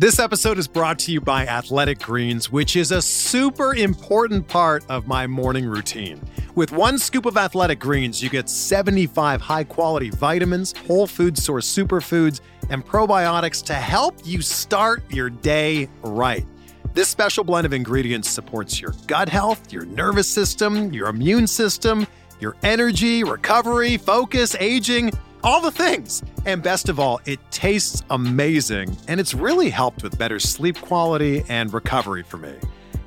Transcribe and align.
This 0.00 0.20
episode 0.20 0.58
is 0.58 0.68
brought 0.68 1.00
to 1.00 1.10
you 1.10 1.20
by 1.20 1.44
Athletic 1.44 1.98
Greens, 1.98 2.52
which 2.52 2.76
is 2.76 2.92
a 2.92 3.02
super 3.02 3.74
important 3.74 4.46
part 4.46 4.84
of 4.88 5.08
my 5.08 5.26
morning 5.26 5.66
routine. 5.66 6.20
With 6.54 6.70
one 6.70 7.00
scoop 7.00 7.26
of 7.26 7.36
Athletic 7.36 7.80
Greens, 7.80 8.22
you 8.22 8.30
get 8.30 8.48
75 8.48 9.40
high 9.40 9.64
quality 9.64 10.10
vitamins, 10.10 10.72
whole 10.86 11.08
food 11.08 11.36
source 11.36 11.66
superfoods, 11.66 12.42
and 12.70 12.86
probiotics 12.86 13.60
to 13.64 13.74
help 13.74 14.14
you 14.24 14.40
start 14.40 15.02
your 15.12 15.30
day 15.30 15.88
right. 16.02 16.46
This 16.94 17.08
special 17.08 17.42
blend 17.42 17.66
of 17.66 17.72
ingredients 17.72 18.28
supports 18.30 18.80
your 18.80 18.92
gut 19.08 19.28
health, 19.28 19.72
your 19.72 19.84
nervous 19.84 20.28
system, 20.28 20.92
your 20.92 21.08
immune 21.08 21.48
system, 21.48 22.06
your 22.38 22.54
energy, 22.62 23.24
recovery, 23.24 23.96
focus, 23.96 24.54
aging 24.60 25.10
all 25.42 25.60
the 25.60 25.70
things. 25.70 26.22
And 26.46 26.62
best 26.62 26.88
of 26.88 26.98
all, 26.98 27.20
it 27.26 27.38
tastes 27.50 28.02
amazing, 28.10 28.96
and 29.08 29.20
it's 29.20 29.34
really 29.34 29.70
helped 29.70 30.02
with 30.02 30.18
better 30.18 30.38
sleep 30.38 30.80
quality 30.80 31.44
and 31.48 31.72
recovery 31.72 32.22
for 32.22 32.36
me. 32.38 32.54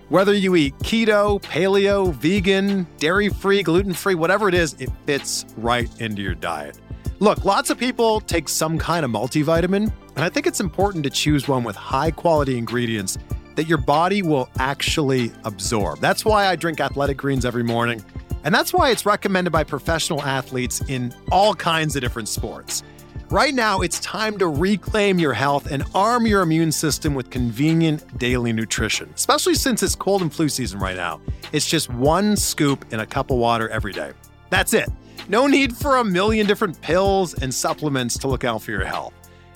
Whether 0.10 0.34
you 0.34 0.56
eat 0.56 0.78
keto, 0.80 1.42
paleo, 1.42 2.14
vegan, 2.14 2.86
dairy 2.98 3.30
free, 3.30 3.64
gluten 3.64 3.94
free, 3.94 4.16
whatever 4.16 4.50
it 4.50 4.54
is, 4.54 4.74
it 4.80 4.90
fits 5.06 5.46
right 5.56 5.90
into 6.02 6.22
your 6.22 6.36
diet. 6.36 6.78
Look, 7.20 7.46
lots 7.46 7.70
of 7.70 7.78
people 7.78 8.20
take 8.20 8.50
some 8.50 8.78
kind 8.78 9.06
of 9.06 9.12
multivitamin, 9.12 9.92
and 10.16 10.26
I 10.26 10.28
think 10.28 10.48
it's 10.48 10.59
important 10.59 11.04
to 11.06 11.09
choose 11.09 11.48
one 11.48 11.64
with 11.64 11.76
high 11.76 12.12
quality 12.12 12.58
ingredients 12.58 13.18
that 13.56 13.68
your 13.68 13.78
body 13.78 14.22
will 14.22 14.50
actually 14.59 15.32
absorb. 15.46 16.00
That's 16.00 16.26
why 16.26 16.48
I 16.48 16.56
drink 16.56 16.80
athletic 16.80 17.18
greens 17.18 17.46
every 17.46 17.64
morning. 17.64 18.04
And 18.44 18.53
that's 18.53 18.73
why 18.73 18.89
it's 18.89 19.06
recommended 19.06 19.52
by 19.52 19.64
professional 19.64 20.22
athletes 20.22 20.81
in 20.88 21.14
all 21.31 21.53
kinds 21.53 21.95
of 21.95 22.02
different 22.02 22.28
sports. 22.28 22.84
Right 23.30 23.53
now, 23.53 23.80
it's 23.80 24.00
time 24.02 24.38
to 24.40 24.47
reclaim 24.47 25.18
your 25.18 25.31
health 25.31 25.72
and 25.72 25.84
arm 25.96 26.28
your 26.28 26.41
immune 26.41 26.72
system 26.72 27.13
with 27.13 27.30
convenient 27.30 28.18
daily 28.18 28.51
nutrition, 28.51 29.09
especially 29.16 29.56
since 29.56 29.81
it's 29.84 29.96
cold 29.96 30.22
and 30.22 30.34
flu 30.34 30.50
season 30.50 30.80
right 30.80 30.97
now. 30.97 31.22
It's 31.53 31.66
just 31.66 31.90
one 31.90 32.35
scoop 32.35 32.85
in 32.91 33.00
a 33.00 33.06
cup 33.06 33.31
of 33.31 33.38
water 33.38 33.69
every 33.69 33.94
day. 33.94 34.12
That's 34.50 34.74
it. 34.74 34.90
No 35.30 35.47
need 35.47 35.78
for 35.78 35.97
a 35.97 36.03
million 36.03 36.46
different 36.46 36.81
pills 36.81 37.34
and 37.35 37.53
supplements 37.53 38.18
to 38.18 38.28
look 38.28 38.44
out 38.44 38.63
for 38.63 38.72
your 38.72 38.84
health. 38.84 39.13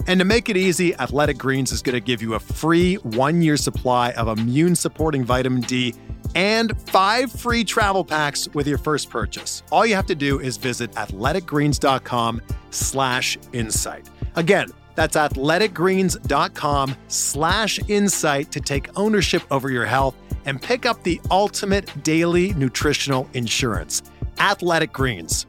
And 0.07 0.19
to 0.19 0.25
make 0.25 0.49
it 0.49 0.55
easy, 0.55 0.95
Athletic 0.95 1.37
Greens 1.37 1.71
is 1.71 1.81
going 1.81 1.95
to 1.95 1.99
give 1.99 2.21
you 2.21 2.35
a 2.35 2.39
free 2.39 2.95
one 2.95 3.41
year 3.41 3.57
supply 3.57 4.11
of 4.11 4.27
immune 4.39 4.75
supporting 4.75 5.25
vitamin 5.25 5.61
D 5.61 5.95
and 6.35 6.79
five 6.81 7.31
free 7.31 7.63
travel 7.63 8.03
packs 8.05 8.47
with 8.53 8.67
your 8.67 8.77
first 8.77 9.09
purchase. 9.09 9.63
All 9.71 9.85
you 9.85 9.95
have 9.95 10.05
to 10.07 10.15
do 10.15 10.39
is 10.39 10.57
visit 10.57 10.91
athleticgreens.com 10.91 12.41
slash 12.69 13.37
insight. 13.53 14.09
Again, 14.35 14.69
that's 14.95 15.17
athleticgreens.com 15.17 16.95
slash 17.07 17.79
insight 17.87 18.51
to 18.51 18.59
take 18.59 18.89
ownership 18.97 19.43
over 19.51 19.69
your 19.69 19.85
health 19.85 20.15
and 20.45 20.61
pick 20.61 20.85
up 20.85 21.01
the 21.03 21.19
ultimate 21.31 22.03
daily 22.03 22.53
nutritional 22.53 23.27
insurance. 23.33 24.03
Athletic 24.39 24.93
Greens. 24.93 25.47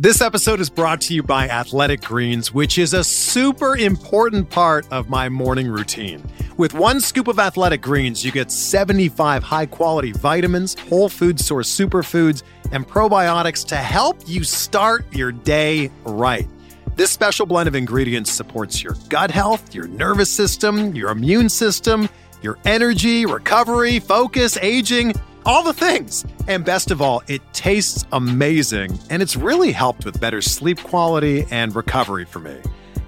This 0.00 0.20
episode 0.20 0.60
is 0.60 0.70
brought 0.70 1.00
to 1.00 1.14
you 1.14 1.24
by 1.24 1.48
Athletic 1.48 2.02
Greens, 2.02 2.54
which 2.54 2.78
is 2.78 2.94
a 2.94 3.02
super 3.02 3.76
important 3.76 4.48
part 4.48 4.86
of 4.92 5.08
my 5.08 5.28
morning 5.28 5.66
routine. 5.66 6.22
With 6.56 6.72
one 6.72 7.00
scoop 7.00 7.26
of 7.26 7.40
Athletic 7.40 7.82
Greens, 7.82 8.24
you 8.24 8.30
get 8.30 8.52
75 8.52 9.42
high 9.42 9.66
quality 9.66 10.12
vitamins, 10.12 10.78
whole 10.88 11.08
food 11.08 11.40
source 11.40 11.68
superfoods, 11.68 12.44
and 12.70 12.86
probiotics 12.86 13.66
to 13.66 13.74
help 13.74 14.16
you 14.24 14.44
start 14.44 15.12
your 15.12 15.32
day 15.32 15.90
right. 16.04 16.46
This 16.94 17.10
special 17.10 17.44
blend 17.44 17.66
of 17.66 17.74
ingredients 17.74 18.30
supports 18.30 18.80
your 18.80 18.94
gut 19.08 19.32
health, 19.32 19.74
your 19.74 19.88
nervous 19.88 20.30
system, 20.30 20.94
your 20.94 21.10
immune 21.10 21.48
system, 21.48 22.08
your 22.40 22.56
energy, 22.64 23.26
recovery, 23.26 23.98
focus, 23.98 24.56
aging 24.58 25.12
all 25.48 25.62
the 25.62 25.72
things. 25.72 26.26
And 26.46 26.62
best 26.62 26.90
of 26.90 27.00
all, 27.00 27.22
it 27.26 27.40
tastes 27.54 28.04
amazing, 28.12 28.98
and 29.08 29.22
it's 29.22 29.34
really 29.34 29.72
helped 29.72 30.04
with 30.04 30.20
better 30.20 30.42
sleep 30.42 30.78
quality 30.78 31.46
and 31.50 31.74
recovery 31.74 32.26
for 32.26 32.38
me. 32.38 32.60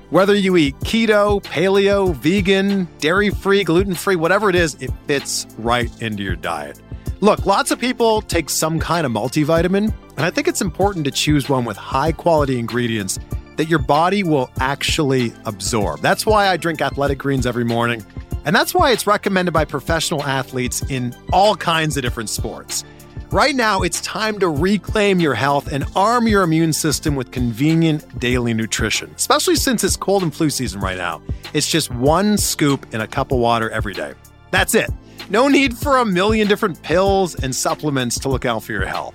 Whether 0.08 0.34
you 0.34 0.56
eat 0.56 0.74
keto, 0.80 1.42
paleo, 1.42 2.14
vegan, 2.14 2.88
dairy 2.98 3.28
free, 3.28 3.62
gluten 3.62 3.94
free, 3.94 4.16
whatever 4.16 4.48
it 4.48 4.56
is, 4.56 4.74
it 4.80 4.90
fits 5.06 5.46
right 5.58 5.90
into 6.02 6.22
your 6.22 6.34
diet. 6.34 6.80
Look, 7.20 7.44
lots 7.44 7.70
of 7.70 7.78
people 7.78 8.22
take 8.22 8.48
some 8.48 8.80
kind 8.80 9.04
of 9.04 9.12
multivitamin, 9.12 9.92
and 10.16 10.20
I 10.20 10.30
think 10.30 10.48
it's 10.48 10.62
important 10.62 11.04
to 11.04 11.10
choose 11.10 11.48
one 11.48 11.66
with 11.66 11.76
high 11.76 12.12
quality 12.12 12.58
ingredients 12.58 13.18
that 13.56 13.68
your 13.68 13.78
body 13.78 14.22
will 14.22 14.50
actually 14.58 15.34
absorb. 15.44 16.00
That's 16.00 16.24
why 16.24 16.48
I 16.48 16.56
drink 16.56 16.80
athletic 16.80 17.18
greens 17.18 17.46
every 17.46 17.64
morning. 17.64 18.02
And 18.44 18.54
that's 18.56 18.74
why 18.74 18.92
it's 18.92 19.06
recommended 19.06 19.52
by 19.52 19.64
professional 19.64 20.22
athletes 20.22 20.82
in 20.88 21.14
all 21.32 21.56
kinds 21.56 21.96
of 21.96 22.02
different 22.02 22.30
sports. 22.30 22.84
Right 23.30 23.54
now, 23.54 23.82
it's 23.82 24.00
time 24.00 24.40
to 24.40 24.48
reclaim 24.48 25.20
your 25.20 25.34
health 25.34 25.70
and 25.70 25.84
arm 25.94 26.26
your 26.26 26.42
immune 26.42 26.72
system 26.72 27.14
with 27.14 27.30
convenient 27.30 28.18
daily 28.18 28.52
nutrition, 28.54 29.12
especially 29.14 29.54
since 29.54 29.84
it's 29.84 29.96
cold 29.96 30.24
and 30.24 30.34
flu 30.34 30.50
season 30.50 30.80
right 30.80 30.96
now. 30.96 31.22
It's 31.54 31.68
just 31.68 31.92
one 31.92 32.36
scoop 32.38 32.92
in 32.92 33.00
a 33.00 33.06
cup 33.06 33.30
of 33.30 33.38
water 33.38 33.70
every 33.70 33.94
day. 33.94 34.14
That's 34.50 34.74
it. 34.74 34.90
No 35.28 35.46
need 35.46 35.78
for 35.78 35.98
a 35.98 36.04
million 36.04 36.48
different 36.48 36.82
pills 36.82 37.36
and 37.36 37.54
supplements 37.54 38.18
to 38.20 38.28
look 38.28 38.44
out 38.44 38.64
for 38.64 38.72
your 38.72 38.86
health. 38.86 39.14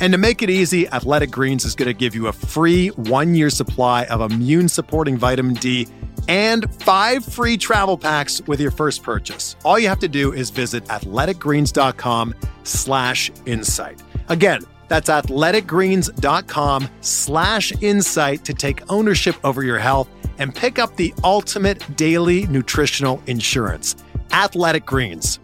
And 0.00 0.12
to 0.12 0.18
make 0.18 0.42
it 0.42 0.50
easy, 0.50 0.88
Athletic 0.88 1.30
Greens 1.30 1.64
is 1.64 1.74
going 1.74 1.88
to 1.88 1.94
give 1.94 2.14
you 2.14 2.26
a 2.26 2.32
free 2.32 2.88
one 2.88 3.34
year 3.34 3.50
supply 3.50 4.04
of 4.04 4.20
immune 4.20 4.68
supporting 4.68 5.16
vitamin 5.16 5.54
D 5.54 5.88
and 6.28 6.72
five 6.82 7.24
free 7.24 7.56
travel 7.56 7.96
packs 7.96 8.42
with 8.42 8.60
your 8.60 8.70
first 8.70 9.02
purchase. 9.02 9.56
All 9.64 9.78
you 9.78 9.88
have 9.88 10.00
to 10.00 10.08
do 10.08 10.32
is 10.32 10.50
visit 10.50 10.84
athleticgreens.com 10.86 12.34
slash 12.64 13.30
insight. 13.46 14.02
Again, 14.28 14.62
that's 14.88 15.08
athleticgreens.com 15.08 16.88
slash 17.00 17.72
insight 17.80 18.44
to 18.44 18.54
take 18.54 18.90
ownership 18.90 19.36
over 19.44 19.62
your 19.62 19.78
health 19.78 20.08
and 20.38 20.54
pick 20.54 20.78
up 20.78 20.96
the 20.96 21.14
ultimate 21.24 21.96
daily 21.96 22.46
nutritional 22.46 23.22
insurance. 23.26 23.96
Athletic 24.32 24.84
Greens. 24.84 25.40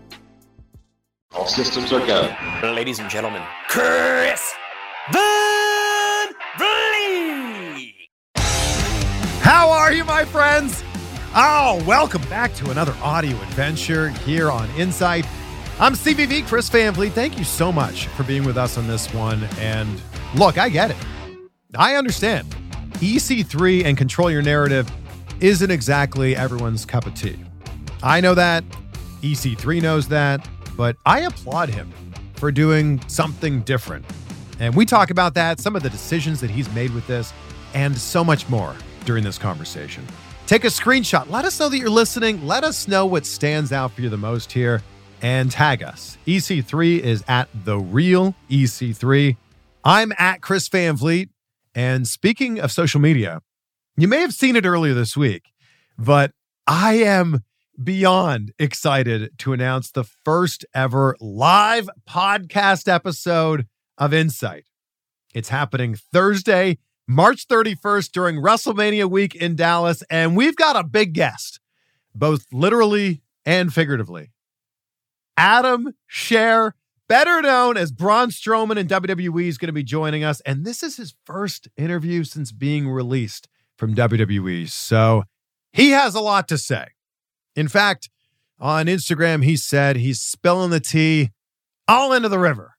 All 1.35 1.47
systems 1.47 1.93
are 1.95 2.07
go. 2.07 2.31
Ladies 2.63 2.99
and 2.99 3.09
gentlemen, 3.09 3.43
Chris 3.67 4.53
Van 5.11 6.29
Vliet. 6.59 7.95
How 9.41 9.71
are 9.71 9.95
you, 9.95 10.05
my 10.05 10.27
friends? 10.27 10.85
Oh, 11.35 11.83
welcome 11.87 12.21
back 12.29 12.55
to 12.57 12.71
another 12.71 12.95
audio 13.03 13.35
adventure 13.37 14.11
here 14.11 14.51
on 14.51 14.69
Insight. 14.73 15.27
I'm 15.81 15.95
CVV, 15.95 16.47
Chris 16.47 16.69
Van 16.69 16.93
Vliet. 16.93 17.15
Thank 17.15 17.39
you 17.39 17.45
so 17.45 17.73
much 17.73 18.09
for 18.09 18.25
being 18.25 18.45
with 18.45 18.59
us 18.59 18.77
on 18.77 18.87
this 18.87 19.13
one. 19.15 19.43
And 19.59 20.03
look, 20.35 20.59
I 20.59 20.69
get 20.69 20.91
it. 20.91 20.99
I 21.75 21.95
understand. 21.95 22.55
EC3 22.97 23.87
and 23.87 23.97
control 23.97 24.31
your 24.31 24.43
narrative 24.43 24.91
isn't 25.41 25.71
exactly 25.71 26.37
everyone's 26.37 26.85
cup 26.85 27.07
of 27.07 27.15
tea. 27.15 27.39
I 28.03 28.21
know 28.21 28.35
that. 28.35 28.65
EC3 29.23 29.81
knows 29.81 30.09
that. 30.09 30.47
But 30.83 30.97
I 31.07 31.21
applaud 31.21 31.69
him 31.69 31.93
for 32.35 32.51
doing 32.51 33.01
something 33.07 33.61
different. 33.61 34.05
And 34.59 34.75
we 34.75 34.85
talk 34.85 35.11
about 35.11 35.33
that, 35.35 35.61
some 35.61 35.77
of 35.77 35.85
the 35.85 35.89
decisions 35.89 36.41
that 36.41 36.51
he's 36.51 36.69
made 36.75 36.93
with 36.93 37.07
this, 37.07 37.33
and 37.73 37.97
so 37.97 38.25
much 38.25 38.49
more 38.49 38.75
during 39.05 39.23
this 39.23 39.39
conversation. 39.39 40.05
Take 40.49 40.65
a 40.65 40.67
screenshot. 40.67 41.31
Let 41.31 41.45
us 41.45 41.61
know 41.61 41.69
that 41.69 41.79
you're 41.79 41.89
listening. 41.89 42.45
Let 42.49 42.65
us 42.65 42.89
know 42.89 43.07
what 43.07 43.27
stands 43.27 43.71
out 43.71 43.93
for 43.93 44.01
you 44.01 44.09
the 44.09 44.17
most 44.17 44.51
here 44.51 44.83
and 45.23 45.53
tag 45.53 45.85
us. 45.85 46.19
EC3 46.27 46.99
is 46.99 47.23
at 47.29 47.49
the 47.65 47.79
real 47.79 48.35
EC3. 48.51 49.37
I'm 49.85 50.13
at 50.19 50.43
Chris 50.43 50.67
Van 50.67 50.97
Vliet. 50.97 51.29
And 51.77 52.09
speaking 52.09 52.59
of 52.59 52.73
social 52.73 53.01
media, 53.01 53.41
you 53.97 54.09
may 54.09 54.21
have 54.21 54.35
seen 54.35 54.57
it 54.57 54.67
earlier 54.67 54.95
this 54.95 55.17
week, 55.17 55.45
but 55.97 56.33
I 56.67 56.95
am 56.95 57.45
beyond 57.83 58.53
excited 58.59 59.39
to 59.39 59.53
announce 59.53 59.91
the 59.91 60.05
first 60.05 60.65
ever 60.75 61.17
live 61.21 61.89
podcast 62.09 62.93
episode 62.93 63.67
of 63.99 64.13
Insight. 64.13 64.67
It's 65.35 65.49
happening 65.49 65.95
Thursday, 65.95 66.79
March 67.09 67.49
31st 67.49 68.13
during 68.13 68.37
WrestleMania 68.37 69.11
week 69.11 69.35
in 69.35 69.57
Dallas, 69.57 70.03
and 70.11 70.37
we've 70.37 70.57
got 70.57 70.77
a 70.77 70.85
big 70.85 71.15
guest, 71.15 71.61
both 72.15 72.47
literally 72.53 73.23
and 73.45 73.73
figuratively. 73.73 74.33
Adam 75.37 75.95
Scherr, 76.11 76.73
better 77.09 77.41
known 77.41 77.77
as 77.77 77.91
Braun 77.91 78.31
Strowman 78.31 78.77
in 78.77 78.87
WWE, 78.87 79.47
is 79.47 79.59
going 79.59 79.69
to 79.69 79.73
be 79.73 79.83
joining 79.83 80.25
us, 80.25 80.41
and 80.43 80.65
this 80.65 80.83
is 80.83 80.97
his 80.97 81.15
first 81.25 81.69
interview 81.77 82.25
since 82.25 82.53
being 82.53 82.89
released 82.89 83.49
from 83.77 83.95
WWE. 83.95 84.69
So 84.69 85.25
he 85.73 85.91
has 85.91 86.15
a 86.15 86.21
lot 86.21 86.49
to 86.49 86.59
say. 86.59 86.89
In 87.55 87.69
fact, 87.69 88.09
on 88.59 88.87
Instagram, 88.87 89.45
he 89.45 89.57
said 89.57 89.97
he's 89.97 90.21
spilling 90.21 90.71
the 90.71 90.81
tea 90.81 91.31
all 91.89 92.13
into 92.13 92.29
the 92.29 92.39
river. 92.39 92.75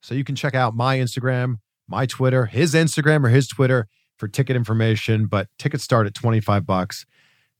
So 0.00 0.14
you 0.14 0.24
can 0.24 0.34
check 0.34 0.54
out 0.54 0.74
my 0.74 0.98
Instagram, 0.98 1.56
my 1.88 2.06
Twitter, 2.06 2.46
his 2.46 2.74
Instagram 2.74 3.24
or 3.24 3.28
his 3.28 3.48
Twitter 3.48 3.86
for 4.16 4.28
ticket 4.28 4.56
information, 4.56 5.26
but 5.26 5.48
tickets 5.58 5.84
start 5.84 6.06
at 6.06 6.14
25 6.14 6.66
bucks. 6.66 7.06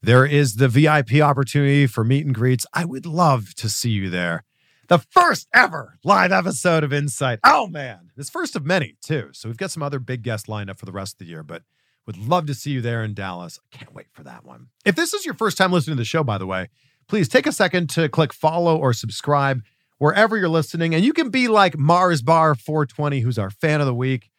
There 0.01 0.25
is 0.25 0.55
the 0.55 0.67
VIP 0.67 1.21
opportunity 1.21 1.87
for 1.87 2.03
meet 2.03 2.25
and 2.25 2.35
greets. 2.35 2.65
I 2.73 2.85
would 2.85 3.05
love 3.05 3.55
to 3.55 3.69
see 3.69 3.89
you 3.89 4.09
there. 4.09 4.43
The 4.89 4.99
first 4.99 5.47
ever 5.53 5.97
live 6.03 6.33
episode 6.33 6.83
of 6.83 6.91
Insight. 6.91 7.39
Oh 7.43 7.67
man, 7.67 8.11
this 8.17 8.29
first 8.29 8.55
of 8.57 8.65
many 8.65 8.97
too. 9.01 9.29
So 9.31 9.47
we've 9.47 9.57
got 9.57 9.71
some 9.71 9.81
other 9.81 9.99
big 9.99 10.21
guests 10.21 10.49
lined 10.49 10.69
up 10.69 10.77
for 10.77 10.85
the 10.85 10.91
rest 10.91 11.15
of 11.15 11.19
the 11.19 11.25
year, 11.25 11.41
but 11.41 11.63
would 12.05 12.17
love 12.17 12.45
to 12.47 12.53
see 12.53 12.71
you 12.71 12.81
there 12.81 13.03
in 13.03 13.13
Dallas. 13.13 13.59
I 13.73 13.77
can't 13.77 13.93
wait 13.93 14.07
for 14.11 14.23
that 14.23 14.45
one. 14.45 14.67
If 14.85 14.95
this 14.95 15.13
is 15.13 15.25
your 15.25 15.35
first 15.35 15.57
time 15.57 15.71
listening 15.71 15.97
to 15.97 16.01
the 16.01 16.05
show, 16.05 16.23
by 16.23 16.37
the 16.37 16.45
way, 16.45 16.69
please 17.07 17.29
take 17.29 17.47
a 17.47 17.51
second 17.51 17.89
to 17.91 18.09
click 18.09 18.33
follow 18.33 18.77
or 18.77 18.93
subscribe 18.93 19.61
wherever 19.97 20.37
you're 20.37 20.49
listening. 20.49 20.93
And 20.93 21.03
you 21.03 21.13
can 21.13 21.29
be 21.29 21.47
like 21.47 21.77
Mars 21.77 22.21
Bar 22.21 22.55
420, 22.55 23.21
who's 23.21 23.39
our 23.39 23.49
fan 23.49 23.79
of 23.79 23.87
the 23.87 23.95
week. 23.95 24.29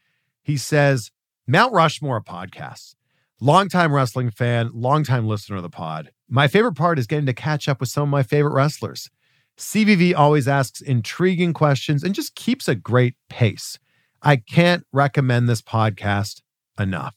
He 0.43 0.57
says, 0.57 1.11
Mount 1.47 1.73
Rushmore 1.73 2.23
podcasts. 2.23 2.95
Longtime 3.41 3.93
wrestling 3.93 4.31
fan, 4.31 4.71
longtime 4.73 5.27
listener 5.27 5.57
of 5.57 5.63
the 5.63 5.71
pod. 5.71 6.11
My 6.29 6.49
favorite 6.49 6.75
part 6.75 6.99
is 6.99 7.07
getting 7.07 7.27
to 7.27 7.35
catch 7.35 7.69
up 7.69 7.81
with 7.81 7.89
some 7.89 8.05
of 8.05 8.09
my 8.09 8.23
favorite 8.23 8.55
wrestlers. 8.55 9.11
CVV 9.59 10.15
always 10.15 10.49
asks 10.49 10.81
intriguing 10.81 11.53
questions 11.53 12.03
and 12.03 12.15
just 12.15 12.35
keeps 12.35 12.69
a 12.69 12.75
great 12.75 13.15
pace. 13.29 13.79
I 14.23 14.37
can't 14.37 14.87
recommend 14.93 15.49
this 15.49 15.63
podcast 15.63 16.41
enough. 16.79 17.15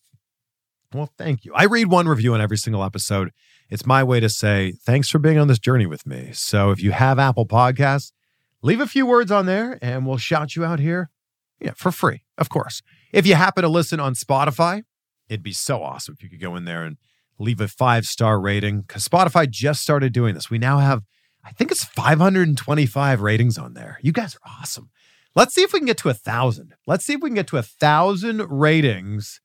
Well, 0.94 1.12
thank 1.18 1.44
you. 1.44 1.54
I 1.54 1.66
read 1.66 1.88
one 1.88 2.08
review 2.08 2.34
on 2.34 2.42
every 2.42 2.58
single 2.58 2.84
episode. 2.84 3.32
It's 3.70 3.86
my 3.86 4.04
way 4.04 4.20
to 4.20 4.30
say 4.30 4.74
thanks 4.86 5.10
for 5.10 5.20
being 5.20 5.38
on 5.38 5.48
this 5.48 5.60
journey 5.60 5.86
with 5.86 6.06
me. 6.06 6.30
So 6.34 6.72
if 6.72 6.82
you 6.82 6.92
have 6.92 7.20
Apple 7.20 7.46
Podcasts, 7.46 8.14
leave 8.62 8.80
a 8.80 8.88
few 8.88 9.06
words 9.06 9.30
on 9.32 9.46
there 9.46 9.78
and 9.82 10.06
we'll 10.06 10.18
shout 10.18 10.56
you 10.56 10.64
out 10.64 10.80
here. 10.80 11.10
Yeah, 11.60 11.74
for 11.76 11.92
free, 11.92 12.24
of 12.38 12.50
course. 12.50 12.82
If 13.12 13.26
you 13.26 13.36
happen 13.36 13.64
to 13.64 13.70
listen 13.70 14.00
on 14.00 14.14
Spotify, 14.14 14.84
it'd 15.28 15.44
be 15.44 15.54
so 15.54 15.84
awesome 15.84 16.16
if 16.18 16.24
you 16.24 16.30
could 16.30 16.42
go 16.42 16.56
in 16.56 16.66
there 16.66 16.84
and 16.84 16.98
leave 17.40 17.60
a 17.60 17.68
five 17.68 18.06
star 18.06 18.40
rating 18.40 18.82
because 18.82 19.08
Spotify 19.08 19.50
just 19.50 19.82
started 19.82 20.14
doing 20.14 20.36
this. 20.36 20.50
We 20.50 20.58
now 20.58 20.80
have, 20.80 21.04
I 21.44 21.52
think 21.52 21.72
it's 21.72 21.84
525 21.84 23.22
ratings 23.22 23.58
on 23.58 23.74
there. 23.74 24.00
You 24.02 24.12
guys 24.12 24.36
are 24.36 24.52
awesome. 24.62 24.90
Let's 25.36 25.54
see 25.54 25.62
if 25.62 25.74
we 25.74 25.80
can 25.80 25.86
get 25.86 25.98
to 25.98 26.10
a 26.10 26.14
thousand. 26.14 26.74
Let's 26.88 27.06
see 27.06 27.14
if 27.14 27.22
we 27.22 27.30
can 27.30 27.36
get 27.36 27.48
to 27.48 27.58
a 27.58 27.64
thousand 27.64 28.42
ratings. 28.50 29.42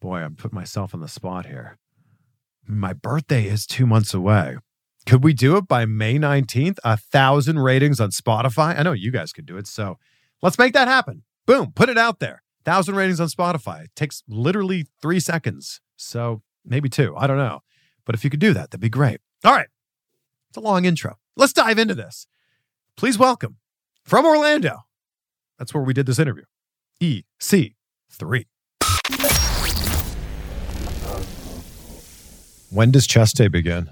Boy, 0.00 0.20
I'm 0.20 0.34
putting 0.34 0.56
myself 0.56 0.94
on 0.94 1.00
the 1.00 1.08
spot 1.08 1.46
here. 1.46 1.78
My 2.66 2.94
birthday 2.94 3.46
is 3.46 3.66
two 3.66 3.86
months 3.86 4.14
away. 4.14 4.56
Could 5.06 5.22
we 5.22 5.34
do 5.34 5.56
it 5.56 5.68
by 5.68 5.84
May 5.84 6.18
19th? 6.18 6.78
A 6.84 6.96
thousand 6.96 7.58
ratings 7.58 8.00
on 8.00 8.10
Spotify? 8.10 8.78
I 8.78 8.82
know 8.82 8.92
you 8.92 9.10
guys 9.10 9.32
could 9.32 9.46
do 9.46 9.58
it. 9.58 9.66
So 9.66 9.98
let's 10.42 10.58
make 10.58 10.72
that 10.72 10.88
happen. 10.88 11.24
Boom, 11.46 11.72
put 11.74 11.88
it 11.88 11.98
out 11.98 12.18
there. 12.18 12.42
Thousand 12.64 12.94
ratings 12.94 13.20
on 13.20 13.28
Spotify. 13.28 13.84
It 13.84 13.90
takes 13.94 14.22
literally 14.28 14.86
three 15.02 15.20
seconds. 15.20 15.80
So 15.96 16.42
maybe 16.64 16.88
two. 16.88 17.14
I 17.16 17.26
don't 17.26 17.38
know. 17.38 17.60
But 18.06 18.14
if 18.14 18.24
you 18.24 18.30
could 18.30 18.40
do 18.40 18.54
that, 18.54 18.70
that'd 18.70 18.80
be 18.80 18.88
great. 18.88 19.20
All 19.44 19.52
right. 19.52 19.68
It's 20.48 20.56
a 20.56 20.60
long 20.60 20.84
intro. 20.84 21.18
Let's 21.36 21.52
dive 21.52 21.78
into 21.78 21.94
this. 21.94 22.26
Please 22.96 23.18
welcome 23.18 23.56
from 24.04 24.24
Orlando. 24.24 24.80
That's 25.58 25.74
where 25.74 25.82
we 25.82 25.92
did 25.92 26.06
this 26.06 26.18
interview. 26.18 26.44
EC3. 27.02 28.46
When 32.70 32.90
does 32.90 33.06
chest 33.06 33.36
day 33.36 33.48
begin? 33.48 33.90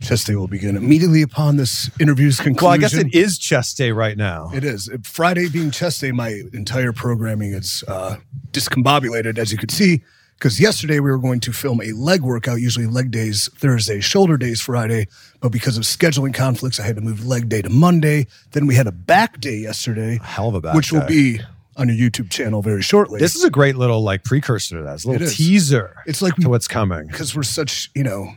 Chest 0.00 0.26
day 0.26 0.34
will 0.34 0.48
begin 0.48 0.76
immediately 0.76 1.22
upon 1.22 1.56
this 1.56 1.90
interview's 2.00 2.36
conclusion. 2.36 2.64
Well, 2.64 2.72
I 2.74 2.78
guess 2.78 2.94
it 2.94 3.14
is 3.14 3.38
chest 3.38 3.76
day 3.76 3.92
right 3.92 4.16
now. 4.16 4.50
It 4.52 4.64
is. 4.64 4.90
Friday 5.02 5.48
being 5.48 5.70
chest 5.70 6.00
day, 6.00 6.10
my 6.12 6.42
entire 6.52 6.92
programming 6.92 7.52
is 7.52 7.84
uh, 7.88 8.16
discombobulated, 8.50 9.38
as 9.38 9.52
you 9.52 9.58
could 9.58 9.70
see, 9.70 10.02
because 10.34 10.60
yesterday 10.60 11.00
we 11.00 11.10
were 11.10 11.18
going 11.18 11.40
to 11.40 11.52
film 11.52 11.80
a 11.80 11.92
leg 11.92 12.22
workout, 12.22 12.60
usually 12.60 12.86
leg 12.86 13.10
days 13.10 13.48
Thursday, 13.56 14.00
shoulder 14.00 14.36
days 14.36 14.60
Friday. 14.60 15.06
But 15.40 15.52
because 15.52 15.76
of 15.78 15.84
scheduling 15.84 16.34
conflicts, 16.34 16.80
I 16.80 16.84
had 16.84 16.96
to 16.96 17.02
move 17.02 17.26
leg 17.26 17.48
day 17.48 17.62
to 17.62 17.70
Monday. 17.70 18.26
Then 18.52 18.66
we 18.66 18.74
had 18.74 18.86
a 18.86 18.92
back 18.92 19.40
day 19.40 19.56
yesterday, 19.56 20.18
A 20.20 20.24
hell 20.24 20.48
of 20.48 20.54
a 20.54 20.60
back 20.60 20.74
which 20.74 20.92
will 20.92 21.06
be 21.06 21.40
on 21.76 21.88
your 21.88 22.10
YouTube 22.10 22.30
channel 22.30 22.62
very 22.62 22.82
shortly. 22.82 23.18
This 23.20 23.34
is 23.36 23.44
a 23.44 23.50
great 23.50 23.76
little 23.76 24.02
like 24.02 24.24
precursor 24.24 24.78
to 24.78 24.84
that. 24.84 24.94
It's 24.94 25.04
a 25.04 25.08
little 25.10 25.26
is. 25.26 25.36
teaser 25.36 25.94
It's 26.06 26.22
like 26.22 26.34
to 26.36 26.48
what's 26.48 26.68
coming. 26.68 27.06
because 27.08 27.34
we're 27.34 27.42
such, 27.42 27.90
you 27.94 28.02
know, 28.04 28.34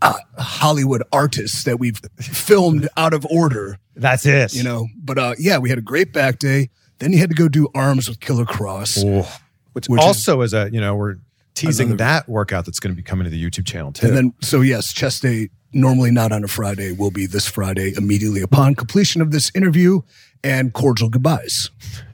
uh, 0.00 0.14
Hollywood 0.38 1.02
artists 1.12 1.64
that 1.64 1.78
we've 1.78 2.00
filmed 2.20 2.88
out 2.96 3.14
of 3.14 3.24
order. 3.30 3.78
That's 3.94 4.26
it. 4.26 4.54
you 4.54 4.62
know. 4.64 4.88
But 4.96 5.18
uh, 5.18 5.34
yeah, 5.38 5.58
we 5.58 5.68
had 5.68 5.78
a 5.78 5.82
great 5.82 6.12
back 6.12 6.38
day. 6.38 6.70
Then 6.98 7.12
you 7.12 7.18
had 7.18 7.30
to 7.30 7.36
go 7.36 7.48
do 7.48 7.68
arms 7.74 8.08
with 8.08 8.20
Killer 8.20 8.44
Kross. 8.44 9.04
which, 9.72 9.86
which 9.88 10.00
is- 10.00 10.06
also 10.06 10.40
is, 10.42 10.54
a 10.54 10.70
you 10.72 10.80
know 10.80 10.94
we're 10.96 11.16
teasing 11.54 11.88
Another- 11.88 11.98
that 11.98 12.28
workout 12.28 12.64
that's 12.64 12.80
going 12.80 12.92
to 12.92 12.96
be 12.96 13.02
coming 13.02 13.24
to 13.24 13.30
the 13.30 13.42
YouTube 13.42 13.66
channel 13.66 13.92
too. 13.92 14.06
And 14.08 14.16
then, 14.16 14.34
so 14.40 14.60
yes, 14.62 14.92
chest 14.92 15.22
day, 15.22 15.50
normally 15.72 16.10
not 16.10 16.32
on 16.32 16.42
a 16.44 16.48
Friday, 16.48 16.92
will 16.92 17.10
be 17.10 17.26
this 17.26 17.46
Friday 17.46 17.92
immediately 17.96 18.40
upon 18.40 18.74
completion 18.74 19.20
of 19.20 19.30
this 19.32 19.52
interview 19.54 20.00
and 20.42 20.72
cordial 20.72 21.08
goodbyes. 21.10 21.70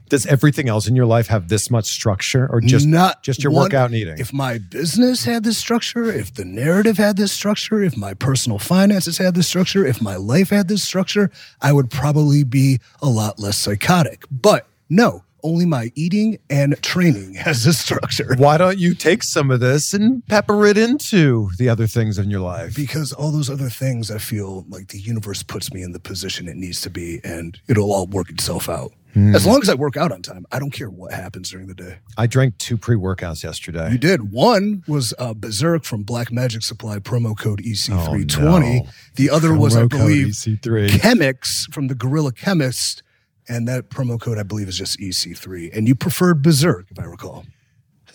Does 0.09 0.25
everything 0.25 0.67
else 0.67 0.87
in 0.87 0.95
your 0.95 1.05
life 1.05 1.27
have 1.27 1.47
this 1.47 1.69
much 1.69 1.85
structure, 1.85 2.47
or 2.51 2.61
just 2.61 2.87
not 2.87 3.23
just 3.23 3.43
your 3.43 3.51
one- 3.51 3.63
workout 3.63 3.87
and 3.87 3.95
eating? 3.95 4.17
If 4.17 4.33
my 4.33 4.57
business 4.57 5.25
had 5.25 5.43
this 5.43 5.57
structure, 5.57 6.11
if 6.11 6.33
the 6.33 6.45
narrative 6.45 6.97
had 6.97 7.17
this 7.17 7.31
structure, 7.31 7.81
if 7.81 7.95
my 7.95 8.13
personal 8.13 8.59
finances 8.59 9.17
had 9.17 9.35
this 9.35 9.47
structure, 9.47 9.85
if 9.85 10.01
my 10.01 10.15
life 10.15 10.49
had 10.49 10.67
this 10.67 10.83
structure, 10.83 11.31
I 11.61 11.71
would 11.73 11.89
probably 11.89 12.43
be 12.43 12.79
a 13.01 13.07
lot 13.07 13.39
less 13.39 13.57
psychotic. 13.57 14.23
But 14.31 14.67
no, 14.89 15.23
only 15.43 15.65
my 15.65 15.91
eating 15.95 16.39
and 16.49 16.81
training 16.81 17.33
has 17.35 17.63
this 17.63 17.79
structure. 17.79 18.35
Why 18.37 18.57
don't 18.57 18.77
you 18.77 18.93
take 18.93 19.23
some 19.23 19.51
of 19.51 19.59
this 19.59 19.93
and 19.93 20.25
pepper 20.27 20.65
it 20.65 20.77
into 20.77 21.49
the 21.57 21.69
other 21.69 21.87
things 21.87 22.17
in 22.17 22.29
your 22.29 22.41
life? 22.41 22.75
because 22.75 23.13
all 23.13 23.31
those 23.31 23.49
other 23.49 23.69
things 23.69 24.09
I 24.11 24.17
feel 24.17 24.65
like 24.69 24.89
the 24.89 24.99
universe 24.99 25.43
puts 25.43 25.71
me 25.73 25.81
in 25.81 25.91
the 25.91 25.99
position 25.99 26.47
it 26.47 26.55
needs 26.55 26.81
to 26.81 26.89
be 26.89 27.19
and 27.23 27.59
it'll 27.67 27.91
all 27.93 28.07
work 28.07 28.29
itself 28.29 28.67
out. 28.69 28.91
Hmm. 29.13 29.35
As 29.35 29.45
long 29.45 29.61
as 29.61 29.69
I 29.69 29.73
work 29.73 29.97
out 29.97 30.11
on 30.11 30.21
time, 30.21 30.45
I 30.51 30.59
don't 30.59 30.71
care 30.71 30.89
what 30.89 31.11
happens 31.13 31.49
during 31.49 31.67
the 31.67 31.73
day. 31.73 31.97
I 32.17 32.27
drank 32.27 32.57
two 32.57 32.77
pre-workouts 32.77 33.43
yesterday. 33.43 33.91
You 33.91 33.97
did. 33.97 34.31
One 34.31 34.83
was 34.87 35.13
uh, 35.17 35.33
Berserk 35.33 35.83
from 35.83 36.03
Black 36.03 36.31
Magic 36.31 36.61
Supply, 36.61 36.99
promo 36.99 37.37
code 37.37 37.59
EC320. 37.59 38.37
Oh, 38.43 38.59
no. 38.59 38.87
The 39.15 39.29
other 39.29 39.55
was, 39.55 39.75
I 39.75 39.85
believe, 39.85 40.27
EC3. 40.27 40.89
Chemix 40.89 41.71
from 41.73 41.87
the 41.87 41.95
Gorilla 41.95 42.31
Chemist. 42.31 43.03
And 43.51 43.67
that 43.67 43.89
promo 43.89 44.21
code, 44.21 44.37
I 44.37 44.43
believe, 44.43 44.67
is 44.67 44.77
just 44.77 44.99
EC3. 44.99 45.75
And 45.75 45.87
you 45.87 45.95
preferred 45.95 46.43
Berserk, 46.43 46.85
if 46.91 46.99
I 46.99 47.05
recall. 47.05 47.45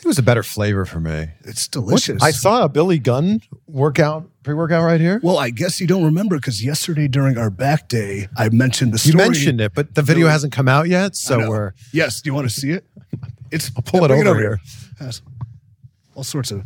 It 0.05 0.09
was 0.09 0.19
a 0.19 0.23
better 0.23 0.43
flavor 0.43 0.85
for 0.85 1.01
me. 1.01 1.29
It's 1.45 1.67
delicious. 1.67 2.23
I 2.23 2.31
saw 2.31 2.65
a 2.65 2.69
Billy 2.69 2.99
Gunn 2.99 3.41
workout 3.67 4.29
pre-workout 4.43 4.85
right 4.85 5.01
here. 5.01 5.19
well, 5.23 5.39
I 5.39 5.49
guess 5.49 5.81
you 5.81 5.87
don't 5.87 6.05
remember 6.05 6.37
because 6.37 6.63
yesterday 6.63 7.09
during 7.09 7.39
our 7.39 7.49
back 7.49 7.89
day, 7.89 8.29
I 8.37 8.51
mentioned 8.51 8.93
the 8.93 8.99
story. 8.99 9.13
you 9.13 9.17
mentioned 9.31 9.61
it, 9.63 9.73
but 9.75 9.95
the 9.95 10.03
video 10.03 10.29
hasn't 10.29 10.53
come 10.53 10.69
out 10.69 10.89
yet, 10.89 11.17
so 11.17 11.49
we're 11.49 11.73
Yes. 11.93 12.21
Do 12.21 12.29
you 12.29 12.35
want 12.35 12.49
to 12.49 12.55
see 12.55 12.71
it? 12.71 12.85
It's 13.51 13.71
I'll 13.77 13.83
pull 13.83 14.05
it 14.05 14.11
over 14.11 14.37
here. 14.39 14.59
Yes. 15.01 15.23
All 16.17 16.25
sorts 16.25 16.51
of. 16.51 16.65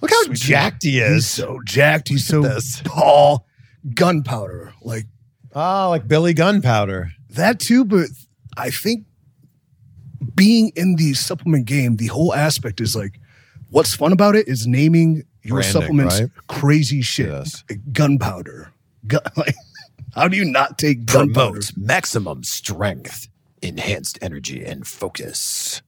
look 0.00 0.10
how 0.10 0.32
jacked 0.32 0.82
he 0.82 0.92
He's 1.00 1.02
is. 1.02 1.26
so 1.30 1.60
jacked. 1.64 2.08
He's 2.08 2.26
so 2.26 2.42
this. 2.42 2.80
tall. 2.84 3.46
Gunpowder. 3.94 4.72
Like 4.82 5.06
Ah, 5.54 5.88
like 5.88 6.08
Billy 6.08 6.34
Gunpowder. 6.34 7.12
That 7.30 7.60
too, 7.60 7.84
but 7.84 8.08
I 8.56 8.70
think 8.70 9.04
being 10.34 10.70
in 10.76 10.96
the 10.96 11.14
supplement 11.14 11.66
game, 11.66 11.96
the 11.96 12.06
whole 12.08 12.34
aspect 12.34 12.80
is 12.80 12.94
like, 12.96 13.18
what's 13.70 13.94
fun 13.94 14.12
about 14.12 14.36
it 14.36 14.48
is 14.48 14.66
naming 14.66 15.24
your 15.42 15.56
Branding, 15.60 15.72
supplements 15.82 16.20
right? 16.20 16.30
crazy 16.48 17.02
shit, 17.02 17.28
Yes. 17.28 17.64
gunpowder. 17.92 18.72
Gun, 19.06 19.22
like, 19.36 19.54
how 20.14 20.28
do 20.28 20.36
you 20.36 20.44
not 20.44 20.78
take 20.78 21.06
gunpowder? 21.06 21.50
Promotes 21.52 21.76
maximum 21.76 22.44
strength, 22.44 23.28
enhanced 23.62 24.18
energy, 24.20 24.64
and 24.64 24.86
focus. 24.86 25.80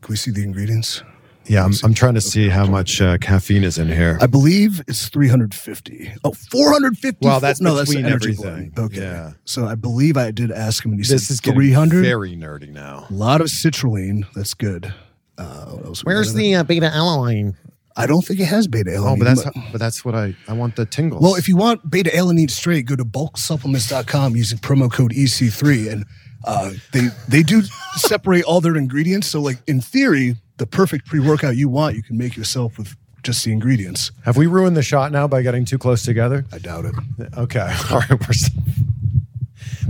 Can 0.00 0.10
we 0.12 0.16
see 0.16 0.32
the 0.32 0.42
ingredients? 0.42 1.02
Yeah, 1.46 1.64
I'm, 1.64 1.72
I'm 1.82 1.94
trying 1.94 2.14
to 2.14 2.20
see 2.20 2.48
how 2.48 2.66
much 2.66 3.00
uh, 3.00 3.18
caffeine 3.18 3.64
is 3.64 3.78
in 3.78 3.88
here. 3.88 4.18
I 4.20 4.26
believe 4.26 4.80
it's 4.86 5.08
350. 5.08 6.12
Oh, 6.24 6.32
450. 6.32 7.26
Well, 7.26 7.40
that's 7.40 7.60
no, 7.60 7.74
that's 7.74 7.90
the 7.90 7.96
between 7.96 8.06
energy 8.06 8.30
everything. 8.30 8.70
blend. 8.70 8.92
Okay. 8.92 9.00
Yeah. 9.02 9.32
So 9.44 9.66
I 9.66 9.74
believe 9.74 10.16
I 10.16 10.30
did 10.30 10.50
ask 10.52 10.84
him 10.84 10.92
and 10.92 11.00
he 11.04 11.06
This 11.06 11.26
said 11.26 11.34
is 11.34 11.40
300. 11.40 12.02
very 12.04 12.36
nerdy 12.36 12.68
now. 12.72 13.06
A 13.10 13.12
lot 13.12 13.40
of 13.40 13.48
citrulline. 13.48 14.24
That's 14.34 14.54
good. 14.54 14.92
Uh, 15.38 15.64
what 15.66 15.86
else 15.86 16.04
we 16.34 16.52
got 16.52 16.60
uh, 16.60 16.64
beta 16.64 16.90
alanine? 16.94 17.54
I 17.96 18.06
don't 18.06 18.22
think 18.22 18.40
it 18.40 18.46
has 18.46 18.68
beta 18.68 18.90
alanine. 18.90 19.12
Oh, 19.12 19.16
but 19.18 19.24
that's 19.24 19.44
but 19.72 19.78
that's 19.78 20.04
what 20.04 20.14
I 20.14 20.34
I 20.48 20.52
want 20.52 20.76
the 20.76 20.86
tingles. 20.86 21.22
well, 21.22 21.34
if 21.34 21.48
you 21.48 21.56
want 21.56 21.90
beta 21.90 22.10
alanine 22.10 22.50
straight, 22.50 22.86
go 22.86 22.96
to 22.96 23.04
bulksupplements.com 23.04 24.36
using 24.36 24.58
promo 24.58 24.90
code 24.90 25.12
EC3, 25.12 25.92
and 25.92 26.04
uh, 26.44 26.70
they 26.92 27.08
they 27.28 27.42
do 27.42 27.62
separate 27.96 28.44
all 28.44 28.60
their 28.60 28.76
ingredients. 28.76 29.26
So, 29.26 29.40
like 29.40 29.58
in 29.66 29.80
theory, 29.80 30.36
the 30.62 30.66
perfect 30.68 31.06
pre 31.06 31.18
workout 31.18 31.56
you 31.56 31.68
want, 31.68 31.96
you 31.96 32.04
can 32.04 32.16
make 32.16 32.36
yourself 32.36 32.78
with 32.78 32.94
just 33.24 33.44
the 33.44 33.50
ingredients. 33.50 34.12
have 34.24 34.36
we 34.36 34.46
ruined 34.46 34.76
the 34.76 34.82
shot 34.82 35.10
now 35.10 35.26
by 35.26 35.42
getting 35.42 35.64
too 35.64 35.76
close 35.76 36.04
together? 36.04 36.44
I 36.52 36.58
doubt 36.58 36.84
it. 36.84 36.94
Okay, 37.36 37.74
all 37.90 37.98
right. 37.98 38.20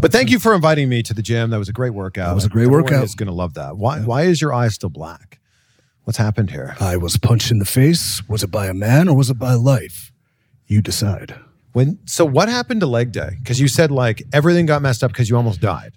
But 0.00 0.12
thank 0.12 0.30
you 0.30 0.38
for 0.38 0.54
inviting 0.54 0.88
me 0.88 1.02
to 1.02 1.12
the 1.12 1.20
gym. 1.20 1.50
That 1.50 1.58
was 1.58 1.68
a 1.68 1.74
great 1.74 1.92
workout. 1.92 2.28
That 2.28 2.34
was 2.34 2.46
a 2.46 2.48
great 2.48 2.64
Everyone 2.64 2.84
workout. 2.84 3.04
Is 3.04 3.14
going 3.14 3.26
to 3.26 3.34
love 3.34 3.52
that. 3.54 3.76
Why? 3.76 4.00
Why 4.00 4.22
is 4.22 4.40
your 4.40 4.54
eye 4.54 4.68
still 4.68 4.88
black? 4.88 5.40
What's 6.04 6.16
happened 6.16 6.50
here? 6.50 6.74
I 6.80 6.96
was 6.96 7.18
punched 7.18 7.50
in 7.50 7.58
the 7.58 7.66
face. 7.66 8.22
Was 8.28 8.42
it 8.42 8.50
by 8.50 8.66
a 8.66 8.74
man 8.74 9.08
or 9.08 9.14
was 9.14 9.28
it 9.28 9.38
by 9.38 9.52
life? 9.52 10.10
You 10.66 10.80
decide. 10.80 11.34
When 11.72 11.98
so, 12.06 12.24
what 12.24 12.48
happened 12.48 12.80
to 12.80 12.86
leg 12.86 13.12
day? 13.12 13.36
Because 13.38 13.60
you 13.60 13.68
said 13.68 13.90
like 13.90 14.22
everything 14.32 14.64
got 14.64 14.80
messed 14.80 15.04
up 15.04 15.12
because 15.12 15.28
you 15.28 15.36
almost 15.36 15.60
died. 15.60 15.92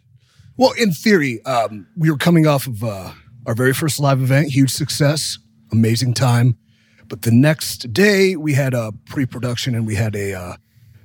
Well, 0.58 0.74
in 0.78 0.92
theory, 0.92 1.44
um, 1.46 1.88
we 1.96 2.12
were 2.12 2.18
coming 2.18 2.46
off 2.46 2.68
of 2.68 2.84
uh, 2.84 3.12
our 3.46 3.54
very 3.54 3.74
first 3.74 4.00
live 4.00 4.22
event, 4.22 4.50
huge 4.52 4.72
success, 4.72 5.38
amazing 5.72 6.14
time. 6.14 6.58
But 7.08 7.22
the 7.22 7.32
next 7.32 7.94
day, 7.94 8.36
we 8.36 8.54
had 8.54 8.74
a 8.74 8.92
pre-production 9.08 9.76
and 9.76 9.86
we 9.86 9.96
had 9.96 10.16
a 10.16 10.34
uh, 10.34 10.56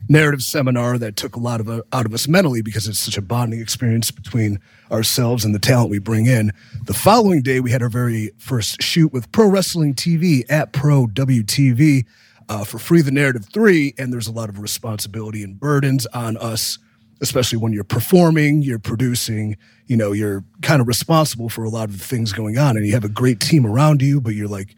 narrative 0.08 0.42
seminar 0.42 0.98
that 0.98 1.16
took 1.16 1.36
a 1.36 1.40
lot 1.40 1.60
of 1.60 1.68
uh, 1.68 1.82
out 1.92 2.06
of 2.06 2.14
us 2.14 2.26
mentally 2.26 2.62
because 2.62 2.88
it's 2.88 2.98
such 2.98 3.18
a 3.18 3.22
bonding 3.22 3.60
experience 3.60 4.10
between 4.10 4.58
ourselves 4.90 5.44
and 5.44 5.54
the 5.54 5.58
talent 5.58 5.90
we 5.90 5.98
bring 5.98 6.26
in. 6.26 6.52
The 6.84 6.94
following 6.94 7.42
day, 7.42 7.60
we 7.60 7.70
had 7.70 7.82
our 7.82 7.90
very 7.90 8.30
first 8.38 8.82
shoot 8.82 9.12
with 9.12 9.30
Pro 9.30 9.48
Wrestling 9.48 9.94
TV 9.94 10.44
at 10.50 10.72
Pro 10.72 11.06
WTV 11.06 12.06
uh, 12.48 12.64
for 12.64 12.78
Free 12.78 13.02
the 13.02 13.12
Narrative 13.12 13.46
3. 13.52 13.94
And 13.98 14.12
there's 14.12 14.26
a 14.26 14.32
lot 14.32 14.48
of 14.48 14.58
responsibility 14.58 15.42
and 15.42 15.60
burdens 15.60 16.06
on 16.06 16.36
us 16.38 16.78
especially 17.20 17.58
when 17.58 17.72
you're 17.72 17.84
performing, 17.84 18.62
you're 18.62 18.78
producing, 18.78 19.56
you 19.86 19.96
know, 19.96 20.12
you're 20.12 20.42
kind 20.62 20.80
of 20.80 20.88
responsible 20.88 21.48
for 21.48 21.64
a 21.64 21.68
lot 21.68 21.88
of 21.88 21.98
the 21.98 22.04
things 22.04 22.32
going 22.32 22.56
on 22.58 22.76
and 22.76 22.86
you 22.86 22.92
have 22.92 23.04
a 23.04 23.08
great 23.10 23.40
team 23.40 23.66
around 23.66 24.00
you, 24.02 24.20
but 24.20 24.34
you're 24.34 24.48
like 24.48 24.74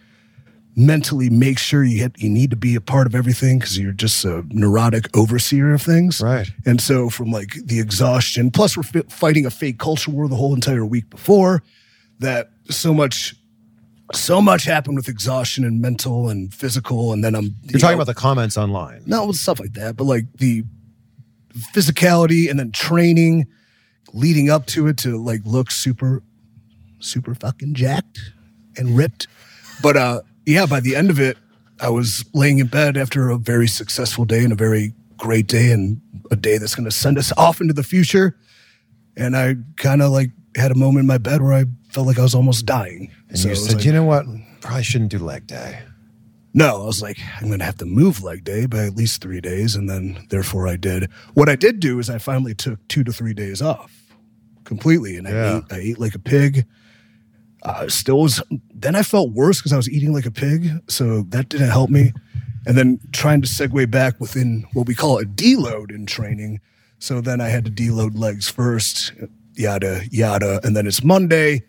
mentally 0.75 1.29
make 1.29 1.59
sure 1.59 1.85
you 1.85 2.01
hit, 2.01 2.13
you 2.19 2.31
need 2.31 2.51
to 2.51 2.57
be 2.57 2.75
a 2.75 2.81
part 2.81 3.07
of 3.07 3.15
everything 3.15 3.59
because 3.59 3.79
you're 3.79 3.93
just 3.93 4.25
a 4.25 4.43
neurotic 4.49 5.15
overseer 5.17 5.75
of 5.75 5.83
things. 5.83 6.21
Right. 6.21 6.49
And 6.65 6.81
so 6.81 7.11
from 7.11 7.31
like 7.31 7.55
the 7.65 7.79
exhaustion, 7.79 8.51
plus 8.51 8.77
we're 8.77 8.83
fi- 8.83 9.03
fighting 9.09 9.45
a 9.47 9.51
fake 9.51 9.79
culture 9.79 10.11
war 10.11 10.29
the 10.29 10.37
whole 10.37 10.55
entire 10.55 10.85
week 10.87 11.11
before 11.11 11.63
that 12.21 12.51
so 12.71 12.95
much 12.95 13.35
so 14.15 14.43
much 14.43 14.65
happened 14.65 14.97
with 14.97 15.09
exhaustion 15.09 15.65
and 15.65 15.81
mental 15.81 16.29
and 16.29 16.53
physical 16.53 17.13
and 17.13 17.25
then 17.25 17.35
I'm 17.35 17.55
You're 17.65 17.81
talking 17.81 17.95
about 17.95 18.07
the 18.07 18.15
comments 18.15 18.59
online. 18.59 19.03
no, 19.07 19.31
stuff 19.33 19.59
like 19.59 19.73
that, 19.75 19.97
but 19.97 20.05
like 20.05 20.25
the 20.35 20.65
physicality 21.75 22.49
and 22.51 22.59
then 22.59 22.73
training 22.73 23.47
leading 24.13 24.51
up 24.51 24.67
to 24.67 24.87
it 24.89 24.97
to 24.99 25.17
like 25.23 25.41
look 25.45 25.71
super, 25.71 26.23
super 26.99 27.35
fucking 27.35 27.75
jacked 27.75 28.21
and 28.77 28.97
ripped. 28.97 29.27
But 29.83 29.97
uh, 29.97 30.21
yeah, 30.47 30.67
by 30.67 30.81
the 30.81 30.95
end 30.97 31.11
of 31.11 31.19
it, 31.21 31.39
I 31.81 31.89
was 31.89 32.25
laying 32.35 32.59
in 32.59 32.67
bed 32.69 32.97
after 32.97 33.31
a 33.31 33.37
very 33.39 33.67
successful 33.67 34.25
day 34.25 34.45
and 34.45 34.53
a 34.53 34.57
very 34.57 34.93
great 35.17 35.47
day 35.47 35.73
and 35.73 36.01
a 36.31 36.37
day 36.37 36.59
that's 36.59 36.75
going 36.75 36.85
to 36.85 36.91
send 36.91 37.19
us 37.19 37.33
off 37.37 37.61
into 37.61 37.75
the 37.75 37.83
future. 37.83 38.37
And 39.17 39.37
I 39.37 39.57
kind 39.77 40.01
of 40.03 40.11
like 40.13 40.31
had 40.57 40.71
a 40.71 40.75
moment 40.75 41.01
in 41.01 41.07
my 41.07 41.19
bed 41.19 41.43
where 41.43 41.53
I 41.53 41.65
felt 41.91 42.07
like 42.07 42.19
I 42.19 42.23
was 42.23 42.35
almost 42.35 42.67
dying. 42.67 43.11
And 43.29 43.39
So 43.39 43.49
you 43.49 43.55
said, 43.57 43.77
like- 43.77 43.85
you 43.85 43.93
know 43.93 44.05
what? 44.05 44.27
Probably 44.61 44.83
shouldn't 44.85 45.11
do 45.11 45.19
leg 45.19 45.47
day. 45.47 45.81
No, 46.55 46.83
I 46.83 46.87
was 46.87 47.01
like, 47.03 47.19
I'm 47.41 47.47
going 47.49 47.59
to 47.61 47.65
have 47.65 47.79
to 47.79 47.87
move 47.87 48.23
leg 48.23 48.45
day 48.45 48.67
by 48.67 48.85
at 48.85 48.95
least 48.95 49.23
three 49.23 49.41
days. 49.41 49.75
And 49.75 49.89
then, 49.89 50.27
therefore, 50.29 50.69
I 50.69 50.77
did. 50.77 51.11
What 51.35 51.49
I 51.49 51.57
did 51.57 51.81
do 51.81 51.99
is 51.99 52.11
I 52.11 52.19
finally 52.19 52.55
took 52.55 52.87
two 52.89 53.03
to 53.05 53.13
three 53.13 53.33
days 53.35 53.63
off 53.63 53.91
completely. 54.65 55.17
And 55.17 55.27
I, 55.27 55.31
Yeah. 55.31 55.57
ate, 55.59 55.65
I 55.73 55.77
ate 55.79 55.99
like 55.99 56.15
a 56.15 56.19
pig. 56.19 56.67
Uh, 57.63 57.89
still 57.89 58.21
was, 58.21 58.43
then 58.75 58.95
I 58.97 59.03
felt 59.03 59.33
worse 59.33 59.59
because 59.59 59.73
I 59.73 59.77
was 59.77 59.89
eating 59.89 60.13
like 60.13 60.27
a 60.27 60.31
pig. 60.31 60.69
So 60.89 61.23
that 61.29 61.49
didn't 61.49 61.71
help 61.71 61.91
me. 61.91 62.13
And 62.67 62.77
then 62.77 63.01
trying 63.13 63.41
to 63.43 63.49
segue 63.49 63.91
back 63.91 64.21
within 64.21 64.67
what 64.73 64.87
we 64.87 64.95
call 64.95 65.19
a 65.19 65.25
deload 65.25 65.91
in 65.91 66.07
training. 66.07 66.61
So 66.99 67.21
then 67.21 67.41
I 67.41 67.49
had 67.49 67.65
to 67.65 67.71
deload 67.71 68.17
legs 68.19 68.49
first, 68.49 69.13
yada, 69.55 70.03
yada. 70.11 70.61
And 70.65 70.77
then 70.77 70.87
it's 70.87 71.03
Monday 71.03 71.63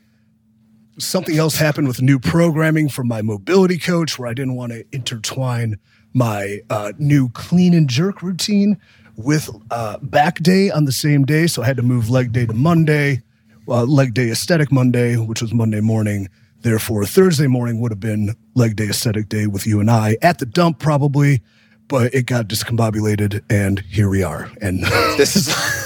something 0.97 1.37
else 1.37 1.55
happened 1.55 1.87
with 1.87 2.01
new 2.01 2.19
programming 2.19 2.89
from 2.89 3.07
my 3.07 3.21
mobility 3.21 3.77
coach 3.77 4.17
where 4.17 4.27
I 4.27 4.33
didn't 4.33 4.55
want 4.55 4.71
to 4.71 4.85
intertwine 4.91 5.79
my 6.13 6.61
uh, 6.69 6.93
new 6.97 7.29
clean 7.29 7.73
and 7.73 7.89
jerk 7.89 8.21
routine 8.21 8.77
with 9.15 9.49
uh, 9.71 9.97
back 10.01 10.39
day 10.41 10.69
on 10.69 10.85
the 10.85 10.91
same 10.91 11.25
day. 11.25 11.47
So 11.47 11.63
I 11.63 11.65
had 11.65 11.77
to 11.77 11.83
move 11.83 12.09
leg 12.09 12.31
day 12.31 12.45
to 12.45 12.53
Monday, 12.53 13.21
uh, 13.67 13.83
leg 13.83 14.13
day 14.13 14.29
aesthetic 14.29 14.71
Monday, 14.71 15.17
which 15.17 15.41
was 15.41 15.53
Monday 15.53 15.81
morning. 15.81 16.29
Therefore, 16.61 17.05
Thursday 17.05 17.47
morning 17.47 17.81
would 17.81 17.91
have 17.91 17.99
been 17.99 18.35
leg 18.55 18.75
day 18.75 18.87
aesthetic 18.89 19.29
day 19.29 19.47
with 19.47 19.67
you 19.67 19.79
and 19.79 19.91
I 19.91 20.17
at 20.21 20.39
the 20.39 20.45
dump, 20.45 20.79
probably, 20.79 21.41
but 21.87 22.13
it 22.13 22.25
got 22.25 22.47
discombobulated, 22.47 23.41
and 23.49 23.79
here 23.81 24.09
we 24.09 24.23
are. 24.23 24.49
And 24.61 24.83
This 25.17 25.35
is 25.35 25.47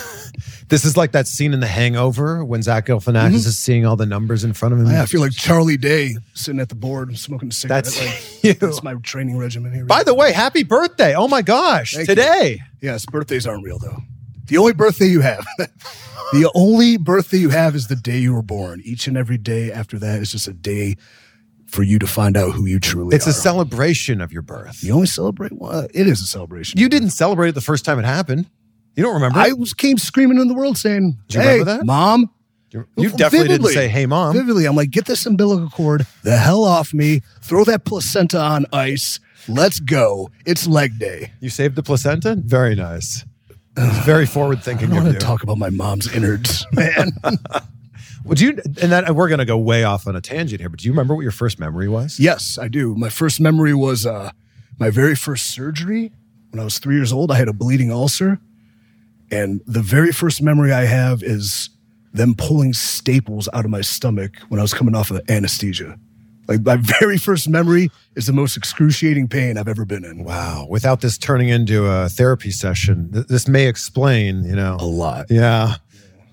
this 0.69 0.83
is 0.83 0.97
like 0.97 1.13
that 1.13 1.27
scene 1.27 1.53
in 1.53 1.59
The 1.59 1.67
Hangover 1.67 2.43
when 2.43 2.61
Zach 2.61 2.87
Galifianakis 2.87 3.27
mm-hmm. 3.27 3.35
is 3.35 3.57
seeing 3.57 3.85
all 3.85 3.95
the 3.95 4.05
numbers 4.05 4.43
in 4.43 4.53
front 4.53 4.73
of 4.73 4.79
him. 4.79 4.87
Oh, 4.87 4.91
yeah, 4.91 5.03
I 5.03 5.05
feel 5.05 5.21
like 5.21 5.31
Charlie 5.31 5.77
Day 5.77 6.15
sitting 6.33 6.59
at 6.59 6.69
the 6.69 6.75
board 6.75 7.17
smoking 7.17 7.49
a 7.49 7.51
cigarette. 7.51 7.85
That's 7.85 7.99
like, 7.99 8.43
you. 8.43 8.53
That's 8.53 8.83
my 8.83 8.95
training 8.95 9.37
regimen 9.37 9.73
here. 9.73 9.85
By 9.85 10.03
the 10.03 10.13
way, 10.13 10.33
happy 10.33 10.63
birthday! 10.63 11.15
Oh 11.15 11.27
my 11.27 11.41
gosh, 11.41 11.93
Thank 11.93 12.09
you. 12.09 12.15
today. 12.15 12.59
Yes, 12.81 13.05
birthdays 13.05 13.47
aren't 13.47 13.63
real 13.63 13.79
though. 13.79 13.97
The 14.45 14.57
only 14.57 14.73
birthday 14.73 15.07
you 15.07 15.21
have, 15.21 15.45
the 15.57 16.49
only 16.55 16.97
birthday 16.97 17.37
you 17.37 17.49
have 17.49 17.75
is 17.75 17.87
the 17.87 17.95
day 17.95 18.17
you 18.17 18.33
were 18.33 18.41
born. 18.41 18.81
Each 18.83 19.07
and 19.07 19.17
every 19.17 19.37
day 19.37 19.71
after 19.71 19.99
that 19.99 20.21
is 20.21 20.31
just 20.31 20.47
a 20.47 20.53
day 20.53 20.95
for 21.67 21.83
you 21.83 21.99
to 21.99 22.07
find 22.07 22.37
out 22.37 22.53
who 22.53 22.65
you 22.65 22.79
truly 22.79 23.13
It's 23.15 23.27
are. 23.27 23.29
It's 23.31 23.39
a 23.39 23.41
celebration 23.41 24.21
of 24.21 24.31
your 24.31 24.41
birth. 24.41 24.83
you 24.83 24.93
only 24.93 25.07
celebrate. 25.07 25.51
Well, 25.51 25.87
it 25.93 26.07
is 26.07 26.21
a 26.21 26.25
celebration. 26.25 26.79
You 26.79 26.87
didn't 26.87 27.09
celebrate 27.09 27.49
it 27.49 27.55
the 27.55 27.61
first 27.61 27.83
time 27.83 27.99
it 27.99 28.05
happened. 28.05 28.49
You 28.97 29.03
don't 29.03 29.13
remember? 29.13 29.39
I 29.39 29.53
was 29.53 29.73
came 29.73 29.97
screaming 29.97 30.39
in 30.39 30.47
the 30.49 30.53
world 30.55 30.77
saying, 30.77 31.17
Do 31.29 31.37
you 31.37 31.43
"Hey, 31.43 31.59
remember 31.59 31.77
that? 31.77 31.85
mom." 31.85 32.29
you 32.71 32.85
you 32.97 33.09
definitely 33.11 33.47
Vividly. 33.47 33.73
didn't 33.73 33.73
say, 33.83 33.87
"Hey, 33.87 34.05
mom." 34.07 34.33
Vividly, 34.33 34.65
I'm 34.65 34.75
like, 34.75 34.89
get 34.89 35.05
this 35.05 35.25
umbilical 35.25 35.69
cord 35.69 36.05
the 36.23 36.35
hell 36.35 36.63
off 36.65 36.93
me. 36.93 37.21
Throw 37.41 37.63
that 37.65 37.85
placenta 37.85 38.39
on 38.41 38.65
ice. 38.73 39.19
Let's 39.47 39.79
go. 39.79 40.29
It's 40.45 40.67
leg 40.67 40.99
day. 40.99 41.31
You 41.39 41.49
saved 41.49 41.75
the 41.75 41.83
placenta. 41.83 42.35
Very 42.35 42.75
nice. 42.75 43.23
It's 43.77 44.05
very 44.05 44.25
forward 44.25 44.57
I 44.57 44.61
thinking 44.61 44.89
don't 44.89 44.97
of 44.97 45.03
want 45.03 45.13
you. 45.13 45.19
to 45.19 45.25
talk 45.25 45.43
about 45.43 45.57
my 45.59 45.69
mom's 45.69 46.11
innards, 46.13 46.65
man. 46.73 47.11
Would 48.25 48.41
you? 48.41 48.57
And 48.81 48.91
that 48.91 49.15
we're 49.15 49.29
going 49.29 49.37
to 49.39 49.45
go 49.45 49.57
way 49.57 49.83
off 49.83 50.07
on 50.07 50.15
a 50.15 50.21
tangent 50.21 50.59
here. 50.59 50.67
But 50.69 50.79
do 50.79 50.87
you 50.87 50.91
remember 50.91 51.13
what 51.15 51.21
your 51.21 51.31
first 51.31 51.59
memory 51.59 51.87
was? 51.87 52.19
Yes, 52.19 52.57
I 52.59 52.67
do. 52.67 52.95
My 52.95 53.09
first 53.09 53.39
memory 53.39 53.73
was 53.75 54.05
uh, 54.05 54.31
my 54.79 54.89
very 54.89 55.15
first 55.15 55.45
surgery 55.51 56.11
when 56.49 56.59
I 56.59 56.63
was 56.63 56.79
three 56.79 56.95
years 56.95 57.13
old. 57.13 57.31
I 57.31 57.35
had 57.35 57.47
a 57.47 57.53
bleeding 57.53 57.91
ulcer. 57.91 58.39
And 59.31 59.61
the 59.65 59.81
very 59.81 60.11
first 60.11 60.41
memory 60.41 60.71
I 60.71 60.85
have 60.85 61.21
is 61.21 61.69
them 62.13 62.33
pulling 62.35 62.73
staples 62.73 63.49
out 63.53 63.65
of 63.65 63.71
my 63.71 63.81
stomach 63.81 64.37
when 64.49 64.59
I 64.59 64.63
was 64.63 64.73
coming 64.73 64.95
off 64.95 65.11
of 65.11 65.21
anesthesia. 65.29 65.99
Like 66.47 66.61
my 66.61 66.77
very 66.99 67.17
first 67.17 67.49
memory 67.49 67.89
is 68.15 68.25
the 68.25 68.33
most 68.33 68.57
excruciating 68.57 69.27
pain 69.27 69.57
I've 69.57 69.67
ever 69.67 69.85
been 69.85 70.05
in. 70.05 70.23
Wow. 70.23 70.67
Without 70.69 71.01
this 71.01 71.17
turning 71.17 71.49
into 71.49 71.85
a 71.85 72.09
therapy 72.09 72.51
session, 72.51 73.11
th- 73.11 73.27
this 73.27 73.47
may 73.47 73.67
explain. 73.67 74.43
You 74.43 74.55
know. 74.55 74.77
A 74.79 74.85
lot. 74.85 75.27
Yeah. 75.29 75.75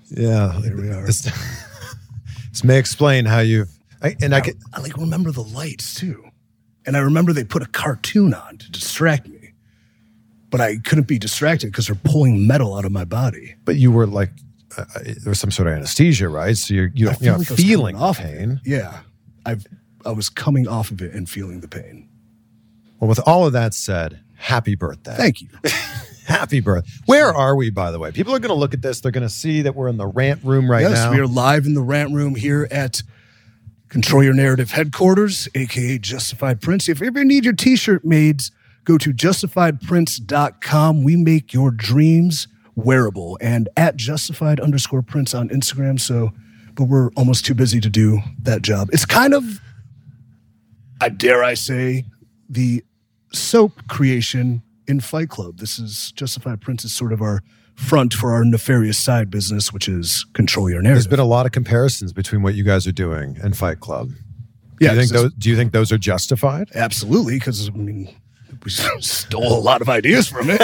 Yeah. 0.09 0.59
Here 0.61 0.77
we 0.77 0.89
are. 0.89 1.05
This, 1.05 1.21
this 2.49 2.63
may 2.63 2.77
explain 2.77 3.25
how 3.25 3.39
you. 3.39 3.65
I, 4.01 4.15
and 4.21 4.33
I 4.33 4.39
get. 4.39 4.55
I 4.73 4.81
like 4.81 4.95
remember 4.97 5.31
the 5.31 5.43
lights 5.43 5.95
too. 5.95 6.23
And 6.85 6.95
I 6.95 6.99
remember 6.99 7.33
they 7.33 7.43
put 7.43 7.63
a 7.63 7.67
cartoon 7.67 8.33
on 8.33 8.57
to 8.57 8.71
distract 8.71 9.27
me. 9.27 9.34
But 10.55 10.63
I 10.63 10.77
couldn't 10.77 11.07
be 11.07 11.19
distracted 11.19 11.67
because 11.67 11.87
they're 11.87 11.99
pulling 12.03 12.47
metal 12.47 12.77
out 12.77 12.85
of 12.85 12.91
my 12.93 13.03
body. 13.03 13.55
But 13.65 13.75
you 13.75 13.91
were 13.91 14.07
like 14.07 14.29
uh, 14.77 14.85
was 15.25 15.37
some 15.37 15.51
sort 15.51 15.67
of 15.67 15.73
anesthesia, 15.73 16.29
right? 16.29 16.55
So 16.55 16.73
you're 16.73 16.91
you're, 16.93 17.13
feel 17.13 17.25
you're 17.25 17.37
like 17.39 17.47
feeling 17.47 17.95
off 17.97 18.19
pain. 18.19 18.61
it. 18.63 18.69
Yeah, 18.69 18.99
I've 19.45 19.65
I 20.05 20.11
was 20.11 20.29
coming 20.29 20.65
off 20.65 20.91
of 20.91 21.01
it 21.01 21.13
and 21.13 21.29
feeling 21.29 21.59
the 21.59 21.67
pain. 21.67 22.07
Well, 22.99 23.09
with 23.09 23.19
all 23.25 23.45
of 23.45 23.53
that 23.53 23.73
said, 23.73 24.21
happy 24.37 24.75
birthday. 24.75 25.15
Thank 25.15 25.41
you. 25.41 25.49
Happy 26.25 26.59
birthday. 26.59 26.89
Where 27.05 27.31
are 27.31 27.55
we, 27.55 27.69
by 27.69 27.91
the 27.91 27.99
way? 27.99 28.11
People 28.11 28.33
are 28.33 28.39
going 28.39 28.49
to 28.49 28.55
look 28.55 28.73
at 28.73 28.81
this. 28.81 28.99
They're 28.99 29.11
going 29.11 29.27
to 29.27 29.29
see 29.29 29.61
that 29.61 29.75
we're 29.75 29.89
in 29.89 29.97
the 29.97 30.07
rant 30.07 30.43
room 30.43 30.71
right 30.71 30.81
yes, 30.81 30.93
now. 30.93 31.11
we 31.11 31.19
are 31.19 31.27
live 31.27 31.67
in 31.67 31.75
the 31.75 31.83
rant 31.83 32.13
room 32.13 32.33
here 32.33 32.67
at 32.71 33.03
Control 33.89 34.23
Your 34.23 34.33
Narrative 34.33 34.71
headquarters, 34.71 35.47
aka 35.53 35.99
Justified 35.99 36.61
Prince. 36.61 36.89
If 36.89 36.99
you 36.99 37.05
ever 37.05 37.23
need 37.23 37.45
your 37.45 37.53
t-shirt 37.53 38.03
made, 38.03 38.41
go 38.85 38.97
to 38.97 39.13
justifiedprince.com. 39.13 41.03
We 41.03 41.15
make 41.15 41.53
your 41.53 41.71
dreams 41.71 42.47
wearable 42.75 43.37
and 43.41 43.67
at 43.75 43.95
justified 43.95 44.59
underscore 44.59 45.01
prince 45.01 45.33
on 45.33 45.49
Instagram. 45.49 45.99
So, 45.99 46.31
but 46.73 46.85
we're 46.85 47.09
almost 47.15 47.45
too 47.45 47.53
busy 47.53 47.81
to 47.81 47.89
do 47.89 48.19
that 48.43 48.61
job. 48.61 48.89
It's 48.91 49.05
kind 49.05 49.33
of, 49.33 49.61
I 51.01 51.09
dare 51.09 51.43
I 51.43 51.53
say, 51.55 52.05
the 52.49 52.83
soap 53.33 53.87
creation 53.87 54.61
in 54.87 54.99
Fight 54.99 55.29
Club. 55.29 55.57
This 55.57 55.79
is 55.79 56.11
Justified 56.11 56.61
Prince 56.61 56.85
is 56.85 56.93
sort 56.93 57.11
of 57.11 57.21
our 57.21 57.41
front 57.75 58.13
for 58.13 58.31
our 58.31 58.45
nefarious 58.45 58.97
side 58.97 59.29
business, 59.29 59.73
which 59.73 59.89
is 59.89 60.25
control 60.33 60.69
your 60.69 60.81
narrative. 60.81 61.03
There's 61.03 61.07
been 61.07 61.19
a 61.19 61.25
lot 61.25 61.45
of 61.45 61.51
comparisons 61.51 62.13
between 62.13 62.41
what 62.41 62.55
you 62.55 62.63
guys 62.63 62.87
are 62.87 62.91
doing 62.93 63.37
and 63.41 63.57
Fight 63.57 63.79
Club. 63.79 64.11
yeah, 64.79 64.89
do 64.89 64.95
you 64.95 65.01
think 65.01 65.11
those? 65.11 65.33
Do 65.33 65.49
you 65.49 65.55
think 65.55 65.71
those 65.73 65.91
are 65.91 65.97
justified? 65.97 66.69
Absolutely, 66.75 67.35
because 67.37 67.69
I 67.69 67.71
mean, 67.71 68.15
we 68.65 68.71
stole 69.01 69.57
a 69.57 69.61
lot 69.61 69.81
of 69.81 69.89
ideas 69.89 70.27
from 70.27 70.47
it. 70.49 70.61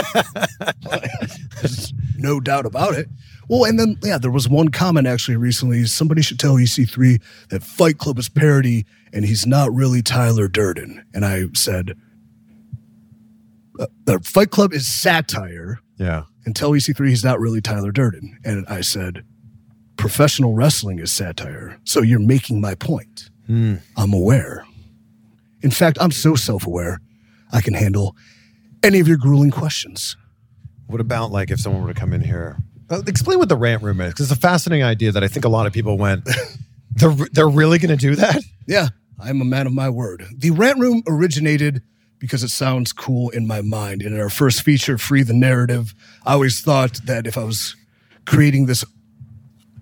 There's 1.61 1.93
no 2.17 2.39
doubt 2.39 2.65
about 2.65 2.95
it. 2.95 3.07
Well, 3.47 3.65
and 3.65 3.79
then 3.79 3.97
yeah, 4.03 4.17
there 4.17 4.31
was 4.31 4.47
one 4.49 4.69
comment 4.69 5.07
actually 5.07 5.37
recently. 5.37 5.85
Somebody 5.85 6.21
should 6.21 6.39
tell 6.39 6.55
EC3 6.55 7.21
that 7.49 7.63
Fight 7.63 7.97
Club 7.97 8.17
is 8.17 8.29
parody, 8.29 8.85
and 9.13 9.25
he's 9.25 9.45
not 9.45 9.73
really 9.73 10.01
Tyler 10.01 10.47
Durden. 10.47 11.03
And 11.13 11.25
I 11.25 11.43
said, 11.53 11.95
uh, 13.79 13.87
the 14.05 14.19
Fight 14.19 14.51
Club 14.51 14.73
is 14.73 14.87
satire, 14.87 15.79
Yeah. 15.97 16.23
and 16.45 16.55
tell 16.55 16.71
EC3 16.71 17.09
he's 17.09 17.23
not 17.23 17.39
really 17.39 17.61
Tyler 17.61 17.91
Durden. 17.91 18.37
And 18.45 18.65
I 18.67 18.81
said, 18.81 19.23
professional 19.97 20.53
wrestling 20.55 20.99
is 20.99 21.11
satire. 21.11 21.77
So 21.83 22.01
you're 22.01 22.19
making 22.19 22.61
my 22.61 22.75
point. 22.75 23.29
I'm 23.49 24.13
aware. 24.13 24.65
In 25.61 25.71
fact, 25.71 25.97
I'm 25.99 26.11
so 26.11 26.35
self 26.35 26.65
aware, 26.65 27.01
I 27.51 27.61
can 27.61 27.73
handle 27.73 28.15
any 28.83 28.99
of 28.99 29.07
your 29.07 29.17
grueling 29.17 29.51
questions. 29.51 30.15
What 30.87 31.01
about 31.01 31.31
like 31.31 31.51
if 31.51 31.59
someone 31.59 31.83
were 31.83 31.93
to 31.93 31.99
come 31.99 32.13
in 32.13 32.21
here? 32.21 32.57
Uh, 32.89 33.01
explain 33.07 33.39
what 33.39 33.49
the 33.49 33.55
rant 33.55 33.81
room 33.81 34.01
is, 34.01 34.13
because 34.13 34.31
it's 34.31 34.37
a 34.37 34.41
fascinating 34.41 34.83
idea 34.83 35.11
that 35.11 35.23
I 35.23 35.27
think 35.27 35.45
a 35.45 35.49
lot 35.49 35.65
of 35.65 35.73
people 35.73 35.97
went. 35.97 36.27
They're 36.95 37.15
they're 37.31 37.47
really 37.47 37.79
going 37.79 37.97
to 37.97 38.07
do 38.07 38.17
that? 38.17 38.43
Yeah, 38.67 38.89
I'm 39.17 39.39
a 39.39 39.45
man 39.45 39.65
of 39.65 39.71
my 39.71 39.89
word. 39.89 40.25
The 40.35 40.51
rant 40.51 40.77
room 40.77 41.03
originated 41.07 41.81
because 42.19 42.43
it 42.43 42.49
sounds 42.49 42.91
cool 42.91 43.29
in 43.29 43.47
my 43.47 43.61
mind. 43.61 44.01
And 44.01 44.13
in 44.13 44.19
our 44.19 44.29
first 44.29 44.61
feature, 44.61 44.97
Free 44.97 45.23
the 45.23 45.33
Narrative, 45.33 45.95
I 46.25 46.33
always 46.33 46.59
thought 46.59 46.99
that 47.05 47.27
if 47.27 47.37
I 47.37 47.45
was 47.45 47.77
creating 48.25 48.65
this 48.65 48.83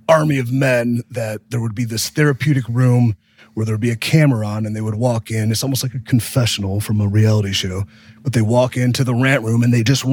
army 0.07 0.37
of 0.37 0.51
men, 0.51 1.01
that 1.09 1.49
there 1.49 1.59
would 1.61 1.75
be 1.75 1.83
this 1.83 2.09
therapeutic 2.09 2.67
room 2.69 3.15
where 3.59 3.65
there 3.65 3.73
would 3.73 3.81
be 3.81 3.91
a 3.91 3.95
camera 3.97 4.47
on 4.47 4.65
and 4.65 4.73
they 4.73 4.79
would 4.79 4.95
walk 4.95 5.29
in. 5.29 5.51
It's 5.51 5.63
almost 5.63 5.83
like 5.83 5.93
a 5.93 5.99
confessional 5.99 6.79
from 6.79 7.01
a 7.01 7.07
reality 7.09 7.51
show, 7.51 7.83
but 8.21 8.31
they 8.31 8.41
walk 8.41 8.77
into 8.77 9.03
the 9.03 9.13
rant 9.13 9.43
room 9.43 9.63
and 9.63 9.73
they 9.73 9.83
just 9.83 10.05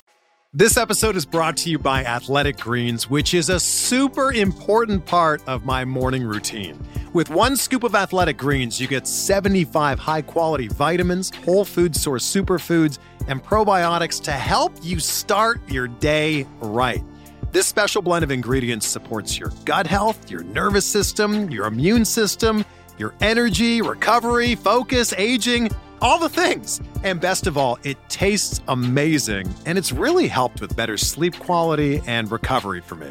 This 0.53 0.77
episode 0.77 1.15
is 1.15 1.25
brought 1.25 1.57
to 1.59 1.71
you 1.71 1.79
by 1.79 2.03
Athletic 2.03 2.59
Greens, 2.59 3.09
which 3.09 3.35
is 3.35 3.49
a 3.49 3.61
super 3.61 4.33
important 4.33 5.07
part 5.07 5.47
of 5.47 5.65
my 5.65 5.85
morning 5.85 6.25
routine. 6.25 6.77
With 7.13 7.31
one 7.31 7.57
scoop 7.57 7.85
of 7.85 7.95
Athletic 7.95 8.37
Greens, 8.37 8.81
you 8.81 8.89
get 8.89 9.07
75 9.07 10.01
high 10.01 10.23
quality 10.23 10.67
vitamins, 10.67 11.31
whole 11.45 11.65
food 11.65 11.95
source 11.95 12.25
superfoods, 12.25 12.99
and 13.29 13.41
probiotics 13.45 14.21
to 14.25 14.33
help 14.33 14.73
you 14.83 14.99
start 14.99 15.61
your 15.71 15.87
day 15.87 16.49
right. 16.59 17.05
This 17.53 17.69
special 17.69 18.03
blend 18.03 18.25
of 18.25 18.33
ingredients 18.33 18.89
supports 18.89 19.39
your 19.39 19.51
gut 19.65 19.87
health, 19.87 20.29
your 20.33 20.43
nervous 20.43 20.85
system, 20.85 21.49
your 21.49 21.67
immune 21.67 22.05
system, 22.05 22.65
your 22.99 23.15
energy, 23.21 23.83
recovery, 23.83 24.55
focus, 24.55 25.13
aging, 25.17 25.71
all 26.01 26.19
the 26.19 26.29
things. 26.29 26.81
And 27.05 27.21
best 27.21 27.47
of 27.47 27.57
all, 27.57 27.79
it 27.83 27.97
tastes 28.09 28.61
amazing 28.69 29.53
and 29.65 29.79
it's 29.79 29.93
really 29.93 30.29
helped 30.29 30.61
with 30.61 30.77
better 30.77 30.97
sleep 30.97 31.39
quality 31.39 32.03
and 32.07 32.31
recovery 32.31 32.81
for 32.81 32.95
me. 32.95 33.11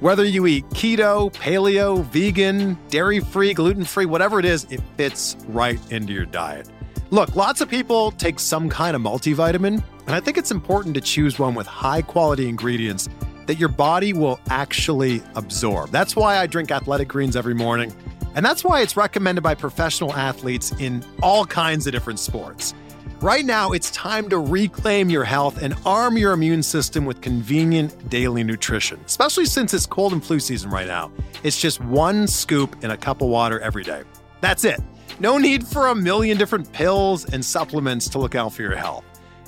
Whether 0.00 0.24
you 0.24 0.46
eat 0.46 0.68
keto, 0.70 1.32
paleo, 1.32 2.04
vegan, 2.06 2.76
dairy 2.88 3.20
free, 3.20 3.54
gluten 3.54 3.84
free, 3.84 4.04
whatever 4.04 4.40
it 4.40 4.44
is, 4.44 4.66
it 4.70 4.80
fits 4.96 5.36
right 5.46 5.78
into 5.92 6.12
your 6.12 6.26
diet. 6.26 6.68
Look, 7.10 7.36
lots 7.36 7.60
of 7.60 7.68
people 7.68 8.10
take 8.12 8.40
some 8.40 8.68
kind 8.68 8.96
of 8.96 9.02
multivitamin, 9.02 9.82
and 10.06 10.10
I 10.16 10.18
think 10.18 10.38
it's 10.38 10.50
important 10.50 10.94
to 10.96 11.00
choose 11.00 11.38
one 11.38 11.54
with 11.54 11.66
high 11.68 12.02
quality 12.02 12.48
ingredients 12.48 13.08
that 13.46 13.58
your 13.58 13.68
body 13.68 14.12
will 14.12 14.40
actually 14.50 15.22
absorb. 15.36 15.90
That's 15.90 16.16
why 16.16 16.38
I 16.38 16.46
drink 16.46 16.70
athletic 16.70 17.08
greens 17.08 17.36
every 17.36 17.54
morning, 17.54 17.94
and 18.34 18.44
that's 18.44 18.64
why 18.64 18.80
it's 18.80 18.96
recommended 18.96 19.42
by 19.42 19.54
professional 19.54 20.12
athletes 20.14 20.72
in 20.78 21.04
all 21.22 21.44
kinds 21.44 21.86
of 21.86 21.92
different 21.92 22.18
sports. 22.18 22.74
Right 23.20 23.44
now, 23.44 23.70
it's 23.70 23.90
time 23.92 24.28
to 24.30 24.38
reclaim 24.38 25.08
your 25.08 25.22
health 25.22 25.62
and 25.62 25.74
arm 25.86 26.18
your 26.18 26.32
immune 26.32 26.62
system 26.62 27.04
with 27.04 27.20
convenient 27.20 28.08
daily 28.08 28.42
nutrition, 28.42 29.00
especially 29.06 29.44
since 29.44 29.72
it's 29.72 29.86
cold 29.86 30.12
and 30.12 30.24
flu 30.24 30.40
season 30.40 30.70
right 30.70 30.88
now. 30.88 31.12
It's 31.44 31.60
just 31.60 31.80
one 31.80 32.26
scoop 32.26 32.82
in 32.82 32.90
a 32.90 32.96
cup 32.96 33.22
of 33.22 33.28
water 33.28 33.60
every 33.60 33.84
day. 33.84 34.02
That's 34.40 34.64
it. 34.64 34.80
No 35.20 35.38
need 35.38 35.64
for 35.64 35.86
a 35.86 35.94
million 35.94 36.36
different 36.36 36.72
pills 36.72 37.24
and 37.32 37.44
supplements 37.44 38.08
to 38.08 38.18
look 38.18 38.34
out 38.34 38.52
for 38.52 38.62
your 38.62 38.74
health. 38.74 39.04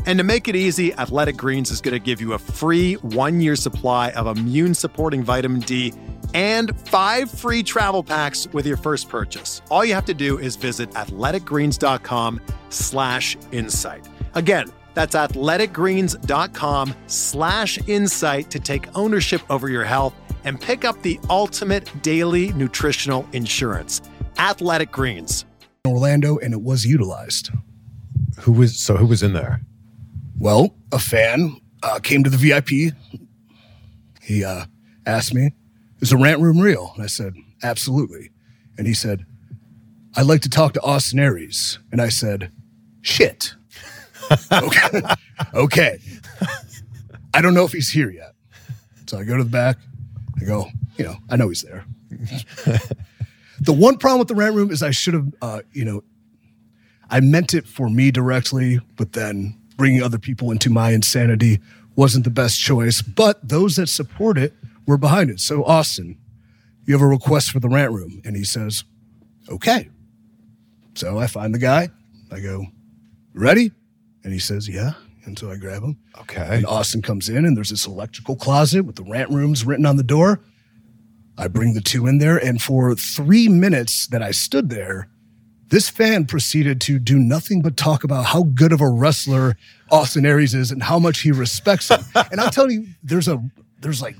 And 0.07 0.18
to 0.18 0.25
make 0.25 0.47
it 0.47 0.55
easy, 0.55 0.94
Athletic 0.94 1.37
Greens 1.37 1.70
is 1.70 1.81
going 1.81 1.94
to 1.94 1.99
give 1.99 2.20
you 2.20 2.35
a 2.35 2.38
free 2.38 2.94
one 2.94 3.40
year 3.40 3.57
supply 3.57 4.11
of 4.11 4.27
immune 4.27 4.75
supporting 4.75 5.25
vitamin 5.25 5.61
D 5.61 5.92
and 6.33 6.79
five 6.89 7.31
free 7.31 7.63
travel 7.63 8.03
packs 8.03 8.49
with 8.53 8.67
your 8.67 8.77
first 8.77 9.09
purchase. 9.09 9.61
All 9.71 9.85
you 9.85 9.95
have 9.95 10.07
to 10.07 10.15
do 10.15 10.39
is 10.39 10.57
visit 10.57 10.91
athleticgreens.com 10.91 12.41
slash 12.71 13.37
insight. 13.53 14.09
Again, 14.35 14.71
that's 14.95 15.15
athleticgreens.com 15.15 16.95
slash 17.07 17.79
insight 17.89 18.51
to 18.51 18.61
take 18.61 18.87
ownership 18.97 19.43
over 19.51 19.69
your 19.69 19.85
health 19.85 20.15
and 20.45 20.61
pick 20.61 20.85
up 20.85 21.01
the 21.03 21.19
ultimate 21.29 21.91
daily 22.03 22.53
nutritional 22.53 23.29
insurance. 23.33 24.03
Athletic 24.39 24.93
Greens. 24.93 25.45
Orlando 25.87 26.39
and 26.39 26.55
it 26.55 26.63
was 26.63 26.85
utilized. 26.85 27.51
Who 28.41 28.53
was 28.53 28.79
so 28.79 28.97
who 28.97 29.07
was 29.07 29.23
in 29.23 29.33
there? 29.33 29.61
Well, 30.39 30.75
a 30.93 30.99
fan 30.99 31.61
uh, 31.83 31.99
came 32.01 32.25
to 32.25 32.31
the 32.31 32.37
VIP. 32.37 32.95
He 34.23 34.45
uh, 34.45 34.65
asked 35.07 35.35
me, 35.35 35.53
"Is 36.01 36.11
the 36.11 36.17
rant 36.17 36.41
room 36.41 36.61
real?" 36.61 36.93
And 36.95 37.05
I 37.05 37.07
said, 37.07 37.35
"Absolutely." 37.63 38.31
And 38.77 38.87
he 38.87 38.95
said, 38.95 39.25
"I'd 40.17 40.27
like 40.27 40.43
to 40.43 40.51
talk 40.51 40.73
to 40.75 40.83
Austin 40.83 41.19
Aries." 41.19 41.79
And 41.93 42.01
I 42.01 42.09
said, 42.09 42.51
"Shit." 43.03 43.55
okay. 44.53 45.03
okay. 45.55 45.99
I 47.35 47.43
don't 47.43 47.55
know 47.55 47.65
if 47.65 47.73
he's 47.73 47.91
here 47.91 48.11
yet. 48.11 48.35
So 49.07 49.19
I 49.19 49.25
go 49.25 49.37
to 49.37 49.45
the 49.45 49.51
back. 49.51 49.77
I 50.41 50.45
go, 50.45 50.69
you 50.97 51.05
know, 51.05 51.17
I 51.29 51.37
know 51.37 51.49
he's 51.49 51.63
there. 51.63 51.85
the 53.61 53.73
one 53.73 53.99
problem 53.99 54.21
with 54.21 54.29
the 54.29 54.35
rant 54.35 54.55
room 54.55 54.71
is 54.71 54.83
I 54.83 54.93
should 54.93 55.15
have, 55.15 55.35
uh, 55.43 55.63
you 55.73 55.85
know, 55.85 56.03
I 57.11 57.21
meant 57.21 57.55
it 57.55 57.67
for 57.67 57.91
me 57.91 58.11
directly, 58.11 58.81
but 58.97 59.13
then 59.13 59.61
bringing 59.77 60.03
other 60.03 60.19
people 60.19 60.51
into 60.51 60.71
my 60.71 60.91
insanity 60.91 61.61
wasn't 61.97 62.25
the 62.25 62.31
best 62.31 62.61
choice. 62.61 63.03
But 63.03 63.47
those 63.47 63.77
that 63.77 63.89
support 63.89 64.39
it 64.39 64.55
were 64.87 64.99
behind 64.99 65.31
it. 65.31 65.40
So, 65.40 65.64
Austin, 65.64 66.18
you 66.87 66.94
have 66.94 67.03
a 67.03 67.07
request 67.07 67.51
for 67.51 67.61
the 67.61 67.68
rant 67.68 67.92
room. 67.92 68.20
And 68.25 68.37
he 68.37 68.44
says, 68.44 68.85
okay. 69.49 69.88
So 70.94 71.18
I 71.18 71.27
find 71.27 71.55
the 71.55 71.59
guy. 71.59 71.90
I 72.31 72.40
go, 72.40 72.66
ready? 73.33 73.73
And 74.23 74.33
he 74.33 74.38
says, 74.38 74.68
yeah. 74.68 74.92
And 75.25 75.38
so 75.38 75.51
I 75.51 75.57
grab 75.57 75.83
him. 75.83 75.99
Okay. 76.20 76.47
And 76.59 76.66
Austin 76.66 77.03
comes 77.03 77.29
in, 77.29 77.44
and 77.44 77.57
there's 77.57 77.70
this 77.70 77.87
electrical 77.87 78.37
closet 78.37 78.83
with 78.83 78.97
the 78.97 79.05
rant 79.05 79.31
rooms 79.31 79.64
written 79.64 79.87
on 79.87 79.97
the 79.97 80.03
door. 80.03 80.40
I 81.37 81.49
bring 81.49 81.75
the 81.75 81.81
two 81.81 82.07
in 82.07 82.18
there, 82.18 82.37
and 82.37 82.62
for 82.62 82.94
three 82.94 83.49
minutes 83.49 84.07
that 84.09 84.23
I 84.23 84.31
stood 84.31 84.70
there, 84.70 85.09
this 85.68 85.88
fan 85.88 86.27
proceeded 86.27 86.81
to 86.83 86.99
do 86.99 87.18
nothing 87.18 87.62
but 87.62 87.77
talk 87.77 88.05
about 88.05 88.27
how 88.27 88.44
good 88.44 88.73
of 88.73 88.81
a 88.81 88.88
wrestler 88.88 89.57
Austin 89.90 90.27
Aries 90.27 90.55
is 90.55 90.70
and 90.70 90.83
how 90.83 90.99
much 90.99 91.20
he 91.20 91.33
respects 91.33 91.88
him. 91.88 92.01
and 92.31 92.40
I'll 92.40 92.51
tell 92.51 92.70
you, 92.70 92.87
there's 93.03 93.27
a 93.27 93.42
there's 93.81 94.01
like 94.01 94.16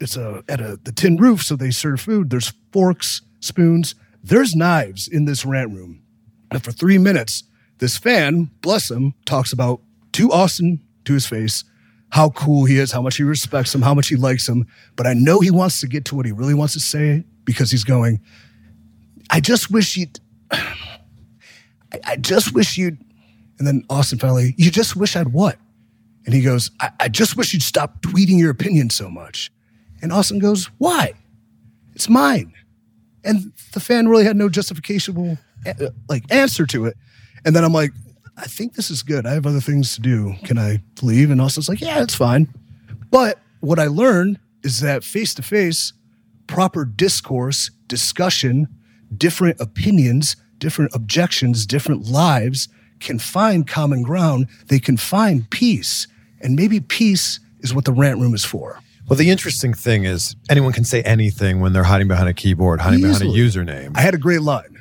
it's 0.00 0.16
a 0.16 0.42
at 0.48 0.60
a 0.60 0.78
the 0.82 0.92
tin 0.92 1.16
roof, 1.16 1.42
so 1.42 1.56
they 1.56 1.70
serve 1.70 2.00
food. 2.00 2.30
There's 2.30 2.52
forks, 2.72 3.22
spoons, 3.40 3.94
there's 4.22 4.54
knives 4.54 5.08
in 5.08 5.24
this 5.24 5.44
rant 5.44 5.72
room. 5.72 6.02
And 6.50 6.62
for 6.62 6.72
three 6.72 6.98
minutes, 6.98 7.44
this 7.78 7.98
fan, 7.98 8.50
bless 8.62 8.90
him, 8.90 9.14
talks 9.26 9.52
about 9.52 9.80
to 10.12 10.32
Austin 10.32 10.80
to 11.04 11.12
his 11.12 11.26
face 11.26 11.64
how 12.10 12.30
cool 12.30 12.64
he 12.64 12.78
is, 12.78 12.92
how 12.92 13.02
much 13.02 13.16
he 13.16 13.22
respects 13.22 13.74
him, 13.74 13.82
how 13.82 13.94
much 13.94 14.08
he 14.08 14.16
likes 14.16 14.48
him. 14.48 14.66
But 14.96 15.06
I 15.06 15.14
know 15.14 15.40
he 15.40 15.50
wants 15.50 15.80
to 15.80 15.86
get 15.86 16.04
to 16.06 16.16
what 16.16 16.26
he 16.26 16.32
really 16.32 16.54
wants 16.54 16.72
to 16.74 16.80
say 16.80 17.24
because 17.44 17.70
he's 17.70 17.84
going, 17.84 18.20
I 19.30 19.40
just 19.40 19.70
wish 19.70 19.96
you'd, 19.96 20.18
I, 22.04 22.16
just 22.16 22.54
wish 22.54 22.78
you'd, 22.78 22.98
and 23.58 23.66
then 23.66 23.84
Austin 23.90 24.18
finally, 24.18 24.54
you 24.56 24.70
just 24.70 24.96
wish 24.96 25.16
I'd 25.16 25.32
what? 25.32 25.58
And 26.24 26.34
he 26.34 26.42
goes, 26.42 26.70
I, 26.80 26.90
I 27.00 27.08
just 27.08 27.36
wish 27.36 27.52
you'd 27.52 27.62
stop 27.62 28.02
tweeting 28.02 28.38
your 28.38 28.50
opinion 28.50 28.90
so 28.90 29.10
much. 29.10 29.50
And 30.02 30.12
Austin 30.12 30.38
goes, 30.38 30.66
why? 30.78 31.14
It's 31.94 32.08
mine. 32.08 32.52
And 33.24 33.52
the 33.72 33.80
fan 33.80 34.08
really 34.08 34.24
had 34.24 34.36
no 34.36 34.48
justification, 34.48 35.38
uh, 35.66 35.72
like 36.08 36.24
answer 36.32 36.66
to 36.66 36.86
it. 36.86 36.96
And 37.44 37.54
then 37.54 37.64
I'm 37.64 37.72
like, 37.72 37.90
I 38.36 38.44
think 38.44 38.74
this 38.74 38.90
is 38.90 39.02
good. 39.02 39.26
I 39.26 39.32
have 39.32 39.46
other 39.46 39.60
things 39.60 39.94
to 39.96 40.00
do. 40.00 40.34
Can 40.44 40.58
I 40.58 40.80
leave? 41.02 41.30
And 41.30 41.40
Austin's 41.40 41.68
like, 41.68 41.80
yeah, 41.80 42.02
it's 42.02 42.14
fine. 42.14 42.48
But 43.10 43.40
what 43.60 43.78
I 43.78 43.86
learned 43.86 44.38
is 44.62 44.80
that 44.80 45.02
face 45.02 45.34
to 45.34 45.42
face, 45.42 45.92
proper 46.46 46.84
discourse, 46.84 47.70
discussion, 47.88 48.68
different 49.16 49.60
opinions, 49.60 50.36
different 50.58 50.94
objections, 50.94 51.66
different 51.66 52.06
lives 52.06 52.68
can 53.00 53.18
find 53.18 53.66
common 53.66 54.02
ground. 54.02 54.46
They 54.66 54.78
can 54.78 54.96
find 54.96 55.48
peace. 55.50 56.06
And 56.40 56.54
maybe 56.54 56.80
peace 56.80 57.40
is 57.60 57.74
what 57.74 57.84
the 57.84 57.92
rant 57.92 58.20
room 58.20 58.34
is 58.34 58.44
for. 58.44 58.80
Well, 59.08 59.16
the 59.16 59.30
interesting 59.30 59.72
thing 59.72 60.04
is 60.04 60.36
anyone 60.50 60.72
can 60.72 60.84
say 60.84 61.02
anything 61.02 61.60
when 61.60 61.72
they're 61.72 61.84
hiding 61.84 62.08
behind 62.08 62.28
a 62.28 62.34
keyboard, 62.34 62.80
hiding 62.80 63.00
Easily. 63.00 63.30
behind 63.30 63.38
a 63.38 63.92
username. 63.92 63.96
I 63.96 64.00
had 64.00 64.14
a 64.14 64.18
great 64.18 64.42
line 64.42 64.78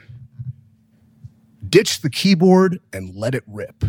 ditch 1.69 2.01
the 2.01 2.09
keyboard 2.09 2.79
and 2.93 3.15
let 3.15 3.35
it 3.35 3.43
rip. 3.47 3.83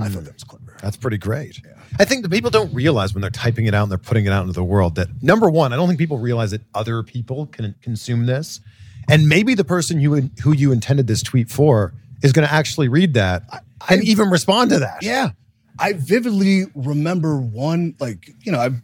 I 0.00 0.08
thought 0.08 0.24
that 0.24 0.32
was 0.32 0.42
hmm. 0.42 0.48
clever. 0.48 0.76
That's 0.80 0.96
pretty 0.96 1.18
great. 1.18 1.60
I 1.98 2.04
think 2.04 2.22
the 2.22 2.30
people 2.30 2.50
don't 2.50 2.72
realize 2.74 3.14
when 3.14 3.20
they're 3.20 3.30
typing 3.30 3.66
it 3.66 3.74
out 3.74 3.82
and 3.82 3.90
they're 3.90 3.98
putting 3.98 4.24
it 4.24 4.32
out 4.32 4.42
into 4.42 4.54
the 4.54 4.64
world 4.64 4.94
that 4.94 5.08
number 5.22 5.50
one, 5.50 5.72
I 5.72 5.76
don't 5.76 5.86
think 5.86 5.98
people 5.98 6.18
realize 6.18 6.50
that 6.52 6.62
other 6.74 7.02
people 7.02 7.46
can 7.46 7.74
consume 7.82 8.24
this, 8.24 8.60
and 9.08 9.28
maybe 9.28 9.54
the 9.54 9.64
person 9.64 10.00
you 10.00 10.30
who 10.42 10.52
you 10.52 10.72
intended 10.72 11.06
this 11.06 11.22
tweet 11.22 11.50
for 11.50 11.92
is 12.22 12.32
going 12.32 12.48
to 12.48 12.52
actually 12.52 12.88
read 12.88 13.14
that 13.14 13.42
and 13.88 14.02
even 14.02 14.30
respond 14.30 14.70
to 14.70 14.78
that. 14.78 15.02
Yeah. 15.02 15.30
I 15.78 15.92
vividly 15.92 16.64
remember 16.74 17.38
one, 17.38 17.96
like, 18.00 18.30
you 18.40 18.50
know, 18.50 18.58
I've 18.58 18.80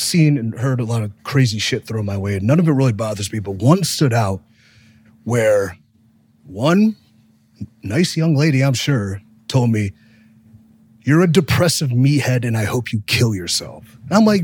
seen 0.00 0.36
and 0.38 0.58
heard 0.58 0.80
a 0.80 0.84
lot 0.84 1.02
of 1.02 1.12
crazy 1.22 1.58
shit 1.58 1.86
thrown 1.86 2.04
my 2.06 2.16
way, 2.16 2.36
and 2.36 2.46
none 2.46 2.58
of 2.58 2.68
it 2.68 2.72
really 2.72 2.92
bothers 2.92 3.32
me, 3.32 3.38
but 3.38 3.52
one 3.52 3.84
stood 3.84 4.12
out 4.12 4.42
where 5.24 5.78
one 6.44 6.96
nice 7.82 8.16
young 8.16 8.34
lady, 8.34 8.62
I'm 8.62 8.74
sure, 8.74 9.22
told 9.48 9.70
me, 9.70 9.92
You're 11.04 11.22
a 11.22 11.26
depressive 11.26 11.90
meathead, 11.90 12.46
and 12.46 12.56
I 12.56 12.64
hope 12.64 12.92
you 12.92 13.02
kill 13.06 13.34
yourself. 13.34 13.98
And 14.04 14.12
I'm 14.12 14.24
like, 14.24 14.42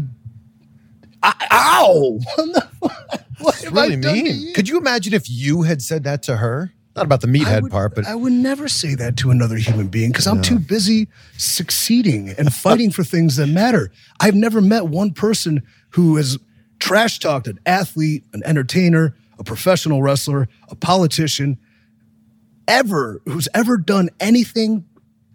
Ow! 1.22 2.18
what 3.38 3.54
It's 3.54 3.64
have 3.64 3.76
I 3.76 3.82
really 3.82 3.96
mean. 3.96 4.54
Could 4.54 4.68
you 4.68 4.78
imagine 4.78 5.14
if 5.14 5.28
you 5.28 5.62
had 5.62 5.82
said 5.82 6.04
that 6.04 6.22
to 6.24 6.36
her? 6.36 6.72
Not 6.96 7.04
about 7.04 7.20
the 7.20 7.26
meathead 7.26 7.62
would, 7.62 7.70
part, 7.70 7.94
but 7.94 8.06
I 8.06 8.14
would 8.14 8.32
never 8.32 8.68
say 8.68 8.94
that 8.94 9.18
to 9.18 9.30
another 9.30 9.56
human 9.56 9.88
being 9.88 10.10
because 10.10 10.26
I'm 10.26 10.40
too 10.40 10.58
busy 10.58 11.08
succeeding 11.36 12.30
and 12.30 12.52
fighting 12.52 12.90
for 12.90 13.04
things 13.04 13.36
that 13.36 13.48
matter. 13.48 13.92
I've 14.18 14.34
never 14.34 14.62
met 14.62 14.86
one 14.88 15.12
person 15.12 15.62
who 15.90 16.16
has 16.16 16.38
trash 16.78 17.18
talked 17.18 17.48
an 17.48 17.60
athlete, 17.66 18.24
an 18.32 18.42
entertainer, 18.44 19.14
a 19.38 19.44
professional 19.44 20.02
wrestler, 20.02 20.48
a 20.68 20.74
politician, 20.74 21.58
ever 22.68 23.20
who's 23.26 23.48
ever 23.54 23.76
done 23.76 24.08
anything 24.20 24.84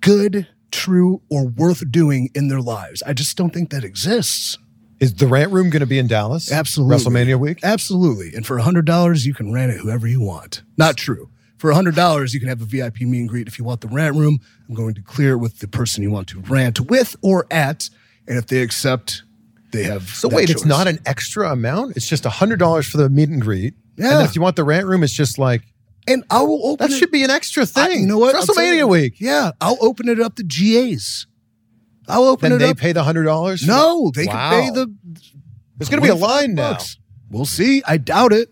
good, 0.01 0.47
true, 0.71 1.21
or 1.29 1.45
worth 1.47 1.89
doing 1.91 2.29
in 2.33 2.47
their 2.47 2.61
lives. 2.61 3.03
I 3.03 3.13
just 3.13 3.37
don't 3.37 3.51
think 3.51 3.69
that 3.69 3.83
exists. 3.83 4.57
is 4.99 5.15
the 5.15 5.25
rant 5.27 5.51
room 5.51 5.69
going 5.71 5.81
to 5.81 5.87
be 5.87 5.97
in 5.97 6.07
Dallas? 6.07 6.51
Absolutely. 6.51 6.95
WrestleMania 6.95 7.39
week? 7.39 7.59
Absolutely. 7.63 8.33
And 8.35 8.45
for 8.45 8.57
$100, 8.59 9.25
you 9.25 9.33
can 9.33 9.51
rant 9.51 9.71
it 9.71 9.79
whoever 9.79 10.07
you 10.07 10.21
want. 10.21 10.61
Not 10.77 10.95
true. 10.95 11.30
For 11.61 11.71
$100, 11.71 12.33
you 12.33 12.39
can 12.39 12.49
have 12.49 12.59
a 12.59 12.65
VIP 12.65 13.01
meet 13.01 13.19
and 13.19 13.29
greet. 13.29 13.47
If 13.47 13.59
you 13.59 13.63
want 13.65 13.81
the 13.81 13.87
rant 13.87 14.15
room, 14.15 14.39
I'm 14.67 14.73
going 14.73 14.95
to 14.95 15.01
clear 15.03 15.33
it 15.33 15.37
with 15.37 15.59
the 15.59 15.67
person 15.67 16.01
you 16.01 16.09
want 16.09 16.27
to 16.29 16.39
rant 16.39 16.79
with 16.79 17.15
or 17.21 17.45
at. 17.51 17.87
And 18.27 18.35
if 18.39 18.47
they 18.47 18.63
accept, 18.63 19.21
they 19.71 19.83
have. 19.83 20.09
So 20.09 20.27
wait, 20.27 20.49
it's 20.49 20.65
not 20.65 20.87
an 20.87 20.97
extra 21.05 21.51
amount. 21.51 21.95
It's 21.97 22.07
just 22.07 22.23
hundred 22.25 22.57
dollars 22.57 22.87
for 22.87 22.97
the 22.97 23.11
meet 23.11 23.29
and 23.29 23.39
greet. 23.39 23.75
Yeah. 23.95 24.09
then 24.17 24.25
if 24.25 24.35
you 24.35 24.41
want 24.41 24.55
the 24.55 24.63
rant 24.63 24.87
room, 24.87 25.03
it's 25.03 25.13
just 25.13 25.37
like 25.37 25.61
And 26.07 26.23
I 26.31 26.41
will 26.41 26.65
open 26.65 26.87
that 26.87 26.95
it- 26.95 26.97
should 26.97 27.11
be 27.11 27.23
an 27.23 27.29
extra 27.29 27.61
I- 27.61 27.67
thing. 27.67 28.01
you 28.01 28.07
know 28.07 28.17
what? 28.17 28.33
WrestleMania 28.35 28.89
week. 28.89 29.17
Yeah. 29.21 29.51
I'll 29.61 29.77
open 29.81 30.09
it 30.09 30.19
up 30.19 30.37
to 30.37 30.43
GAs. 30.43 31.27
I'll 32.07 32.23
open 32.23 32.49
Then 32.49 32.59
it 32.59 32.63
they 32.63 32.71
up. 32.71 32.77
pay 32.77 32.91
the 32.91 33.03
hundred 33.03 33.25
dollars. 33.25 33.67
no, 33.67 34.11
they 34.15 34.25
Wow. 34.25 34.49
can 34.49 34.61
pay 34.63 34.69
the. 34.71 34.95
There's 35.77 35.89
going 35.89 36.01
to 36.01 36.07
be 36.07 36.11
a 36.11 36.17
25 36.17 36.21
line 36.21 36.55
now. 36.55 36.79
We'll 37.29 37.45
see. 37.45 37.83
I 37.85 37.97
doubt 37.97 38.33
it. 38.33 38.49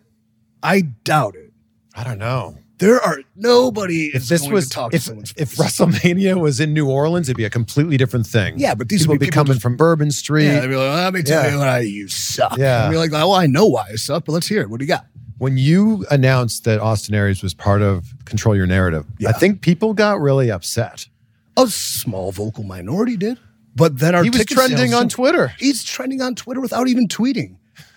I 0.62 0.82
doubt 0.82 1.34
it. 1.36 1.52
I 1.95 2.04
don't 2.04 2.19
know. 2.19 2.56
There 2.79 2.99
are 3.01 3.19
nobody 3.35 4.07
If 4.07 4.15
is 4.23 4.29
this 4.29 4.47
was 4.49 4.71
if, 4.93 5.09
if. 5.37 5.55
WrestleMania 5.57 6.39
was 6.39 6.59
in 6.59 6.73
New 6.73 6.89
Orleans, 6.89 7.27
it'd 7.27 7.37
be 7.37 7.43
a 7.45 7.49
completely 7.49 7.97
different 7.97 8.25
thing. 8.25 8.57
Yeah, 8.57 8.73
but 8.73 8.89
these 8.89 9.01
people 9.01 9.13
would 9.13 9.19
be 9.19 9.25
people 9.27 9.35
coming 9.35 9.53
just- 9.53 9.61
from 9.61 9.75
Bourbon 9.77 10.11
Street. 10.11 10.45
Yeah, 10.45 10.61
they'd 10.61 10.67
be 10.67 10.75
like, 10.75 10.93
let 10.95 11.13
me 11.13 11.21
tell 11.21 11.43
Yeah. 11.43 11.51
you 11.51 11.57
why 11.59 11.79
you 11.81 12.07
suck. 12.07 12.57
Yeah. 12.57 12.83
And 12.85 12.91
be 12.91 12.97
like, 12.97 13.11
well, 13.11 13.33
I 13.33 13.47
know 13.47 13.65
why 13.65 13.85
I 13.91 13.95
suck, 13.95 14.25
but 14.25 14.31
let's 14.31 14.47
hear 14.47 14.61
it. 14.61 14.69
What 14.69 14.79
do 14.79 14.85
you 14.85 14.89
got? 14.89 15.05
when 15.39 15.55
you 15.57 16.05
announced 16.11 16.65
that 16.65 16.81
Austin 16.81 17.15
Aries 17.15 17.41
was 17.41 17.53
part 17.53 17.81
of 17.81 18.13
Control 18.25 18.57
Your 18.57 18.65
Narrative, 18.65 19.05
Yeah. 19.19 19.29
I 19.29 19.31
think 19.31 19.61
people 19.61 19.93
got 19.93 20.19
really 20.19 20.51
upset. 20.51 21.07
A 21.55 21.65
small 21.67 22.33
vocal 22.33 22.65
minority 22.65 23.15
did, 23.15 23.39
but 23.73 23.99
then 23.99 24.15
our 24.15 24.23
He 24.23 24.29
was 24.29 24.43
trending 24.43 24.93
on 24.93 25.07
Twitter. 25.07 25.53
He's 25.57 25.81
trending 25.85 26.21
on 26.21 26.35
Twitter 26.35 26.59
without 26.59 26.89
even 26.89 27.07
tweeting. 27.07 27.55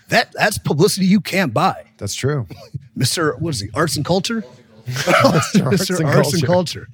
That 0.08 0.32
that's 0.34 0.56
publicity 0.58 1.06
you 1.06 1.20
can't 1.20 1.52
buy, 1.52 1.86
That's 1.98 2.14
true. 2.14 2.46
Mister. 2.94 3.34
What 3.36 3.54
is 3.54 3.60
he? 3.60 3.70
Arts 3.74 3.96
and 3.96 4.04
culture. 4.04 4.44
Arts 5.24 5.52
Mr. 5.56 6.00
and 6.00 6.08
Arts 6.08 6.34
and 6.34 6.44
culture. 6.44 6.88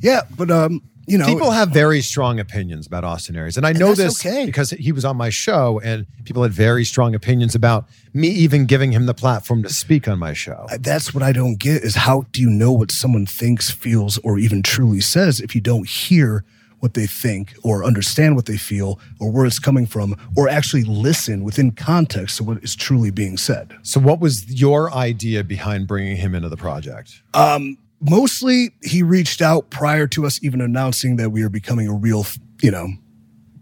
Yeah, 0.00 0.22
but 0.36 0.50
um, 0.50 0.82
you 1.08 1.16
know, 1.16 1.24
People 1.24 1.52
have 1.52 1.70
very 1.70 2.02
strong 2.02 2.38
opinions 2.38 2.86
about 2.86 3.02
Austin 3.02 3.34
Aries. 3.34 3.56
And 3.56 3.66
I 3.66 3.72
know 3.72 3.94
that's 3.94 4.22
this 4.22 4.26
okay. 4.26 4.44
because 4.44 4.70
he 4.70 4.92
was 4.92 5.06
on 5.06 5.16
my 5.16 5.30
show 5.30 5.80
and 5.82 6.06
people 6.24 6.42
had 6.42 6.52
very 6.52 6.84
strong 6.84 7.14
opinions 7.14 7.54
about 7.54 7.88
me 8.12 8.28
even 8.28 8.66
giving 8.66 8.92
him 8.92 9.06
the 9.06 9.14
platform 9.14 9.62
to 9.62 9.70
speak 9.70 10.06
on 10.06 10.18
my 10.18 10.34
show. 10.34 10.66
that's 10.80 11.14
what 11.14 11.22
I 11.22 11.32
don't 11.32 11.58
get 11.58 11.82
is 11.82 11.94
how 11.94 12.26
do 12.32 12.42
you 12.42 12.50
know 12.50 12.72
what 12.72 12.90
someone 12.90 13.24
thinks, 13.24 13.70
feels, 13.70 14.18
or 14.18 14.38
even 14.38 14.62
truly 14.62 15.00
says 15.00 15.40
if 15.40 15.54
you 15.54 15.62
don't 15.62 15.88
hear 15.88 16.44
what 16.80 16.94
they 16.94 17.06
think 17.06 17.54
or 17.62 17.84
understand 17.84 18.36
what 18.36 18.46
they 18.46 18.56
feel 18.56 19.00
or 19.20 19.30
where 19.30 19.44
it's 19.44 19.58
coming 19.58 19.86
from 19.86 20.16
or 20.36 20.48
actually 20.48 20.84
listen 20.84 21.44
within 21.44 21.72
context 21.72 22.36
to 22.36 22.44
what 22.44 22.62
is 22.62 22.76
truly 22.76 23.10
being 23.10 23.36
said. 23.36 23.76
So, 23.82 24.00
what 24.00 24.20
was 24.20 24.60
your 24.60 24.92
idea 24.92 25.44
behind 25.44 25.88
bringing 25.88 26.16
him 26.16 26.34
into 26.34 26.48
the 26.48 26.56
project? 26.56 27.22
Um, 27.34 27.78
Mostly 28.00 28.70
he 28.82 29.02
reached 29.02 29.42
out 29.42 29.70
prior 29.70 30.06
to 30.08 30.24
us 30.24 30.42
even 30.42 30.60
announcing 30.60 31.16
that 31.16 31.30
we 31.30 31.42
are 31.42 31.48
becoming 31.48 31.88
a 31.88 31.92
real, 31.92 32.24
you 32.62 32.70
know, 32.70 32.88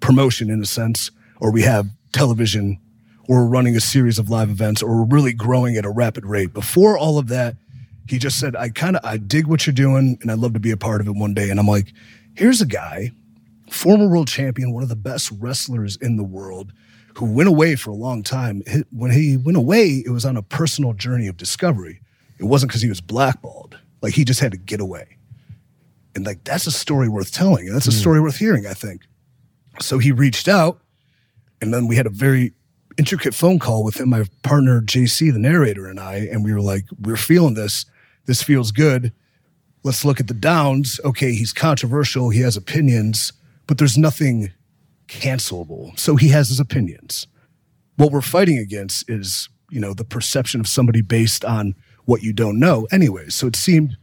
promotion 0.01 0.51
in 0.51 0.61
a 0.61 0.67
sense, 0.67 1.11
or 1.41 1.51
we 1.51 1.63
have 1.63 1.87
television 2.13 2.79
or 3.29 3.45
we're 3.45 3.47
running 3.47 3.77
a 3.77 3.81
series 3.81 4.19
of 4.19 4.29
live 4.29 4.51
events 4.51 4.83
or 4.83 4.99
we're 4.99 5.17
really 5.17 5.33
growing 5.33 5.77
at 5.77 5.85
a 5.85 5.91
rapid 5.91 6.27
rate. 6.27 6.53
Before 6.53 6.99
all 6.99 7.19
of 7.19 7.29
that, 7.29 7.57
he 8.09 8.19
just 8.19 8.39
said, 8.39 8.55
I 8.55 8.69
kind 8.69 8.97
of 8.97 9.05
I 9.05 9.17
dig 9.17 9.47
what 9.47 9.67
you're 9.67 9.75
doing 9.75 10.19
and 10.21 10.31
I'd 10.31 10.39
love 10.39 10.53
to 10.53 10.61
be 10.61 10.71
a 10.71 10.77
part 10.77 11.01
of 11.01 11.09
it 11.09 11.17
one 11.17 11.35
day. 11.35 11.49
And 11.51 11.59
I'm 11.59 11.67
like, 11.67 11.93
here's 12.37 12.61
a 12.61 12.67
guy, 12.67 13.11
former 13.71 14.09
world 14.09 14.29
champion, 14.29 14.73
one 14.73 14.83
of 14.83 14.89
the 14.89 14.97
best 14.97 15.31
wrestlers 15.39 15.97
in 15.97 16.17
the 16.17 16.25
world, 16.25 16.73
who 17.17 17.25
went 17.25 17.49
away 17.49 17.77
for 17.77 17.91
a 17.91 17.95
long 17.95 18.23
time. 18.23 18.63
When 18.91 19.11
he 19.11 19.37
went 19.37 19.57
away, 19.57 20.03
it 20.05 20.11
was 20.11 20.25
on 20.25 20.37
a 20.37 20.43
personal 20.43 20.93
journey 20.93 21.27
of 21.29 21.37
discovery. 21.37 22.01
It 22.39 22.45
wasn't 22.45 22.71
because 22.71 22.83
he 22.83 22.89
was 22.89 23.01
blackballed. 23.01 23.79
Like 24.03 24.15
he 24.15 24.25
just 24.25 24.41
had 24.41 24.53
to 24.53 24.59
get 24.59 24.81
away. 24.81 25.17
And 26.15 26.25
like 26.25 26.45
that's 26.45 26.67
a 26.67 26.71
story 26.71 27.09
worth 27.09 27.33
telling. 27.33 27.67
And 27.67 27.75
that's 27.75 27.89
a 27.89 27.91
hmm. 27.91 27.99
story 27.99 28.21
worth 28.21 28.37
hearing, 28.37 28.67
I 28.67 28.75
think. 28.75 29.03
So 29.81 29.99
he 29.99 30.13
reached 30.13 30.49
out, 30.49 30.81
and 31.61 31.73
then 31.73 31.87
we 31.87 31.97
had 31.97 32.07
a 32.07 32.11
very 32.11 32.53
intricate 32.97 33.35
phone 33.35 33.59
call 33.59 33.85
with 33.85 34.01
him, 34.01 34.09
my 34.09 34.25
partner 34.43 34.81
JC, 34.81 35.33
the 35.33 35.39
narrator, 35.39 35.87
and 35.87 36.01
I, 36.01 36.17
and 36.31 36.45
we 36.45 36.53
were 36.53 36.63
like, 36.63 36.85
we're 36.99 37.17
feeling 37.17 37.55
this. 37.55 37.85
This 38.25 38.43
feels 38.43 38.73
good. 38.73 39.13
Let's 39.87 40.05
look 40.05 40.19
at 40.19 40.27
the 40.27 40.35
downs. 40.35 40.99
Okay, 41.05 41.33
he's 41.33 41.53
controversial, 41.53 42.31
he 42.31 42.41
has 42.41 42.57
opinions, 42.57 43.33
but 43.69 43.79
there's 43.79 43.97
nothing 43.97 44.51
cancelable. 45.07 45.97
So 45.97 46.17
he 46.17 46.31
has 46.31 46.49
his 46.49 46.59
opinions. 46.59 47.29
What 47.95 48.11
we're 48.11 48.21
fighting 48.21 48.59
against 48.59 49.09
is, 49.09 49.49
you 49.71 49.79
know, 49.79 49.95
the 49.95 50.05
perception 50.05 50.59
of 50.59 50.67
somebody 50.67 51.03
based 51.03 51.45
on 51.45 51.77
what 52.05 52.25
you 52.25 52.33
don't 52.33 52.59
know. 52.59 52.89
Anyway, 52.91 53.29
so 53.29 53.47
it 53.47 53.55
seemed 53.55 53.97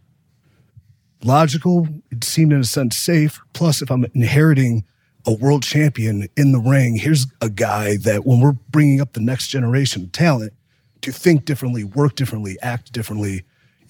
logical. 1.22 1.89
It 2.12 2.24
seemed 2.24 2.54
in 2.54 2.62
a 2.62 2.63
sense 2.63 2.96
safe. 2.96 3.41
Plus, 3.52 3.82
if 3.82 3.91
I'm 3.91 4.06
inheriting 4.13 4.86
a 5.28 5.34
world 5.34 5.63
champion 5.63 6.30
in 6.38 6.54
the 6.54 6.60
ring, 6.60 6.96
here's 6.96 7.28
a 7.41 7.50
guy 7.50 7.98
that 7.98 8.26
when 8.26 8.39
we're 8.39 8.54
bringing 8.69 9.02
up 9.02 9.13
the 9.13 9.19
next 9.19 9.50
generation 9.50 10.04
of 10.04 10.13
talent 10.13 10.54
to 11.02 11.12
think 11.12 11.43
differently, 11.43 11.84
work 11.84 12.15
differently, 12.15 12.58
act 12.62 12.93
differently, 12.93 13.43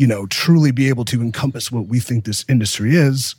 you 0.03 0.07
know, 0.07 0.25
truly 0.25 0.71
be 0.71 0.89
able 0.89 1.05
to 1.05 1.21
encompass 1.21 1.71
what 1.71 1.87
we 1.87 1.97
think 1.97 2.25
this 2.25 2.43
industry 2.49 2.93
is. 2.93 3.35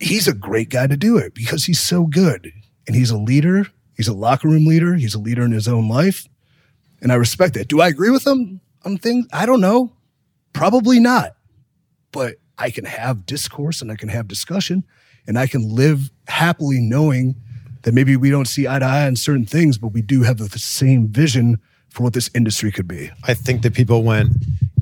He's 0.00 0.26
a 0.26 0.34
great 0.34 0.70
guy 0.70 0.88
to 0.88 0.96
do 0.96 1.16
it 1.16 1.34
because 1.34 1.66
he's 1.66 1.78
so 1.78 2.06
good. 2.06 2.50
and 2.88 2.96
he's 2.96 3.12
a 3.12 3.16
leader. 3.16 3.68
He's 3.96 4.08
a 4.08 4.12
locker 4.12 4.48
room 4.48 4.66
leader. 4.66 4.96
He's 4.96 5.14
a 5.14 5.20
leader 5.20 5.44
in 5.44 5.52
his 5.52 5.68
own 5.68 5.88
life. 5.88 6.26
And 7.00 7.12
I 7.12 7.14
respect 7.14 7.54
that. 7.54 7.68
Do 7.68 7.80
I 7.80 7.86
agree 7.86 8.10
with 8.10 8.26
him 8.26 8.60
on 8.84 8.98
things? 8.98 9.26
I 9.32 9.46
don't 9.46 9.60
know. 9.60 9.92
Probably 10.52 10.98
not. 10.98 11.36
But 12.10 12.38
I 12.58 12.70
can 12.70 12.84
have 12.84 13.24
discourse 13.24 13.80
and 13.80 13.92
I 13.92 13.94
can 13.94 14.08
have 14.08 14.26
discussion 14.26 14.82
and 15.28 15.38
I 15.38 15.46
can 15.46 15.72
live 15.72 16.10
happily 16.26 16.80
knowing 16.80 17.36
that 17.82 17.94
maybe 17.94 18.16
we 18.16 18.30
don't 18.30 18.48
see 18.48 18.66
eye 18.66 18.80
to 18.80 18.84
eye 18.84 19.06
on 19.06 19.14
certain 19.14 19.46
things, 19.46 19.78
but 19.78 19.92
we 19.92 20.02
do 20.02 20.24
have 20.24 20.38
the 20.38 20.48
same 20.58 21.06
vision 21.06 21.60
for 21.88 22.02
what 22.02 22.14
this 22.14 22.30
industry 22.34 22.72
could 22.72 22.88
be. 22.88 23.12
I 23.22 23.34
think 23.34 23.62
that 23.62 23.74
people 23.74 24.02
went, 24.02 24.32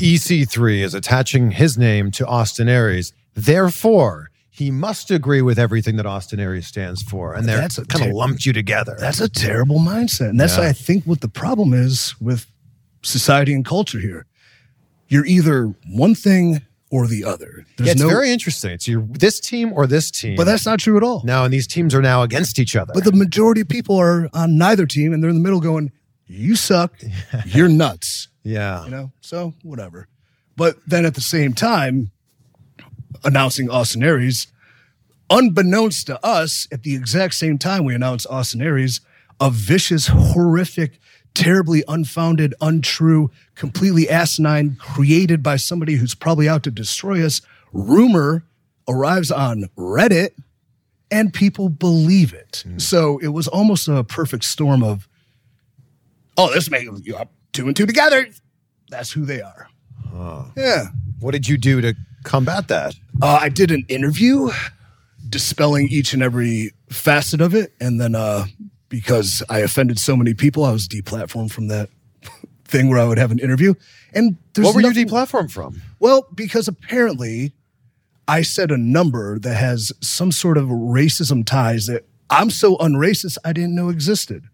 EC3 0.01 0.83
is 0.83 0.95
attaching 0.95 1.51
his 1.53 1.77
name 1.77 2.11
to 2.13 2.27
Austin 2.27 2.69
Aries. 2.69 3.13
Therefore, 3.35 4.31
he 4.51 4.71
must 4.71 5.11
agree 5.11 5.43
with 5.43 5.59
everything 5.59 5.97
that 5.97 6.07
Austin 6.07 6.41
Aries 6.41 6.67
stands 6.67 7.03
for. 7.03 7.35
And 7.35 7.49
they're 7.49 7.59
That's 7.59 7.79
kind 7.85 8.07
of 8.07 8.13
lumped 8.17 8.45
you 8.45 8.53
together. 8.53 8.97
That's 8.99 9.21
a 9.21 9.29
terrible 9.29 9.79
mindset. 9.79 10.31
And 10.31 10.41
that's 10.41 10.57
Yeah. 10.57 10.65
I 10.65 10.73
think 10.73 11.05
what 11.05 11.21
the 11.21 11.29
problem 11.29 11.73
is 11.73 12.15
with 12.21 12.47
society 13.03 13.55
and 13.55 13.65
culture 13.65 13.99
here. 14.01 14.27
You're 15.09 15.27
either 15.27 15.75
one 15.87 16.15
thing 16.15 16.63
or 16.91 17.07
the 17.07 17.25
other. 17.25 17.65
There's 17.77 17.87
Yeah, 17.87 17.93
it's 17.93 18.01
no, 18.01 18.09
very 18.09 18.31
interesting. 18.31 18.73
It's 18.73 18.89
your 18.89 19.03
this 19.03 19.39
team 19.39 19.73
or 19.73 19.87
this 19.87 20.11
team. 20.11 20.37
but 20.37 20.45
that's 20.45 20.67
not 20.67 20.81
true 20.81 20.97
at 20.97 21.03
all. 21.03 21.23
now, 21.25 21.45
and 21.45 21.53
these 21.53 21.67
teams 21.67 21.95
are 21.95 22.03
now 22.03 22.23
against 22.23 22.59
each 22.59 22.75
other. 22.75 22.93
But 22.95 23.05
the 23.05 23.13
majority 23.13 23.61
of 23.61 23.69
people 23.69 23.97
are 23.97 24.29
on 24.33 24.59
neither 24.59 24.87
team 24.87 25.13
and 25.13 25.23
they're 25.23 25.31
in 25.31 25.37
the 25.37 25.43
middle 25.43 25.61
going, 25.61 25.93
You 26.27 26.57
suck. 26.57 26.93
You're 27.47 27.69
nuts. 27.69 28.29
Yeah. 28.43 28.85
You 28.85 28.91
know? 28.91 29.13
So 29.21 29.55
whatever. 29.63 30.09
But 30.57 30.77
then 30.87 31.07
at 31.07 31.15
the 31.15 31.21
same 31.21 31.53
time, 31.55 32.11
announcing 33.25 33.71
Austin 33.71 34.03
Aries, 34.03 34.47
unbeknownst 35.29 36.07
to 36.09 36.25
us, 36.25 36.67
at 36.73 36.83
the 36.83 36.95
exact 36.95 37.35
same 37.35 37.59
time 37.59 37.85
we 37.85 37.95
announced 37.95 38.27
Austin 38.29 38.61
Aries, 38.61 39.01
a 39.41 39.51
vicious, 39.51 40.09
horrific, 40.09 40.99
terribly 41.35 41.85
unfounded, 41.89 42.55
untrue, 42.61 43.31
completely 43.55 44.09
asinine, 44.09 44.77
created 44.77 45.43
by 45.43 45.57
somebody 45.57 45.95
who's 45.95 46.15
probably 46.15 46.49
out 46.49 46.63
to 46.65 46.71
destroy 46.71 47.25
us, 47.25 47.41
rumor 47.73 48.45
arrives 48.89 49.31
on 49.31 49.65
Reddit 49.77 50.31
and 51.11 51.33
people 51.33 51.69
believe 51.69 52.33
it. 52.33 52.65
Mm. 52.67 52.81
So 52.81 53.19
it 53.19 53.29
was 53.29 53.49
almost 53.49 53.89
a 53.89 54.05
perfect 54.05 54.45
storm 54.45 54.83
of, 54.83 55.09
oh, 56.37 56.53
this 56.53 56.71
makes 56.71 56.91
two 57.53 57.67
and 57.67 57.77
two 57.77 57.87
together. 57.87 58.27
That's 58.89 59.13
who 59.13 59.25
they 59.25 59.41
are. 59.41 59.69
Yeah. 60.57 60.87
What 61.21 61.33
did 61.33 61.49
you 61.49 61.57
do 61.57 61.81
to 61.81 61.95
combat 62.25 62.69
that? 62.69 62.95
Uh, 63.23 63.39
I 63.41 63.49
did 63.49 63.71
an 63.71 63.85
interview 63.89 64.51
dispelling 65.29 65.89
each 65.89 66.13
and 66.13 66.23
every 66.23 66.73
facet 66.91 67.41
of 67.41 67.55
it. 67.55 67.73
And 67.81 68.01
then 68.01 68.15
uh, 68.15 68.47
because 68.89 69.43
I 69.49 69.61
offended 69.61 69.99
so 69.99 70.17
many 70.17 70.35
people, 70.35 70.65
I 70.65 70.73
was 70.73 70.89
deplatformed 70.89 71.53
from 71.53 71.69
that 71.69 71.89
thing 72.65 72.89
where 72.89 72.99
I 72.99 73.05
would 73.05 73.19
have 73.19 73.31
an 73.31 73.39
interview. 73.39 73.75
And 74.13 74.37
there's 74.55 74.67
what 74.67 74.75
were 74.75 74.83
nothing- 74.83 74.99
you 74.99 75.07
deplatformed 75.07 75.53
from? 75.53 75.81
Well, 76.01 76.27
because 76.35 76.67
apparently 76.67 77.53
I 78.27 78.43
said 78.43 78.71
a 78.71 78.77
number 78.79 79.39
that 79.39 79.55
has 79.55 79.93
some 80.01 80.33
sort 80.33 80.59
of 80.59 80.65
racism 80.69 81.45
ties 81.47 81.87
that 81.87 82.07
I'm 82.31 82.51
so 82.51 82.77
unracist 82.79 83.39
I 83.45 83.53
didn't 83.53 83.75
know 83.75 83.89
existed 83.89 84.45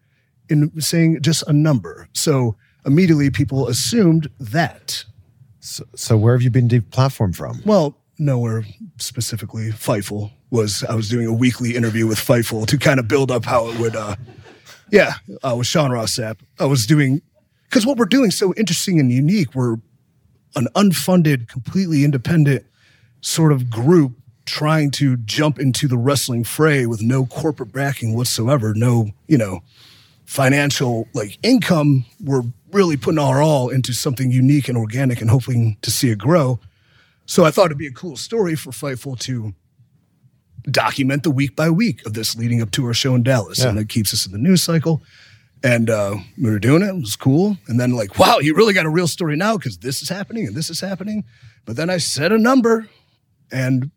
in 0.48 0.80
saying 0.80 1.20
just 1.22 1.42
a 1.46 1.52
number. 1.52 2.08
So 2.12 2.56
immediately 2.86 3.30
people 3.30 3.68
assumed 3.68 4.30
that. 4.38 5.04
So, 5.60 5.84
so 5.94 6.16
where 6.16 6.34
have 6.34 6.42
you 6.42 6.50
been 6.50 6.68
deplatformed 6.68 7.36
from? 7.36 7.60
Well, 7.64 7.96
nowhere 8.18 8.64
specifically. 8.98 9.70
Fightful 9.70 10.30
was 10.50 10.84
I 10.84 10.94
was 10.94 11.08
doing 11.08 11.26
a 11.26 11.32
weekly 11.32 11.74
interview 11.76 12.06
with 12.06 12.18
Fightful 12.18 12.66
to 12.68 12.78
kind 12.78 13.00
of 13.00 13.08
build 13.08 13.30
up 13.30 13.44
how 13.44 13.68
it 13.68 13.78
would. 13.78 13.96
uh 13.96 14.16
Yeah, 14.90 15.14
uh, 15.42 15.56
with 15.56 15.66
Sean 15.66 15.90
Ross 15.90 16.16
Sapp. 16.16 16.38
I 16.60 16.64
was 16.66 16.86
doing 16.86 17.20
because 17.68 17.84
what 17.84 17.98
we're 17.98 18.04
doing 18.06 18.30
so 18.30 18.54
interesting 18.54 19.00
and 19.00 19.10
unique. 19.10 19.54
We're 19.54 19.76
an 20.54 20.68
unfunded, 20.74 21.48
completely 21.48 22.04
independent 22.04 22.64
sort 23.20 23.52
of 23.52 23.68
group 23.68 24.12
trying 24.46 24.92
to 24.92 25.16
jump 25.18 25.58
into 25.58 25.88
the 25.88 25.98
wrestling 25.98 26.44
fray 26.44 26.86
with 26.86 27.02
no 27.02 27.26
corporate 27.26 27.72
backing 27.72 28.14
whatsoever, 28.14 28.72
no 28.74 29.10
you 29.26 29.36
know 29.36 29.60
financial 30.24 31.08
like 31.12 31.38
income. 31.42 32.04
We're 32.22 32.44
really 32.76 32.96
putting 32.96 33.18
our 33.18 33.42
all 33.42 33.70
into 33.70 33.92
something 33.92 34.30
unique 34.30 34.68
and 34.68 34.76
organic 34.76 35.20
and 35.20 35.30
hoping 35.30 35.78
to 35.82 35.90
see 35.90 36.10
it 36.10 36.18
grow. 36.18 36.60
So 37.24 37.44
I 37.44 37.50
thought 37.50 37.66
it'd 37.66 37.78
be 37.78 37.86
a 37.86 37.92
cool 37.92 38.16
story 38.16 38.54
for 38.54 38.70
Fightful 38.70 39.18
to 39.20 39.54
document 40.70 41.22
the 41.22 41.30
week 41.30 41.56
by 41.56 41.70
week 41.70 42.04
of 42.06 42.12
this 42.14 42.36
leading 42.36 42.60
up 42.60 42.70
to 42.72 42.84
our 42.86 42.94
show 42.94 43.14
in 43.14 43.22
Dallas. 43.22 43.60
Yeah. 43.60 43.70
And 43.70 43.78
it 43.78 43.88
keeps 43.88 44.12
us 44.12 44.26
in 44.26 44.32
the 44.32 44.38
news 44.38 44.62
cycle. 44.62 45.02
And 45.64 45.88
uh, 45.88 46.16
we 46.40 46.50
were 46.50 46.58
doing 46.58 46.82
it. 46.82 46.88
It 46.88 47.00
was 47.00 47.16
cool. 47.16 47.56
And 47.66 47.80
then 47.80 47.92
like, 47.92 48.18
wow, 48.18 48.38
you 48.38 48.54
really 48.54 48.74
got 48.74 48.86
a 48.86 48.90
real 48.90 49.08
story 49.08 49.36
now 49.36 49.56
because 49.56 49.78
this 49.78 50.02
is 50.02 50.08
happening 50.08 50.46
and 50.46 50.54
this 50.54 50.70
is 50.70 50.80
happening. 50.80 51.24
But 51.64 51.76
then 51.76 51.88
I 51.88 51.96
said 51.96 52.30
a 52.30 52.38
number 52.38 52.88
and 53.50 53.90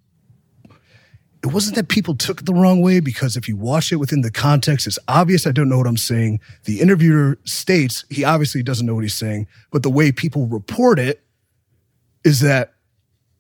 it 1.44 1.48
wasn't 1.48 1.76
that 1.78 1.88
people 1.88 2.16
took 2.16 2.42
it 2.42 2.46
the 2.46 2.54
wrong 2.54 2.82
way 2.82 3.00
because 3.00 3.38
if 3.38 3.48
you 3.48 3.56
watch 3.56 3.92
it 3.92 3.96
within 3.96 4.22
the 4.22 4.32
context, 4.32 4.88
it's 4.88 5.00
obvious 5.08 5.48
I 5.48 5.52
don't 5.52 5.70
know 5.70 5.78
what 5.78 5.88
I'm 5.88 5.98
saying. 5.98 6.42
The 6.66 6.82
interviewer 6.82 7.38
states 7.46 8.04
he 8.10 8.24
obviously 8.24 8.62
doesn't 8.62 8.86
know 8.86 8.96
what 8.96 9.04
he's 9.04 9.14
saying, 9.14 9.48
but 9.72 9.84
the 9.84 9.90
way 9.90 10.12
people 10.12 10.48
report 10.48 11.00
it 11.00 11.24
is 12.26 12.42
that 12.42 12.74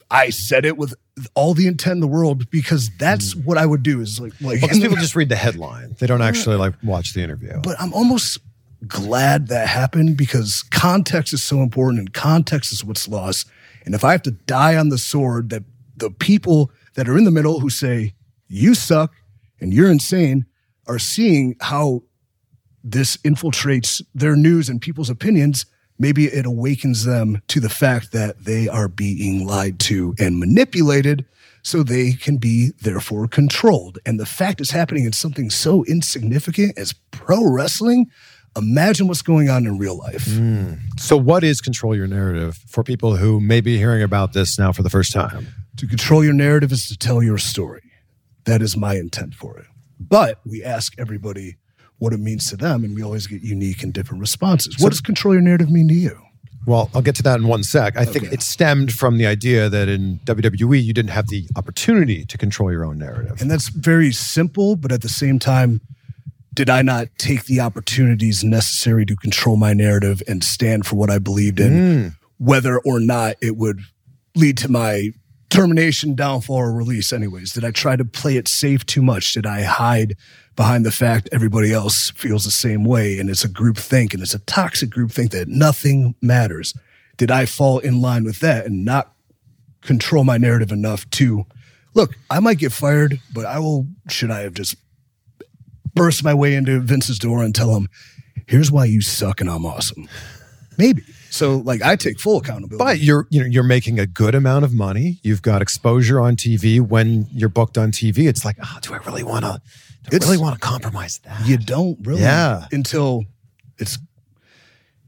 I 0.09 0.29
said 0.29 0.65
it 0.65 0.77
with 0.77 0.95
all 1.35 1.53
the 1.53 1.67
intent 1.67 1.95
in 1.95 1.99
the 1.99 2.07
world 2.07 2.49
because 2.49 2.89
that's 2.97 3.33
hmm. 3.33 3.41
what 3.41 3.57
I 3.57 3.65
would 3.65 3.83
do 3.83 3.99
is 3.99 4.19
like 4.19 4.33
like 4.39 4.61
Because 4.61 4.79
people 4.79 4.97
just 4.97 5.15
read 5.15 5.29
the 5.29 5.35
headline. 5.35 5.95
They 5.99 6.07
don't 6.07 6.21
actually 6.21 6.55
like 6.55 6.75
watch 6.83 7.13
the 7.13 7.21
interview. 7.21 7.59
but 7.61 7.75
I'm 7.79 7.93
almost 7.93 8.39
glad 8.87 9.49
that 9.49 9.67
happened 9.67 10.15
because 10.15 10.63
context 10.71 11.33
is 11.33 11.43
so 11.43 11.61
important 11.61 11.99
and 11.99 12.13
context 12.13 12.71
is 12.71 12.83
what's 12.83 13.09
lost. 13.09 13.49
And 13.85 13.93
if 13.93 14.05
I 14.05 14.13
have 14.13 14.21
to 14.23 14.31
die 14.31 14.77
on 14.77 14.87
the 14.87 14.97
sword 14.97 15.49
that 15.49 15.63
the 15.97 16.09
people 16.09 16.71
that 16.95 17.07
are 17.07 17.17
in 17.17 17.23
the 17.23 17.31
middle 17.31 17.59
who 17.59 17.69
say, 17.69 18.13
you 18.47 18.73
suck 18.73 19.13
and 19.59 19.73
you're 19.73 19.91
insane 19.91 20.45
are 20.87 20.99
seeing 20.99 21.55
how 21.61 22.01
this 22.83 23.17
infiltrates 23.17 24.01
their 24.13 24.35
news 24.35 24.69
and 24.69 24.81
people's 24.81 25.09
opinions, 25.09 25.65
maybe 25.99 26.25
it 26.25 26.45
awakens 26.45 27.05
them 27.05 27.41
to 27.47 27.59
the 27.59 27.69
fact 27.69 28.11
that 28.11 28.45
they 28.45 28.67
are 28.67 28.87
being 28.87 29.45
lied 29.45 29.79
to 29.79 30.15
and 30.17 30.39
manipulated 30.39 31.25
so 31.61 31.83
they 31.83 32.13
can 32.13 32.37
be 32.37 32.71
therefore 32.81 33.27
controlled. 33.27 33.99
And 34.05 34.19
the 34.19 34.25
fact 34.25 34.61
is 34.61 34.71
happening 34.71 35.05
in 35.05 35.13
something 35.13 35.49
so 35.49 35.83
insignificant 35.85 36.77
as 36.77 36.93
pro 37.11 37.43
wrestling. 37.45 38.09
Imagine 38.57 39.07
what's 39.07 39.21
going 39.21 39.49
on 39.49 39.67
in 39.67 39.77
real 39.77 39.97
life. 39.97 40.25
Hmm. 40.25 40.73
So, 40.97 41.15
what 41.15 41.43
is 41.43 41.61
control 41.61 41.95
your 41.95 42.07
narrative 42.07 42.57
for 42.67 42.83
people 42.83 43.15
who 43.15 43.39
may 43.39 43.61
be 43.61 43.77
hearing 43.77 44.01
about 44.01 44.33
this 44.33 44.57
now 44.57 44.71
for 44.71 44.81
the 44.81 44.89
first 44.89 45.13
time? 45.13 45.47
To 45.79 45.87
control 45.87 46.25
your 46.25 46.33
narrative 46.33 46.73
is 46.73 46.89
to 46.89 46.97
tell 46.97 47.23
your 47.23 47.37
story. 47.37 47.83
That 48.43 48.61
is 48.61 48.75
my 48.75 48.95
intent 48.95 49.33
for 49.33 49.57
it. 49.57 49.65
But 49.97 50.41
we 50.45 50.61
ask 50.61 50.93
everybody 50.99 51.55
what 51.99 52.11
it 52.11 52.19
means 52.19 52.49
to 52.49 52.57
them, 52.57 52.83
and 52.83 52.93
we 52.93 53.01
always 53.01 53.27
get 53.27 53.43
unique 53.43 53.81
and 53.81 53.93
different 53.93 54.19
responses. 54.19 54.75
what 54.79 54.89
does 54.89 54.99
control 54.99 55.33
your 55.33 55.41
narrative 55.41 55.71
mean 55.71 55.87
to 55.87 55.93
you? 55.93 56.21
Well, 56.65 56.89
I'll 56.93 57.01
get 57.01 57.15
to 57.15 57.23
that 57.23 57.39
in 57.39 57.47
one 57.47 57.63
sec. 57.63 57.95
I 57.95 58.03
think 58.03 58.25
it 58.25 58.41
stemmed 58.41 58.91
from 58.91 59.17
the 59.17 59.25
idea 59.25 59.69
that 59.69 59.87
in 59.87 60.19
WWE, 60.25 60.83
you 60.83 60.91
didn't 60.91 61.11
have 61.11 61.27
the 61.27 61.47
opportunity 61.55 62.25
to 62.25 62.37
control 62.37 62.73
your 62.73 62.83
own 62.83 62.97
narrative. 62.97 63.41
And 63.41 63.49
that's 63.49 63.69
very 63.69 64.11
simple, 64.11 64.75
but 64.75 64.91
at 64.91 65.01
the 65.01 65.07
same 65.07 65.39
time, 65.39 65.79
did 66.53 66.69
I 66.69 66.81
not 66.81 67.07
take 67.17 67.45
the 67.45 67.61
opportunities 67.61 68.43
necessary 68.43 69.05
to 69.05 69.15
control 69.15 69.55
my 69.55 69.73
narrative 69.73 70.21
and 70.27 70.43
stand 70.43 70.85
for 70.85 70.97
what 70.97 71.09
I 71.09 71.19
believed 71.19 71.61
in, 71.61 72.01
hmm. 72.01 72.07
whether 72.37 72.79
or 72.79 72.99
not 72.99 73.37
it 73.41 73.55
would 73.55 73.79
lead 74.35 74.57
to 74.57 74.69
my 74.69 75.11
termination, 75.49 76.15
downfall, 76.15 76.57
or 76.57 76.73
release, 76.73 77.11
anyways? 77.11 77.53
Did 77.53 77.65
I 77.65 77.71
try 77.71 77.95
to 77.95 78.05
play 78.05 78.37
it 78.37 78.47
safe 78.47 78.85
too 78.85 79.01
much? 79.01 79.33
Did 79.33 79.45
I 79.45 79.63
hide 79.63 80.15
behind 80.55 80.85
the 80.85 80.91
fact 80.91 81.29
everybody 81.31 81.73
else 81.73 82.11
feels 82.11 82.45
the 82.45 82.51
same 82.51 82.83
way 82.83 83.19
and 83.19 83.29
it's 83.29 83.43
a 83.43 83.49
group 83.49 83.77
think 83.77 84.13
and 84.13 84.21
it's 84.21 84.33
a 84.33 84.39
toxic 84.39 84.89
group 84.89 85.11
think 85.11 85.31
that 85.31 85.47
nothing 85.47 86.15
matters? 86.21 86.73
Did 87.17 87.31
I 87.31 87.45
fall 87.45 87.79
in 87.79 88.01
line 88.01 88.23
with 88.23 88.39
that 88.39 88.65
and 88.65 88.85
not 88.85 89.13
control 89.81 90.23
my 90.23 90.37
narrative 90.37 90.71
enough 90.71 91.09
to 91.11 91.45
look, 91.93 92.15
I 92.29 92.39
might 92.39 92.57
get 92.59 92.71
fired, 92.71 93.19
but 93.33 93.45
I 93.45 93.59
will, 93.59 93.87
should 94.09 94.31
I 94.31 94.41
have 94.41 94.53
just 94.53 94.75
burst 95.95 96.23
my 96.23 96.33
way 96.33 96.55
into 96.55 96.79
Vince's 96.79 97.19
door 97.19 97.43
and 97.43 97.53
tell 97.53 97.75
him, 97.75 97.89
here's 98.47 98.71
why 98.71 98.85
you 98.85 99.01
suck 99.01 99.41
and 99.41 99.49
I'm 99.49 99.65
awesome? 99.65 100.07
Maybe. 100.79 101.03
So, 101.29 101.57
like, 101.57 101.81
I 101.83 101.95
take 101.95 102.19
full 102.19 102.37
accountability. 102.37 102.77
But 102.83 102.99
you're 102.99 103.27
you 103.29 103.41
know 103.41 103.45
you're 103.45 103.63
making 103.63 103.99
a 103.99 104.07
good 104.07 104.33
amount 104.33 104.65
of 104.65 104.73
money. 104.73 105.19
You've 105.21 105.41
got 105.43 105.61
exposure 105.61 106.19
on 106.19 106.35
TV. 106.35 106.79
When 106.81 107.27
you're 107.31 107.49
booked 107.49 107.77
on 107.77 107.91
TV, 107.91 108.27
it's 108.27 108.43
like, 108.43 108.55
oh, 108.63 108.77
do 108.81 108.93
I 108.93 108.97
really 108.97 109.23
want 109.23 109.45
to? 109.45 109.61
Do 110.09 110.17
I 110.17 110.25
really 110.25 110.37
want 110.37 110.55
to 110.55 110.59
compromise 110.59 111.19
that? 111.25 111.45
you 111.45 111.57
don't 111.57 111.99
really 112.07 112.21
Yeah. 112.21 112.65
until 112.71 113.25
it's, 113.77 113.99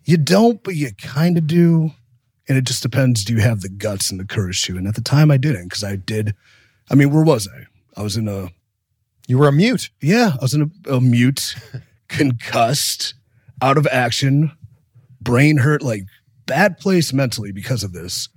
you 0.04 0.18
don't, 0.18 0.62
but 0.64 0.76
you 0.76 0.92
kind 1.02 1.38
of 1.38 1.48
do. 1.48 1.92
And 2.48 2.58
it 2.58 2.66
just 2.66 2.84
depends. 2.84 3.24
Do 3.24 3.34
you 3.34 3.40
have 3.40 3.62
the 3.62 3.70
guts 3.70 4.12
and 4.12 4.20
the 4.20 4.26
courage 4.26 4.62
to? 4.64 4.76
And 4.78 4.86
at 4.88 4.96
the 4.96 5.02
time, 5.02 5.32
I 5.32 5.38
didn't 5.38 5.70
because 5.70 5.84
I 5.84 5.96
did. 5.96 6.36
I 6.90 6.96
mean, 6.96 7.10
where 7.12 7.24
was 7.24 7.48
I? 7.48 7.66
I 8.00 8.04
was 8.04 8.18
in 8.18 8.28
a 8.28 8.50
You 9.28 9.38
were 9.38 9.48
a 9.48 9.52
mute. 9.54 9.90
Yeah, 10.02 10.34
I 10.34 10.42
was 10.42 10.54
in 10.54 10.72
a, 10.86 10.96
a 10.96 11.02
mute, 11.02 11.56
concussed, 12.10 13.14
out 13.62 13.78
of 13.78 13.88
action, 13.88 14.52
brain 15.22 15.58
hurt, 15.58 15.82
like 15.82 16.04
bad 16.46 16.78
place 16.78 17.14
mentally 17.14 17.52
because 17.52 17.84
of 17.84 17.94
this. 17.94 18.30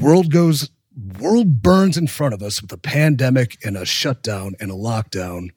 World 0.00 0.30
goes, 0.32 0.70
world 1.18 1.62
burns 1.62 1.96
in 1.96 2.06
front 2.06 2.34
of 2.34 2.42
us 2.42 2.62
with 2.62 2.72
a 2.72 2.78
pandemic 2.78 3.58
and 3.64 3.76
a 3.76 3.84
shutdown 3.84 4.54
and 4.60 4.70
a 4.70 4.74
lockdown. 4.74 5.50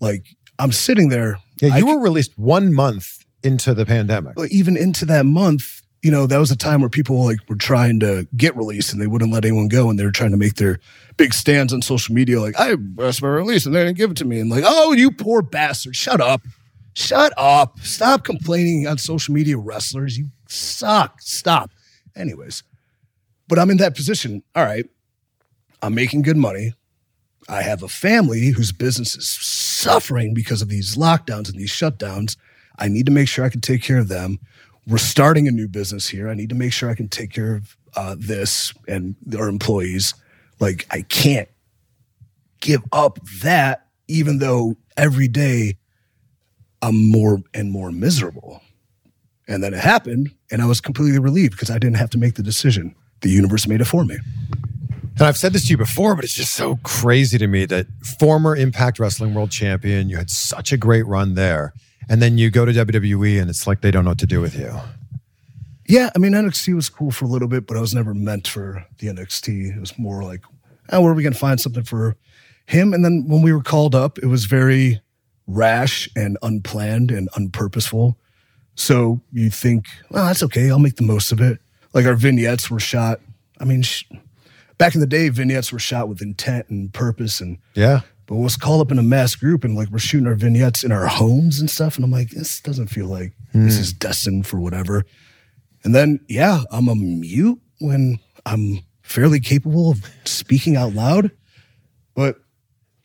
Like 0.00 0.26
I'm 0.58 0.72
sitting 0.72 1.08
there. 1.08 1.38
Yeah, 1.60 1.74
I 1.74 1.78
you 1.78 1.86
were 1.86 2.00
released 2.00 2.36
one 2.38 2.72
month 2.72 3.24
into 3.42 3.74
the 3.74 3.86
pandemic. 3.86 4.36
Well, 4.36 4.48
even 4.50 4.76
into 4.76 5.04
that 5.06 5.26
month, 5.26 5.82
you 6.02 6.10
know, 6.10 6.26
that 6.26 6.38
was 6.38 6.50
a 6.50 6.56
time 6.56 6.80
where 6.80 6.90
people 6.90 7.24
like 7.24 7.38
were 7.48 7.56
trying 7.56 8.00
to 8.00 8.26
get 8.36 8.56
released 8.56 8.92
and 8.92 9.00
they 9.00 9.06
wouldn't 9.06 9.32
let 9.32 9.44
anyone 9.44 9.68
go 9.68 9.88
and 9.88 9.98
they 9.98 10.04
were 10.04 10.10
trying 10.10 10.32
to 10.32 10.36
make 10.36 10.54
their 10.54 10.80
big 11.16 11.32
stands 11.32 11.72
on 11.72 11.82
social 11.82 12.14
media 12.14 12.40
like, 12.40 12.58
I 12.58 12.74
asked 13.00 13.22
my 13.22 13.28
release 13.28 13.66
and 13.66 13.74
they 13.74 13.84
didn't 13.84 13.98
give 13.98 14.10
it 14.10 14.16
to 14.18 14.24
me. 14.24 14.40
And 14.40 14.50
like, 14.50 14.64
oh, 14.66 14.92
you 14.92 15.12
poor 15.12 15.42
bastard. 15.42 15.94
Shut 15.94 16.20
up. 16.20 16.42
Shut 16.94 17.32
up. 17.36 17.78
Stop 17.80 18.24
complaining 18.24 18.86
on 18.86 18.98
social 18.98 19.34
media, 19.34 19.56
wrestlers. 19.56 20.18
You 20.18 20.28
suck. 20.48 21.20
Stop. 21.22 21.70
Anyways, 22.14 22.62
but 23.48 23.58
I'm 23.58 23.70
in 23.70 23.78
that 23.78 23.94
position. 23.94 24.42
All 24.54 24.64
right. 24.64 24.86
I'm 25.80 25.94
making 25.94 26.22
good 26.22 26.36
money. 26.36 26.74
I 27.48 27.62
have 27.62 27.82
a 27.82 27.88
family 27.88 28.50
whose 28.50 28.70
business 28.70 29.16
is 29.16 29.28
suffering 29.28 30.32
because 30.32 30.62
of 30.62 30.68
these 30.68 30.96
lockdowns 30.96 31.48
and 31.48 31.58
these 31.58 31.72
shutdowns. 31.72 32.36
I 32.78 32.88
need 32.88 33.06
to 33.06 33.12
make 33.12 33.28
sure 33.28 33.44
I 33.44 33.48
can 33.48 33.60
take 33.60 33.82
care 33.82 33.98
of 33.98 34.08
them. 34.08 34.38
We're 34.86 34.98
starting 34.98 35.48
a 35.48 35.52
new 35.52 35.68
business 35.68 36.08
here. 36.08 36.28
I 36.28 36.34
need 36.34 36.50
to 36.50 36.54
make 36.54 36.72
sure 36.72 36.88
I 36.88 36.94
can 36.94 37.08
take 37.08 37.30
care 37.32 37.56
of 37.56 37.76
uh, 37.96 38.16
this 38.18 38.72
and 38.86 39.16
our 39.36 39.48
employees. 39.48 40.14
Like, 40.60 40.86
I 40.90 41.02
can't 41.02 41.48
give 42.60 42.82
up 42.92 43.18
that, 43.42 43.86
even 44.08 44.38
though 44.38 44.76
every 44.96 45.28
day 45.28 45.76
I'm 46.82 47.10
more 47.10 47.42
and 47.54 47.70
more 47.70 47.90
miserable. 47.92 48.60
And 49.48 49.62
then 49.62 49.74
it 49.74 49.80
happened, 49.80 50.30
and 50.50 50.62
I 50.62 50.66
was 50.66 50.80
completely 50.80 51.18
relieved 51.18 51.52
because 51.52 51.70
I 51.70 51.78
didn't 51.78 51.96
have 51.96 52.10
to 52.10 52.18
make 52.18 52.34
the 52.34 52.42
decision. 52.42 52.94
The 53.20 53.30
universe 53.30 53.66
made 53.66 53.80
it 53.80 53.86
for 53.86 54.04
me. 54.04 54.18
And 55.18 55.22
I've 55.22 55.36
said 55.36 55.52
this 55.52 55.66
to 55.66 55.70
you 55.70 55.76
before, 55.76 56.14
but 56.14 56.24
it's 56.24 56.34
just 56.34 56.54
so 56.54 56.78
crazy 56.82 57.38
to 57.38 57.46
me 57.46 57.64
that 57.66 57.86
former 58.18 58.56
Impact 58.56 58.98
Wrestling 58.98 59.34
World 59.34 59.50
Champion, 59.50 60.08
you 60.08 60.16
had 60.16 60.30
such 60.30 60.72
a 60.72 60.76
great 60.76 61.06
run 61.06 61.34
there. 61.34 61.74
And 62.08 62.20
then 62.20 62.38
you 62.38 62.50
go 62.50 62.64
to 62.64 62.72
WWE 62.72 63.40
and 63.40 63.48
it's 63.48 63.66
like 63.66 63.80
they 63.80 63.90
don't 63.90 64.04
know 64.04 64.10
what 64.10 64.18
to 64.18 64.26
do 64.26 64.40
with 64.40 64.58
you. 64.58 64.74
Yeah, 65.86 66.10
I 66.14 66.18
mean 66.18 66.32
NXT 66.32 66.74
was 66.74 66.88
cool 66.88 67.10
for 67.10 67.26
a 67.26 67.28
little 67.28 67.48
bit, 67.48 67.66
but 67.66 67.76
I 67.76 67.80
was 67.80 67.94
never 67.94 68.14
meant 68.14 68.48
for 68.48 68.84
the 68.98 69.08
NXT. 69.08 69.76
It 69.76 69.80
was 69.80 69.98
more 69.98 70.24
like, 70.24 70.40
oh, 70.90 71.00
where 71.02 71.12
are 71.12 71.14
we 71.14 71.22
gonna 71.22 71.34
find 71.34 71.60
something 71.60 71.84
for 71.84 72.16
him? 72.66 72.94
And 72.94 73.04
then 73.04 73.26
when 73.28 73.42
we 73.42 73.52
were 73.52 73.62
called 73.62 73.94
up, 73.94 74.18
it 74.18 74.26
was 74.26 74.46
very 74.46 75.00
rash 75.46 76.08
and 76.16 76.38
unplanned 76.42 77.10
and 77.10 77.30
unpurposeful. 77.32 78.16
So 78.74 79.20
you 79.32 79.50
think, 79.50 79.86
well, 80.10 80.26
that's 80.26 80.42
okay. 80.44 80.70
I'll 80.70 80.78
make 80.78 80.96
the 80.96 81.02
most 81.02 81.32
of 81.32 81.40
it. 81.40 81.58
Like 81.92 82.06
our 82.06 82.14
vignettes 82.14 82.70
were 82.70 82.80
shot. 82.80 83.20
I 83.60 83.64
mean, 83.64 83.82
sh- 83.82 84.04
back 84.78 84.94
in 84.94 85.00
the 85.00 85.06
day, 85.06 85.28
vignettes 85.28 85.72
were 85.72 85.78
shot 85.78 86.08
with 86.08 86.22
intent 86.22 86.68
and 86.68 86.92
purpose 86.92 87.40
and 87.40 87.58
Yeah. 87.74 88.00
but 88.26 88.36
was 88.36 88.56
called 88.56 88.80
up 88.80 88.90
in 88.90 88.98
a 88.98 89.02
mass 89.02 89.34
group 89.34 89.62
and 89.62 89.76
like 89.76 89.88
we're 89.90 89.98
shooting 89.98 90.26
our 90.26 90.34
vignettes 90.34 90.84
in 90.84 90.92
our 90.92 91.06
homes 91.06 91.60
and 91.60 91.68
stuff. 91.68 91.96
And 91.96 92.04
I'm 92.04 92.10
like, 92.10 92.30
this 92.30 92.60
doesn't 92.60 92.88
feel 92.88 93.06
like 93.06 93.34
this 93.52 93.76
hmm. 93.76 93.80
is 93.80 93.92
destined 93.92 94.46
for 94.46 94.58
whatever. 94.58 95.04
And 95.84 95.94
then, 95.94 96.20
yeah, 96.28 96.62
I'm 96.70 96.88
a 96.88 96.94
mute 96.94 97.60
when 97.80 98.20
I'm 98.46 98.80
fairly 99.02 99.40
capable 99.40 99.90
of 99.90 100.04
speaking 100.24 100.76
out 100.76 100.94
loud. 100.94 101.30
But 102.14 102.36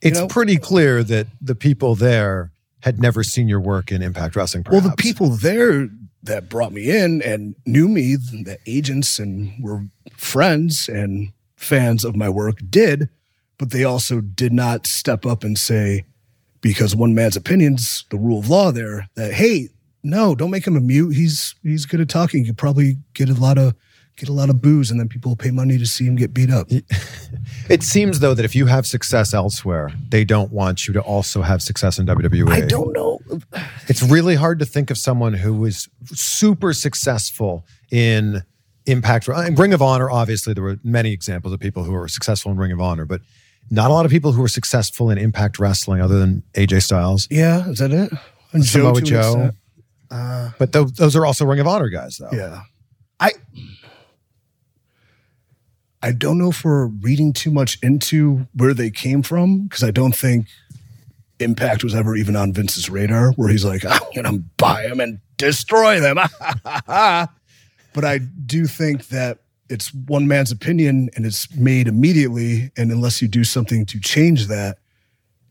It's 0.01 0.19
know- 0.19 0.27
pretty 0.27 0.57
clear 0.57 1.03
that 1.03 1.27
the 1.41 1.55
people 1.55 1.95
there 1.95 2.51
had 2.81 2.99
never 3.01 3.23
seen 3.23 3.47
your 3.47 3.59
work 3.59 3.91
in 3.91 4.01
Impact 4.01 4.35
Wrestling. 4.35 4.63
well, 4.69 4.81
the 4.81 4.95
people 4.97 5.29
there 5.29 5.89
that 6.23 6.49
brought 6.49 6.71
me 6.71 6.89
in 6.89 7.21
and 7.21 7.55
knew 7.65 7.87
me, 7.87 8.15
the 8.15 8.57
agents 8.65 9.17
and 9.19 9.51
were 9.61 9.85
friends 10.11 10.87
and 10.87 11.31
fans 11.55 12.03
of 12.05 12.15
my 12.15 12.29
work 12.29 12.59
did, 12.69 13.09
but 13.57 13.71
they 13.71 13.83
also 13.83 14.21
did 14.21 14.53
not 14.53 14.85
step 14.85 15.25
up 15.25 15.43
and 15.43 15.57
say, 15.57 16.05
because 16.61 16.95
one 16.95 17.15
man's 17.15 17.35
opinions, 17.35 18.05
the 18.09 18.17
rule 18.17 18.39
of 18.39 18.49
law 18.49 18.71
there, 18.71 19.07
that 19.15 19.33
hey, 19.33 19.69
no, 20.03 20.35
don't 20.35 20.51
make 20.51 20.65
him 20.67 20.75
a 20.75 20.81
mute. 20.81 21.11
He's 21.11 21.55
he's 21.63 21.85
good 21.85 22.01
at 22.01 22.09
talking. 22.09 22.45
You 22.45 22.53
probably 22.53 22.97
get 23.13 23.29
a 23.29 23.33
lot 23.33 23.57
of 23.57 23.73
get 24.17 24.29
a 24.29 24.33
lot 24.33 24.49
of 24.49 24.61
boos, 24.61 24.91
and 24.91 24.99
then 24.99 25.07
people 25.07 25.29
will 25.31 25.37
pay 25.37 25.51
money 25.51 25.77
to 25.77 25.85
see 25.85 26.05
him 26.05 26.15
get 26.15 26.33
beat 26.33 26.51
up. 26.51 26.67
It 27.69 27.83
seems 27.83 28.19
though 28.21 28.33
that 28.33 28.45
if 28.45 28.55
you 28.55 28.67
have 28.67 28.85
success 28.85 29.33
elsewhere, 29.33 29.91
they 30.09 30.23
don't 30.23 30.53
want 30.53 30.87
you 30.87 30.93
to 30.93 31.01
also 31.01 31.41
have 31.41 31.61
success 31.61 31.99
in 31.99 32.05
WWE. 32.05 32.49
I 32.49 32.61
don't 32.61 32.93
know. 32.93 33.19
It's 33.89 34.01
really 34.01 34.35
hard 34.35 34.59
to 34.59 34.65
think 34.65 34.89
of 34.89 34.97
someone 34.97 35.33
who 35.33 35.53
was 35.53 35.89
super 36.05 36.71
successful 36.71 37.65
in 37.91 38.43
Impact. 38.85 39.27
in 39.27 39.55
Ring 39.55 39.73
of 39.73 39.81
Honor, 39.81 40.09
obviously, 40.09 40.53
there 40.53 40.63
were 40.63 40.77
many 40.81 41.11
examples 41.11 41.53
of 41.53 41.59
people 41.59 41.83
who 41.83 41.91
were 41.91 42.07
successful 42.07 42.53
in 42.53 42.57
Ring 42.57 42.71
of 42.71 42.79
Honor, 42.79 43.03
but 43.03 43.19
not 43.69 43.91
a 43.91 43.93
lot 43.93 44.05
of 44.05 44.11
people 44.11 44.31
who 44.31 44.41
were 44.41 44.47
successful 44.47 45.09
in 45.09 45.17
Impact 45.17 45.59
Wrestling 45.59 45.99
other 45.99 46.17
than 46.19 46.41
AJ 46.53 46.83
Styles. 46.83 47.27
Yeah, 47.29 47.67
is 47.67 47.79
that 47.79 47.91
it? 47.91 48.13
And 48.53 48.63
Samoa 48.63 49.01
Joe. 49.01 49.19
extent. 49.19 50.53
But 50.57 50.71
those, 50.71 50.93
those 50.93 51.15
are 51.17 51.25
also 51.25 51.43
Ring 51.43 51.59
of 51.59 51.67
Honor 51.67 51.89
guys, 51.89 52.15
though. 52.15 52.29
Yeah. 52.31 52.61
I 53.19 53.31
I 56.01 56.11
don't 56.11 56.37
know 56.37 56.49
if 56.49 56.63
we're 56.63 56.87
reading 56.87 57.33
too 57.33 57.51
much 57.51 57.79
into 57.81 58.47
where 58.53 58.73
they 58.73 58.91
came 58.91 59.23
from 59.23 59.63
because 59.63 59.83
I 59.83 59.91
don't 59.91 60.15
think 60.15 60.47
Impact 61.39 61.83
was 61.83 61.95
ever 61.95 62.15
even 62.15 62.35
on 62.35 62.53
Vince's 62.53 62.89
radar 62.89 63.31
where 63.33 63.49
he's 63.49 63.65
like, 63.65 63.83
I'm 63.85 63.99
gonna 64.15 64.39
buy 64.57 64.87
them 64.87 64.99
and 64.99 65.19
destroy 65.37 65.99
them. 65.99 66.17
but 66.87 68.05
I 68.05 68.19
do 68.45 68.65
think 68.65 69.07
that 69.07 69.39
it's 69.69 69.93
one 69.93 70.27
man's 70.27 70.51
opinion 70.51 71.09
and 71.15 71.25
it's 71.25 71.53
made 71.55 71.87
immediately. 71.87 72.71
And 72.77 72.91
unless 72.91 73.21
you 73.21 73.27
do 73.27 73.43
something 73.43 73.85
to 73.87 73.99
change 73.99 74.47
that, 74.47 74.77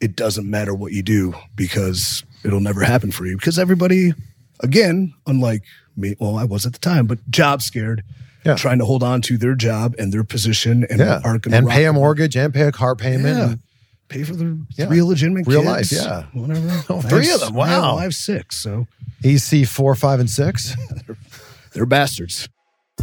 it 0.00 0.16
doesn't 0.16 0.48
matter 0.48 0.74
what 0.74 0.92
you 0.92 1.02
do 1.02 1.34
because 1.54 2.24
it'll 2.44 2.60
never 2.60 2.82
happen 2.82 3.10
for 3.10 3.26
you. 3.26 3.36
Because 3.36 3.58
everybody, 3.58 4.12
again, 4.60 5.14
unlike 5.26 5.62
me, 5.96 6.16
well, 6.18 6.36
I 6.36 6.44
was 6.44 6.66
at 6.66 6.72
the 6.72 6.78
time, 6.78 7.06
but 7.06 7.18
job 7.30 7.62
scared, 7.62 8.02
Yeah. 8.46 8.54
trying 8.56 8.78
to 8.78 8.84
hold 8.84 9.02
on 9.02 9.20
to 9.22 9.36
their 9.38 9.54
job 9.54 9.94
and 9.98 10.12
their 10.12 10.24
position 10.24 10.84
and 10.88 11.00
Yeah. 11.00 11.20
aren't 11.24 11.46
And 11.46 11.68
pay 11.68 11.84
a 11.86 11.92
mortgage 11.92 12.36
and 12.36 12.52
pay 12.54 12.62
a 12.62 12.72
car 12.72 12.94
payment. 12.96 13.36
Yeah. 13.38 13.44
and- 13.50 13.60
Pay 14.08 14.22
for 14.22 14.36
their 14.36 14.54
Yeah. 14.76 14.86
three 14.86 15.00
illegitimate 15.00 15.48
Real 15.48 15.62
kids, 15.62 15.92
life, 15.92 15.92
yeah. 15.92 16.22
whatever. 16.32 16.84
Oh, 16.88 17.00
three 17.08 17.26
have- 17.26 17.42
of 17.42 17.48
them, 17.48 17.60
I 17.60 17.68
have- 17.68 17.82
wow. 17.82 17.96
I 17.96 18.02
have 18.04 18.14
six, 18.14 18.56
so 18.56 18.86
EC 19.24 19.64
four, 19.64 19.94
five, 19.96 20.20
and 20.20 20.30
six. 20.30 20.76
they're 21.72 21.86
bastards. 21.86 22.48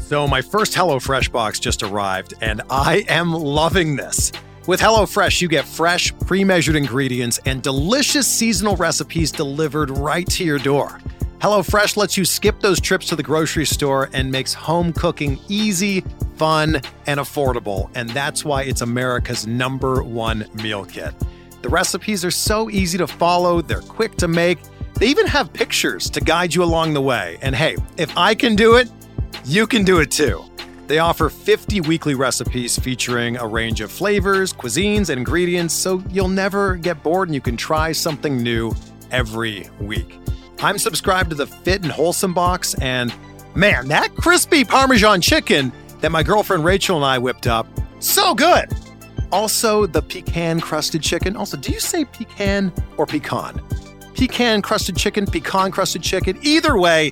So, 0.07 0.27
my 0.27 0.41
first 0.41 0.73
HelloFresh 0.73 1.29
box 1.31 1.59
just 1.59 1.83
arrived, 1.83 2.33
and 2.41 2.61
I 2.69 3.05
am 3.09 3.33
loving 3.33 3.95
this. 3.97 4.31
With 4.65 4.79
HelloFresh, 4.79 5.41
you 5.41 5.49
get 5.49 5.65
fresh, 5.65 6.17
pre 6.19 6.43
measured 6.45 6.75
ingredients 6.77 7.37
and 7.45 7.61
delicious 7.61 8.25
seasonal 8.25 8.77
recipes 8.77 9.29
delivered 9.31 9.89
right 9.91 10.27
to 10.29 10.43
your 10.45 10.57
door. 10.57 10.99
HelloFresh 11.43 11.97
lets 11.97 12.15
you 12.15 12.23
skip 12.23 12.61
those 12.61 12.79
trips 12.79 13.07
to 13.07 13.17
the 13.17 13.21
grocery 13.21 13.65
store 13.65 14.09
and 14.13 14.31
makes 14.31 14.53
home 14.53 14.93
cooking 14.93 15.37
easy, 15.49 15.99
fun, 16.37 16.79
and 17.05 17.19
affordable. 17.19 17.91
And 17.95 18.09
that's 18.11 18.45
why 18.45 18.61
it's 18.63 18.79
America's 18.79 19.45
number 19.45 20.03
one 20.03 20.45
meal 20.53 20.85
kit. 20.85 21.13
The 21.61 21.67
recipes 21.67 22.23
are 22.23 22.31
so 22.31 22.69
easy 22.69 22.97
to 22.97 23.07
follow, 23.07 23.61
they're 23.61 23.81
quick 23.81 24.15
to 24.19 24.29
make. 24.29 24.57
They 24.93 25.07
even 25.07 25.27
have 25.27 25.51
pictures 25.51 26.09
to 26.11 26.21
guide 26.21 26.55
you 26.55 26.63
along 26.63 26.93
the 26.93 27.01
way. 27.01 27.39
And 27.41 27.53
hey, 27.53 27.75
if 27.97 28.17
I 28.17 28.35
can 28.35 28.55
do 28.55 28.77
it, 28.77 28.89
you 29.43 29.67
can 29.67 29.83
do 29.83 29.99
it 29.99 30.11
too. 30.11 30.45
They 30.87 30.99
offer 30.99 31.27
50 31.27 31.81
weekly 31.81 32.15
recipes 32.15 32.79
featuring 32.79 33.35
a 33.35 33.45
range 33.45 33.81
of 33.81 33.91
flavors, 33.91 34.53
cuisines, 34.53 35.09
and 35.09 35.17
ingredients, 35.17 35.73
so 35.73 36.01
you'll 36.09 36.29
never 36.29 36.77
get 36.77 37.03
bored 37.03 37.27
and 37.27 37.35
you 37.35 37.41
can 37.41 37.57
try 37.57 37.91
something 37.91 38.41
new 38.41 38.73
every 39.11 39.69
week. 39.81 40.22
I'm 40.63 40.77
subscribed 40.77 41.31
to 41.31 41.35
the 41.35 41.45
Fit 41.45 41.83
and 41.83 41.91
Wholesome 41.91 42.33
box, 42.33 42.73
and 42.75 43.13
man, 43.53 43.89
that 43.89 44.15
crispy 44.15 44.63
Parmesan 44.63 45.19
chicken 45.19 45.73
that 45.99 46.09
my 46.09 46.23
girlfriend 46.23 46.63
Rachel 46.63 46.95
and 46.95 47.03
I 47.03 47.17
whipped 47.17 47.47
up, 47.47 47.67
so 47.99 48.33
good. 48.33 48.71
Also, 49.33 49.85
the 49.85 50.01
pecan 50.01 50.61
crusted 50.61 51.01
chicken. 51.01 51.35
Also, 51.35 51.57
do 51.57 51.73
you 51.73 51.81
say 51.81 52.05
pecan 52.05 52.71
or 52.95 53.05
pecan? 53.05 53.61
Pecan 54.15 54.61
crusted 54.61 54.95
chicken, 54.95 55.25
pecan 55.25 55.69
crusted 55.69 56.01
chicken. 56.01 56.39
Either 56.43 56.77
way, 56.77 57.11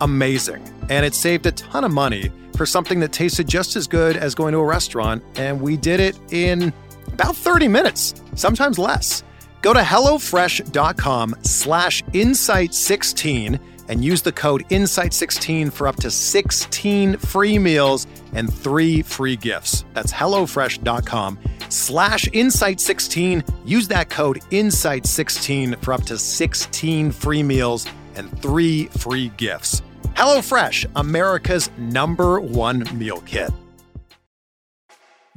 amazing. 0.00 0.60
And 0.88 1.06
it 1.06 1.14
saved 1.14 1.46
a 1.46 1.52
ton 1.52 1.84
of 1.84 1.92
money 1.92 2.32
for 2.56 2.66
something 2.66 2.98
that 3.00 3.12
tasted 3.12 3.46
just 3.46 3.76
as 3.76 3.86
good 3.86 4.16
as 4.16 4.34
going 4.34 4.52
to 4.52 4.58
a 4.58 4.64
restaurant. 4.64 5.22
And 5.36 5.60
we 5.60 5.76
did 5.76 6.00
it 6.00 6.18
in 6.32 6.72
about 7.06 7.36
30 7.36 7.68
minutes, 7.68 8.20
sometimes 8.34 8.80
less. 8.80 9.22
Go 9.62 9.74
to 9.74 9.80
HelloFresh.com 9.80 11.36
slash 11.42 12.02
Insight16 12.04 13.60
and 13.90 14.04
use 14.04 14.22
the 14.22 14.32
code 14.32 14.64
Insight16 14.68 15.72
for 15.72 15.88
up 15.88 15.96
to 15.96 16.10
16 16.10 17.16
free 17.16 17.58
meals 17.58 18.06
and 18.32 18.52
three 18.52 19.02
free 19.02 19.36
gifts. 19.36 19.84
That's 19.94 20.12
HelloFresh.com, 20.12 21.38
slash 21.68 22.24
insight16. 22.26 23.66
Use 23.66 23.88
that 23.88 24.08
code 24.08 24.40
insight16 24.50 25.82
for 25.82 25.92
up 25.92 26.04
to 26.04 26.16
16 26.18 27.10
free 27.10 27.42
meals 27.42 27.86
and 28.14 28.40
three 28.40 28.86
free 28.86 29.30
gifts. 29.36 29.82
HelloFresh, 30.14 30.86
America's 30.96 31.70
number 31.76 32.40
one 32.40 32.84
meal 32.96 33.20
kit. 33.22 33.50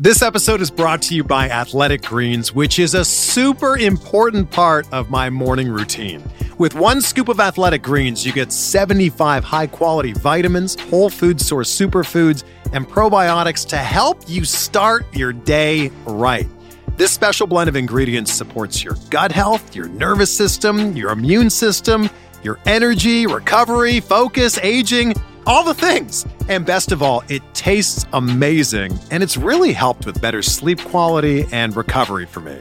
This 0.04 0.22
episode 0.22 0.60
is 0.60 0.70
brought 0.70 1.01
to 1.04 1.16
you 1.16 1.24
by 1.24 1.49
Athletic 1.49 2.01
Greens, 2.01 2.54
which 2.54 2.78
is 2.78 2.93
a 2.93 3.06
super 3.06 3.78
important 3.78 4.51
part 4.51 4.86
of 4.91 5.10
my 5.10 5.30
morning 5.30 5.70
routine. 5.70 6.22
With 6.58 6.76
one 6.76 6.99
scoop 6.99 7.30
of 7.30 7.39
Athletic 7.39 7.84
Greens, 7.84 8.26
you 8.26 8.34
get 8.34 8.51
75 8.51 9.45
high 9.45 9.68
quality 9.68 10.12
vitamins, 10.12 10.78
whole 10.78 11.10
food 11.10 11.39
source 11.39 11.74
superfoods, 11.74 12.43
and 12.74 12.86
probiotics 12.86 13.66
to 13.70 13.78
help 13.78 14.22
you 14.28 14.43
start 14.43 15.06
your 15.16 15.32
day 15.32 15.89
right. 16.06 16.49
This 16.97 17.12
special 17.12 17.47
blend 17.47 17.70
of 17.70 17.78
ingredients 17.78 18.34
supports 18.34 18.84
your 18.84 18.97
gut 19.10 19.32
health, 19.32 19.74
your 19.74 19.88
nervous 19.88 20.36
system, 20.36 20.97
your 20.97 21.12
immune 21.12 21.49
system, 21.49 22.10
your 22.44 22.60
energy, 22.66 23.26
recovery, 23.26 24.00
focus, 24.00 24.58
aging 24.60 25.14
all 25.46 25.64
the 25.64 25.74
things. 25.74 26.26
And 26.50 26.66
best 26.66 26.91
of 26.91 27.02
all, 27.02 27.24
it 27.30 27.41
tastes 27.54 28.06
amazing, 28.14 28.98
and 29.12 29.24
it's 29.24 29.38
really 29.38 29.74
helped 29.74 30.06
with 30.06 30.22
better 30.22 30.41
sleep 30.41 30.80
quality 30.80 31.46
and 31.52 31.76
recovery 31.76 32.26
for 32.26 32.39
me. 32.41 32.60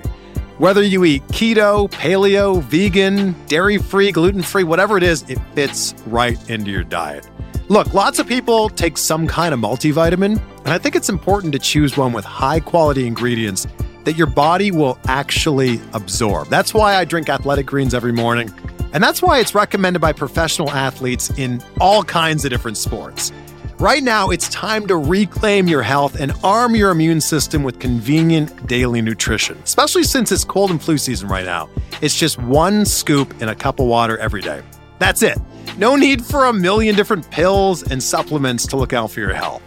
Whether 0.59 0.83
you 0.83 1.05
eat 1.05 1.27
keto, 1.29 1.91
paleo, 1.91 2.63
vegan, 2.63 3.35
dairy 3.47 3.79
free, 3.79 4.13
gluten 4.13 4.43
free, 4.43 4.65
whatever 4.65 4.97
it 4.97 5.03
is, 5.03 5.29
it 5.29 5.39
fits 5.55 5.95
right 6.07 6.39
into 6.49 6.71
your 6.71 6.85
diet. 6.85 7.29
Look, 7.69 7.95
lots 7.95 8.19
of 8.19 8.27
people 8.27 8.69
take 8.69 8.99
some 8.99 9.27
kind 9.27 9.55
of 9.55 9.61
multivitamin, 9.61 10.41
and 10.65 10.69
I 10.69 10.79
think 10.79 10.95
it's 10.95 11.09
important 11.09 11.53
to 11.55 11.59
choose 11.59 11.97
one 11.97 12.13
with 12.13 12.25
high 12.25 12.61
quality 12.61 13.07
ingredients 13.07 13.67
that 14.05 14.17
your 14.17 14.27
body 14.27 14.71
will 14.71 14.99
actually 15.07 15.81
absorb. 15.93 16.49
That's 16.49 16.75
why 16.75 16.97
I 16.97 17.05
drink 17.05 17.29
athletic 17.29 17.67
greens 17.67 17.95
every 17.95 18.13
morning. 18.13 18.53
And 18.93 19.03
that's 19.03 19.23
why 19.23 19.39
it's 19.41 19.55
recommended 19.55 20.01
by 20.01 20.13
professional 20.13 20.71
athletes 20.71 21.31
in 21.39 21.63
all 21.81 22.03
kinds 22.05 22.45
of 22.45 22.51
different 22.51 22.77
sports. 22.77 23.33
Right 23.79 24.03
now, 24.03 24.31
it's 24.31 24.49
time 24.51 24.87
to 24.87 24.97
reclaim 24.97 25.67
your 25.67 25.83
health 25.83 26.21
and 26.21 26.33
arm 26.45 26.77
your 26.77 26.91
immune 26.91 27.21
system 27.21 27.65
with 27.65 27.81
convenient 27.81 28.69
daily 28.69 29.03
nutrition, 29.03 29.59
especially 29.65 30.05
since 30.05 30.31
it's 30.31 30.45
cold 30.45 30.71
and 30.71 30.81
flu 30.81 30.99
season 30.99 31.29
right 31.29 31.45
now. 31.45 31.69
It's 32.01 32.17
just 32.17 32.39
one 32.39 32.85
scoop 32.85 33.43
in 33.43 33.49
a 33.49 33.57
cup 33.57 33.81
of 33.81 33.87
water 33.87 34.17
every 34.19 34.41
day. 34.41 34.63
That's 35.01 35.23
it. 35.23 35.37
No 35.79 35.97
need 35.97 36.25
for 36.25 36.45
a 36.45 36.53
million 36.53 36.95
different 36.95 37.29
pills 37.31 37.83
and 37.83 38.01
supplements 38.01 38.69
to 38.69 38.77
look 38.77 38.93
out 38.93 39.11
for 39.11 39.19
your 39.19 39.35
health. 39.35 39.63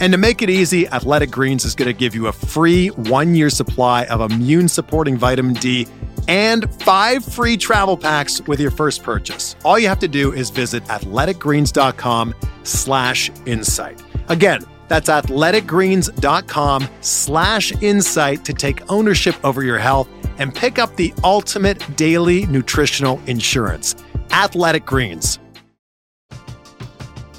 And 0.00 0.12
to 0.12 0.18
make 0.18 0.40
it 0.40 0.48
easy, 0.50 0.88
Athletic 0.88 1.30
Greens 1.30 1.64
is 1.64 1.74
going 1.74 1.86
to 1.86 1.92
give 1.92 2.14
you 2.14 2.26
a 2.26 2.32
free 2.32 2.88
one 2.88 3.34
year 3.34 3.50
supply 3.50 4.06
of 4.06 4.20
immune 4.32 4.66
supporting 4.66 5.16
vitamin 5.16 5.54
D 5.54 5.86
and 6.26 6.72
five 6.82 7.24
free 7.24 7.56
travel 7.56 7.96
packs 7.96 8.40
with 8.46 8.60
your 8.60 8.70
first 8.70 9.02
purchase. 9.02 9.56
All 9.64 9.78
you 9.78 9.88
have 9.88 9.98
to 10.00 10.08
do 10.08 10.32
is 10.32 10.50
visit 10.50 10.84
athleticgreens.com 10.84 12.34
slash 12.62 13.30
insight. 13.46 14.02
Again, 14.28 14.62
that's 14.88 15.08
athleticgreens.com 15.08 16.88
slash 17.00 17.72
insight 17.82 18.44
to 18.44 18.52
take 18.52 18.90
ownership 18.90 19.36
over 19.44 19.62
your 19.62 19.78
health 19.78 20.08
and 20.38 20.54
pick 20.54 20.78
up 20.78 20.96
the 20.96 21.12
ultimate 21.22 21.96
daily 21.96 22.46
nutritional 22.46 23.20
insurance. 23.26 23.94
Athletic 24.30 24.86
Greens. 24.86 25.38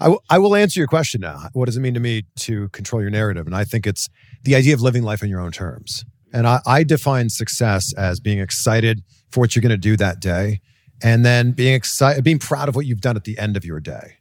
I, 0.00 0.04
w- 0.04 0.20
I 0.30 0.38
will 0.38 0.54
answer 0.54 0.78
your 0.80 0.86
question 0.86 1.20
now. 1.20 1.48
What 1.54 1.66
does 1.66 1.76
it 1.76 1.80
mean 1.80 1.94
to 1.94 2.00
me 2.00 2.24
to 2.40 2.68
control 2.70 3.02
your 3.02 3.10
narrative? 3.10 3.46
And 3.46 3.54
I 3.56 3.64
think 3.64 3.86
it's 3.86 4.08
the 4.44 4.54
idea 4.54 4.74
of 4.74 4.80
living 4.80 5.02
life 5.02 5.22
on 5.22 5.28
your 5.28 5.40
own 5.40 5.50
terms. 5.52 6.04
And 6.32 6.46
I, 6.46 6.60
I 6.66 6.84
define 6.84 7.30
success 7.30 7.92
as 7.94 8.20
being 8.20 8.38
excited 8.38 9.02
for 9.30 9.40
what 9.40 9.56
you're 9.56 9.62
going 9.62 9.70
to 9.70 9.76
do 9.76 9.96
that 9.96 10.20
day, 10.20 10.60
and 11.02 11.24
then 11.24 11.52
being 11.52 11.74
excited, 11.74 12.22
being 12.24 12.38
proud 12.38 12.68
of 12.68 12.76
what 12.76 12.86
you've 12.86 13.00
done 13.00 13.16
at 13.16 13.24
the 13.24 13.38
end 13.38 13.56
of 13.56 13.64
your 13.64 13.80
day. 13.80 14.14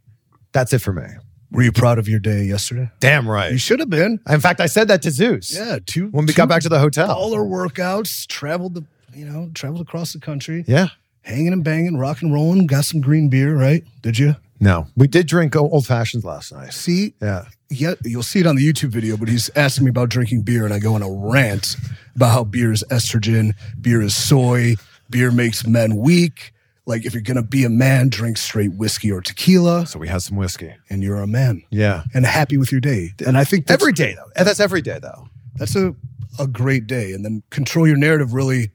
That's 0.53 0.73
it 0.73 0.79
for 0.79 0.93
me. 0.93 1.03
Were 1.51 1.63
you 1.63 1.71
proud 1.71 1.97
of 1.99 2.07
your 2.09 2.19
day 2.19 2.43
yesterday? 2.43 2.89
Damn 2.99 3.27
right. 3.29 3.51
You 3.51 3.57
should 3.57 3.79
have 3.79 3.89
been. 3.89 4.19
In 4.27 4.39
fact, 4.41 4.59
I 4.59 4.65
said 4.65 4.87
that 4.89 5.01
to 5.03 5.11
Zeus. 5.11 5.55
Yeah, 5.55 5.79
two 5.85 6.07
when 6.09 6.25
we 6.25 6.33
two 6.33 6.37
got 6.37 6.49
back 6.49 6.61
to 6.63 6.69
the 6.69 6.79
hotel. 6.79 7.11
all 7.11 7.33
our 7.33 7.45
workouts, 7.45 8.25
traveled 8.27 8.73
the 8.75 8.85
you 9.13 9.25
know 9.25 9.49
traveled 9.53 9.81
across 9.81 10.11
the 10.13 10.19
country, 10.19 10.65
Yeah. 10.67 10.87
hanging 11.21 11.53
and 11.53 11.63
banging, 11.63 11.95
rock 11.97 12.21
and 12.21 12.33
rolling. 12.33 12.67
Got 12.67 12.83
some 12.85 12.99
green 12.99 13.29
beer, 13.29 13.55
right? 13.55 13.83
Did 14.01 14.17
you? 14.19 14.35
No, 14.59 14.87
we 14.95 15.07
did 15.07 15.27
drink 15.27 15.55
old 15.55 15.85
fashions 15.85 16.25
last 16.25 16.51
night. 16.51 16.73
See, 16.73 17.13
Yeah. 17.21 17.45
yeah, 17.69 17.93
you'll 18.03 18.23
see 18.23 18.39
it 18.39 18.47
on 18.47 18.55
the 18.55 18.67
YouTube 18.67 18.89
video, 18.89 19.15
but 19.17 19.27
he's 19.29 19.49
asking 19.55 19.85
me 19.85 19.89
about 19.89 20.09
drinking 20.09 20.41
beer, 20.43 20.65
and 20.65 20.73
I 20.73 20.79
go 20.79 20.95
on 20.95 21.03
a 21.03 21.11
rant 21.11 21.75
about 22.15 22.31
how 22.31 22.43
beer 22.43 22.71
is 22.71 22.83
estrogen, 22.89 23.53
beer 23.79 24.01
is 24.01 24.15
soy, 24.15 24.75
beer 25.09 25.29
makes 25.31 25.65
men 25.67 25.95
weak. 25.97 26.53
Like, 26.87 27.05
if 27.05 27.13
you're 27.13 27.21
gonna 27.21 27.43
be 27.43 27.65
a 27.65 27.69
man, 27.69 28.09
drink 28.09 28.37
straight 28.37 28.73
whiskey 28.73 29.11
or 29.11 29.21
tequila, 29.21 29.85
So 29.85 29.99
we 29.99 30.07
had 30.07 30.21
some 30.23 30.37
whiskey. 30.37 30.73
and 30.89 31.03
you're 31.03 31.21
a 31.21 31.27
man 31.27 31.61
Yeah. 31.69 32.03
and 32.13 32.25
happy 32.25 32.57
with 32.57 32.71
your 32.71 32.81
day. 32.81 33.13
And 33.25 33.37
I 33.37 33.43
think 33.43 33.67
that's, 33.67 33.81
Every 33.83 33.93
day 33.93 34.15
though. 34.15 34.31
And 34.35 34.47
That's 34.47 34.59
every 34.61 34.81
day 34.81 34.97
though. 35.01 35.27
that's 35.57 35.75
a, 35.75 35.93
a 36.39 36.47
great 36.47 36.87
day. 36.87 37.11
And 37.13 37.23
then 37.25 37.43
control 37.51 37.85
your 37.87 37.97
narrative 37.97 38.33
really 38.33 38.71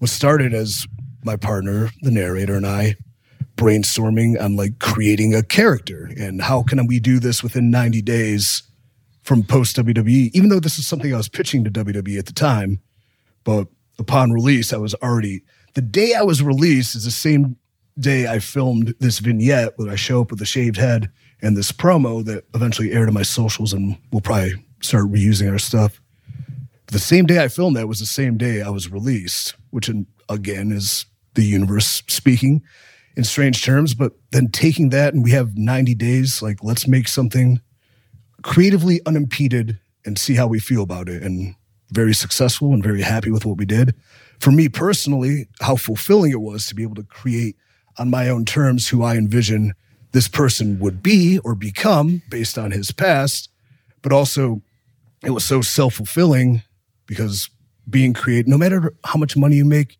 was 0.00 0.12
started 0.12 0.52
as 0.54 0.86
my 1.24 1.34
partner, 1.36 1.90
the 2.02 2.10
narrator, 2.10 2.54
and 2.54 2.66
I 2.66 2.94
brainstorming 3.56 4.40
on 4.40 4.56
like 4.56 4.78
creating 4.78 5.34
a 5.34 5.42
character 5.42 6.10
and 6.18 6.42
how 6.42 6.62
can 6.62 6.86
we 6.86 7.00
do 7.00 7.18
this 7.18 7.42
within 7.42 7.70
90 7.70 8.02
days 8.02 8.62
from 9.22 9.42
post 9.42 9.76
WWE, 9.76 10.30
even 10.34 10.50
though 10.50 10.60
this 10.60 10.78
is 10.78 10.86
something 10.86 11.12
I 11.12 11.16
was 11.16 11.28
pitching 11.28 11.64
to 11.64 11.70
WWE 11.70 12.18
at 12.18 12.26
the 12.26 12.32
time. 12.32 12.80
But 13.44 13.66
upon 13.98 14.30
release, 14.30 14.72
I 14.72 14.76
was 14.76 14.94
already 14.96 15.42
the 15.74 15.82
day 15.82 16.14
I 16.14 16.22
was 16.22 16.42
released 16.42 16.94
is 16.94 17.04
the 17.04 17.10
same 17.10 17.56
day 17.98 18.26
I 18.26 18.38
filmed 18.38 18.94
this 19.00 19.18
vignette 19.18 19.72
where 19.76 19.90
I 19.90 19.96
show 19.96 20.20
up 20.20 20.30
with 20.30 20.40
a 20.40 20.46
shaved 20.46 20.76
head 20.76 21.10
and 21.42 21.56
this 21.56 21.72
promo 21.72 22.24
that 22.24 22.44
eventually 22.54 22.92
aired 22.92 23.08
on 23.08 23.14
my 23.14 23.22
socials 23.22 23.72
and 23.72 23.96
we'll 24.10 24.20
probably 24.20 24.54
start 24.80 25.10
reusing 25.10 25.50
our 25.50 25.58
stuff. 25.58 26.00
The 26.86 26.98
same 26.98 27.26
day 27.26 27.42
I 27.42 27.48
filmed 27.48 27.76
that 27.76 27.88
was 27.88 27.98
the 27.98 28.06
same 28.06 28.36
day 28.36 28.62
I 28.62 28.68
was 28.68 28.90
released, 28.90 29.54
which 29.70 29.90
again 30.28 30.72
is 30.72 31.06
the 31.34 31.44
universe 31.44 32.02
speaking 32.06 32.62
in 33.16 33.24
strange 33.24 33.64
terms, 33.64 33.94
but 33.94 34.12
then 34.30 34.48
taking 34.48 34.90
that 34.90 35.14
and 35.14 35.24
we 35.24 35.30
have 35.30 35.56
90 35.56 35.94
days, 35.94 36.42
like 36.42 36.62
let's 36.62 36.86
make 36.86 37.08
something 37.08 37.60
creatively 38.42 39.00
unimpeded 39.06 39.78
and 40.04 40.18
see 40.18 40.34
how 40.34 40.46
we 40.46 40.60
feel 40.60 40.82
about 40.82 41.08
it. 41.08 41.22
And 41.22 41.54
very 41.90 42.14
successful 42.14 42.72
and 42.72 42.82
very 42.82 43.02
happy 43.02 43.30
with 43.30 43.44
what 43.44 43.58
we 43.58 43.64
did. 43.64 43.94
For 44.40 44.50
me 44.50 44.68
personally, 44.68 45.48
how 45.60 45.76
fulfilling 45.76 46.32
it 46.32 46.40
was 46.40 46.66
to 46.66 46.74
be 46.74 46.82
able 46.82 46.96
to 46.96 47.02
create 47.04 47.56
on 47.98 48.10
my 48.10 48.28
own 48.28 48.44
terms 48.44 48.88
who 48.88 49.02
I 49.02 49.16
envision 49.16 49.72
this 50.12 50.28
person 50.28 50.78
would 50.80 51.02
be 51.02 51.38
or 51.44 51.54
become 51.54 52.22
based 52.28 52.58
on 52.58 52.70
his 52.70 52.90
past. 52.92 53.48
But 54.02 54.12
also, 54.12 54.62
it 55.24 55.30
was 55.30 55.44
so 55.44 55.62
self 55.62 55.94
fulfilling 55.94 56.62
because 57.06 57.50
being 57.88 58.12
creative, 58.12 58.48
no 58.48 58.58
matter 58.58 58.92
how 59.04 59.18
much 59.18 59.36
money 59.36 59.56
you 59.56 59.64
make, 59.64 59.98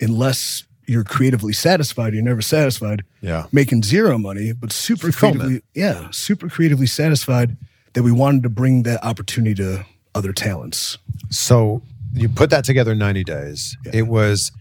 unless 0.00 0.64
you're 0.86 1.04
creatively 1.04 1.52
satisfied, 1.52 2.14
you're 2.14 2.22
never 2.22 2.42
satisfied. 2.42 3.04
Yeah. 3.20 3.46
Making 3.52 3.82
zero 3.82 4.18
money, 4.18 4.52
but 4.52 4.72
super 4.72 5.10
creatively, 5.12 5.62
yeah, 5.74 6.08
super 6.10 6.48
creatively 6.48 6.86
satisfied 6.86 7.56
that 7.94 8.02
we 8.02 8.12
wanted 8.12 8.42
to 8.44 8.48
bring 8.48 8.82
that 8.84 9.02
opportunity 9.04 9.54
to 9.56 9.84
other 10.14 10.32
talents. 10.32 10.98
So 11.30 11.82
you 12.14 12.28
put 12.28 12.50
that 12.50 12.64
together 12.64 12.92
in 12.92 12.98
90 12.98 13.24
days. 13.24 13.76
It 13.92 14.06
was 14.06 14.52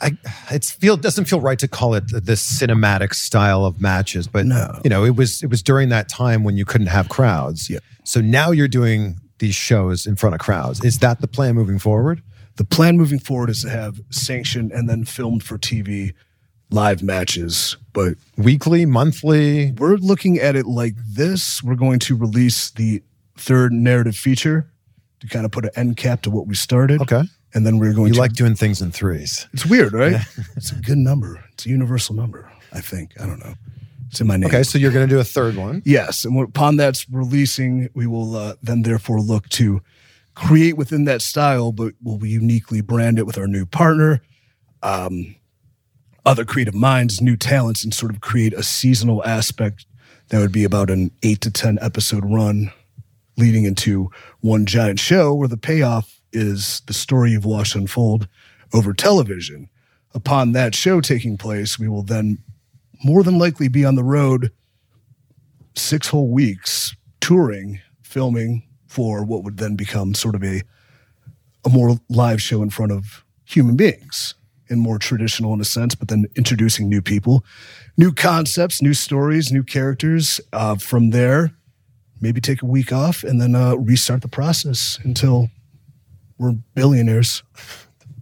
I 0.00 0.16
it 0.50 0.64
feel 0.64 0.96
doesn't 0.96 1.24
feel 1.24 1.40
right 1.40 1.58
to 1.58 1.66
call 1.68 1.94
it 1.94 2.04
this 2.24 2.40
cinematic 2.60 3.14
style 3.14 3.64
of 3.64 3.80
matches, 3.80 4.28
but 4.28 4.46
No. 4.46 4.80
you 4.84 4.90
know, 4.90 5.04
it 5.04 5.16
was 5.16 5.42
it 5.42 5.50
was 5.50 5.62
during 5.62 5.88
that 5.88 6.08
time 6.08 6.44
when 6.44 6.56
you 6.56 6.64
couldn't 6.64 6.86
have 6.86 7.08
crowds. 7.08 7.68
Yeah. 7.68 7.78
So 8.04 8.20
now 8.20 8.52
you're 8.52 8.68
doing 8.68 9.18
these 9.38 9.54
shows 9.56 10.06
in 10.06 10.14
front 10.16 10.34
of 10.34 10.40
crowds. 10.40 10.84
Is 10.84 11.00
that 11.00 11.20
the 11.20 11.26
plan 11.26 11.54
moving 11.56 11.78
forward? 11.80 12.22
The 12.56 12.64
plan 12.64 12.96
moving 12.96 13.18
forward 13.18 13.50
is 13.50 13.62
to 13.62 13.70
have 13.70 14.00
sanctioned 14.10 14.72
and 14.72 14.88
then 14.88 15.04
filmed 15.04 15.42
for 15.42 15.58
TV 15.58 16.12
live 16.70 17.02
matches, 17.02 17.76
but 17.92 18.14
Weekly, 18.36 18.86
monthly? 18.86 19.72
we're 19.72 19.96
looking 19.96 20.38
at 20.38 20.56
it 20.56 20.66
like 20.66 20.94
this. 21.06 21.62
We're 21.62 21.74
going 21.74 21.98
to 22.00 22.16
release 22.16 22.70
the 22.70 23.02
third 23.36 23.72
narrative 23.72 24.16
feature 24.16 24.70
to 25.20 25.26
kind 25.28 25.44
of 25.44 25.50
put 25.52 25.64
an 25.64 25.70
end 25.76 25.96
cap 25.96 26.22
to 26.22 26.30
what 26.30 26.46
we 26.46 26.54
started. 26.54 27.00
Okay. 27.02 27.22
And 27.54 27.66
then 27.66 27.78
we're 27.78 27.92
going 27.92 28.08
You 28.08 28.14
to 28.14 28.20
like 28.20 28.32
doing 28.32 28.54
things 28.54 28.80
in 28.80 28.90
threes. 28.92 29.46
It's 29.52 29.66
weird, 29.66 29.92
right? 29.92 30.16
It's 30.56 30.72
a 30.72 30.76
good 30.76 30.96
number. 30.98 31.42
It's 31.52 31.66
a 31.66 31.68
universal 31.68 32.14
number, 32.14 32.50
I 32.72 32.80
think. 32.80 33.12
I 33.20 33.26
don't 33.26 33.38
know. 33.40 33.54
It's 34.08 34.20
in 34.20 34.26
my 34.26 34.36
name. 34.36 34.48
Okay, 34.48 34.62
so 34.62 34.78
you're 34.78 34.92
going 34.92 35.06
to 35.08 35.14
do 35.14 35.20
a 35.20 35.24
third 35.24 35.56
one. 35.56 35.82
Yes, 35.84 36.24
and 36.24 36.38
upon 36.42 36.76
that's 36.76 37.08
releasing, 37.10 37.88
we 37.94 38.06
will 38.06 38.36
uh, 38.36 38.54
then 38.62 38.82
therefore 38.82 39.20
look 39.20 39.48
to 39.50 39.82
create 40.34 40.76
within 40.76 41.04
that 41.04 41.22
style, 41.22 41.72
but 41.72 41.94
we'll 42.02 42.24
uniquely 42.24 42.80
brand 42.80 43.18
it 43.18 43.26
with 43.26 43.38
our 43.38 43.46
new 43.46 43.66
partner, 43.66 44.22
um, 44.82 45.36
other 46.24 46.44
creative 46.44 46.74
minds, 46.74 47.20
new 47.20 47.36
talents, 47.36 47.84
and 47.84 47.92
sort 47.92 48.12
of 48.12 48.20
create 48.20 48.52
a 48.54 48.62
seasonal 48.62 49.24
aspect 49.24 49.86
that 50.28 50.38
would 50.38 50.52
be 50.52 50.64
about 50.64 50.90
an 50.90 51.10
eight 51.22 51.40
to 51.42 51.50
ten 51.50 51.78
episode 51.82 52.24
run, 52.24 52.72
leading 53.36 53.64
into 53.64 54.10
one 54.40 54.64
giant 54.66 54.98
show 54.98 55.34
where 55.34 55.48
the 55.48 55.56
payoff 55.56 56.20
is 56.32 56.80
the 56.86 56.94
story 56.94 57.32
you've 57.32 57.44
watched 57.44 57.74
unfold 57.74 58.28
over 58.72 58.94
television. 58.94 59.68
Upon 60.14 60.52
that 60.52 60.74
show 60.74 61.00
taking 61.00 61.36
place, 61.36 61.78
we 61.78 61.88
will 61.88 62.02
then 62.02 62.38
more 63.04 63.22
than 63.22 63.38
likely 63.38 63.68
be 63.68 63.84
on 63.84 63.94
the 63.94 64.04
road 64.04 64.52
six 65.74 66.08
whole 66.08 66.30
weeks 66.30 66.94
touring, 67.20 67.80
filming 68.02 68.62
for 68.92 69.24
what 69.24 69.42
would 69.42 69.56
then 69.56 69.74
become 69.74 70.12
sort 70.14 70.34
of 70.34 70.44
a 70.44 70.62
a 71.64 71.70
more 71.70 71.96
live 72.10 72.42
show 72.42 72.62
in 72.62 72.68
front 72.68 72.92
of 72.92 73.24
human 73.44 73.74
beings 73.74 74.34
and 74.68 74.80
more 74.80 74.98
traditional 74.98 75.54
in 75.54 75.60
a 75.60 75.64
sense, 75.64 75.94
but 75.94 76.08
then 76.08 76.26
introducing 76.36 76.88
new 76.88 77.00
people, 77.00 77.44
new 77.96 78.12
concepts, 78.12 78.82
new 78.82 78.94
stories, 78.94 79.50
new 79.50 79.62
characters. 79.62 80.40
Uh, 80.52 80.74
from 80.74 81.10
there, 81.10 81.52
maybe 82.20 82.40
take 82.40 82.62
a 82.62 82.66
week 82.66 82.92
off 82.92 83.22
and 83.22 83.40
then 83.40 83.54
uh, 83.54 83.76
restart 83.76 84.22
the 84.22 84.28
process 84.28 84.98
until 85.04 85.48
we're 86.38 86.52
billionaires. 86.74 87.42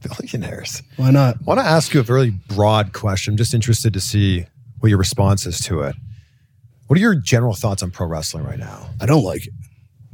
Billionaires. 0.00 0.82
Why 0.96 1.10
not? 1.10 1.36
I 1.36 1.44
want 1.44 1.60
to 1.60 1.66
ask 1.66 1.92
you 1.92 2.00
a 2.00 2.02
very 2.02 2.30
broad 2.30 2.94
question. 2.94 3.34
I'm 3.34 3.36
just 3.36 3.52
interested 3.52 3.92
to 3.92 4.00
see 4.00 4.46
what 4.78 4.88
your 4.88 4.96
response 4.96 5.44
is 5.44 5.60
to 5.66 5.82
it. 5.82 5.94
What 6.86 6.98
are 6.98 7.02
your 7.02 7.14
general 7.14 7.52
thoughts 7.52 7.82
on 7.82 7.90
pro 7.90 8.06
wrestling 8.06 8.44
right 8.44 8.58
now? 8.58 8.88
I 8.98 9.04
don't 9.04 9.22
like 9.22 9.46
it. 9.46 9.52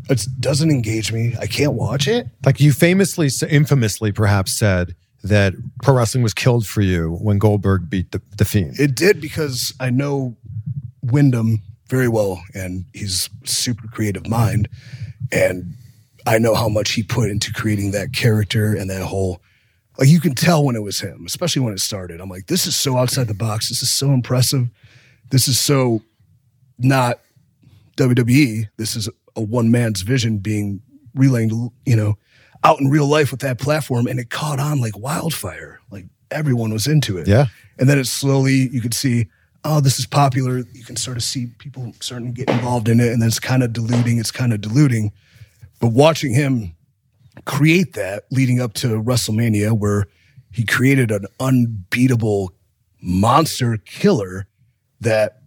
It 0.08 0.26
doesn't 0.38 0.70
engage 0.70 1.12
me. 1.12 1.34
I 1.40 1.46
can't 1.46 1.72
watch 1.72 2.06
it. 2.06 2.28
Like 2.44 2.60
you 2.60 2.72
famously, 2.72 3.28
infamously, 3.48 4.12
perhaps 4.12 4.56
said 4.56 4.94
that 5.24 5.54
pro 5.82 5.94
wrestling 5.94 6.22
was 6.22 6.34
killed 6.34 6.66
for 6.66 6.80
you 6.80 7.16
when 7.20 7.38
Goldberg 7.38 7.90
beat 7.90 8.12
the, 8.12 8.22
the 8.36 8.44
Fiend. 8.44 8.78
It 8.78 8.94
did 8.94 9.20
because 9.20 9.74
I 9.80 9.90
know 9.90 10.36
Windham 11.02 11.62
very 11.88 12.08
well, 12.08 12.42
and 12.54 12.84
he's 12.92 13.28
super 13.44 13.88
creative 13.88 14.28
mind, 14.28 14.68
and 15.32 15.74
I 16.26 16.38
know 16.38 16.54
how 16.54 16.68
much 16.68 16.92
he 16.92 17.02
put 17.02 17.30
into 17.30 17.52
creating 17.52 17.92
that 17.92 18.12
character 18.12 18.74
and 18.74 18.90
that 18.90 19.02
whole. 19.02 19.40
Like 19.98 20.08
you 20.08 20.20
can 20.20 20.34
tell 20.34 20.64
when 20.64 20.76
it 20.76 20.82
was 20.82 21.00
him, 21.00 21.24
especially 21.26 21.62
when 21.62 21.72
it 21.72 21.80
started. 21.80 22.20
I'm 22.20 22.28
like, 22.28 22.46
this 22.46 22.66
is 22.66 22.76
so 22.76 22.98
outside 22.98 23.28
the 23.28 23.34
box. 23.34 23.68
This 23.68 23.82
is 23.82 23.90
so 23.90 24.12
impressive. 24.12 24.68
This 25.30 25.48
is 25.48 25.58
so 25.58 26.02
not 26.78 27.20
WWE. 27.96 28.68
This 28.76 28.94
is 28.94 29.08
a 29.36 29.42
one 29.42 29.70
man's 29.70 30.02
vision 30.02 30.38
being 30.38 30.80
relayed, 31.14 31.52
you 31.52 31.96
know, 31.96 32.16
out 32.64 32.80
in 32.80 32.88
real 32.88 33.06
life 33.06 33.30
with 33.30 33.40
that 33.40 33.58
platform, 33.58 34.06
and 34.06 34.18
it 34.18 34.30
caught 34.30 34.58
on 34.58 34.80
like 34.80 34.98
wildfire. 34.98 35.80
Like 35.90 36.06
everyone 36.30 36.72
was 36.72 36.86
into 36.86 37.18
it. 37.18 37.28
Yeah. 37.28 37.46
And 37.78 37.88
then 37.88 37.98
it 37.98 38.06
slowly, 38.06 38.68
you 38.70 38.80
could 38.80 38.94
see, 38.94 39.28
oh, 39.64 39.80
this 39.80 39.98
is 39.98 40.06
popular. 40.06 40.58
You 40.72 40.84
can 40.84 40.96
sort 40.96 41.16
of 41.16 41.22
see 41.22 41.46
people 41.58 41.92
starting 42.00 42.34
to 42.34 42.44
get 42.44 42.52
involved 42.52 42.88
in 42.88 43.00
it, 43.00 43.12
and 43.12 43.20
then 43.20 43.28
it's 43.28 43.40
kind 43.40 43.62
of 43.62 43.72
diluting. 43.72 44.18
It's 44.18 44.30
kind 44.30 44.52
of 44.52 44.60
diluting. 44.60 45.12
But 45.80 45.88
watching 45.88 46.34
him 46.34 46.74
create 47.44 47.92
that 47.94 48.24
leading 48.30 48.60
up 48.60 48.74
to 48.74 49.02
WrestleMania, 49.02 49.78
where 49.78 50.06
he 50.52 50.64
created 50.64 51.10
an 51.10 51.26
unbeatable 51.38 52.52
monster 53.02 53.76
killer 53.76 54.46
that 55.00 55.42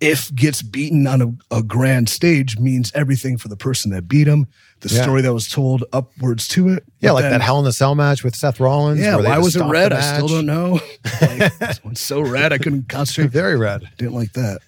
if 0.00 0.34
gets 0.34 0.62
beaten 0.62 1.06
on 1.06 1.20
a, 1.50 1.56
a 1.58 1.62
grand 1.62 2.08
stage 2.08 2.58
means 2.58 2.90
everything 2.94 3.36
for 3.36 3.48
the 3.48 3.56
person 3.56 3.90
that 3.90 4.08
beat 4.08 4.26
him. 4.26 4.46
The 4.80 4.88
Yeah. 4.94 5.02
story 5.02 5.20
that 5.22 5.34
was 5.34 5.46
told 5.46 5.84
upwards 5.92 6.48
to 6.48 6.70
it 6.70 6.84
yeah, 7.00 7.10
But 7.10 7.14
like 7.14 7.22
then- 7.24 7.32
that 7.32 7.40
Hell 7.42 7.60
in 7.60 7.66
a 7.66 7.72
Cell 7.72 7.94
match 7.94 8.24
with 8.24 8.34
Seth 8.34 8.60
Rollins. 8.60 8.98
yeah 9.00 9.16
why 9.16 9.36
was 9.38 9.54
it 9.56 9.62
red? 9.64 9.92
i 9.92 10.00
still 10.00 10.28
don't 10.28 10.46
know. 10.46 10.80
Like, 11.20 11.52
it's 11.60 12.00
so 12.00 12.22
red 12.22 12.52
i 12.54 12.58
couldn't 12.58 12.88
concentrate. 12.88 13.30
Very 13.32 13.56
red. 13.58 13.82
didn't 13.98 14.14
like 14.14 14.32
that. 14.32 14.60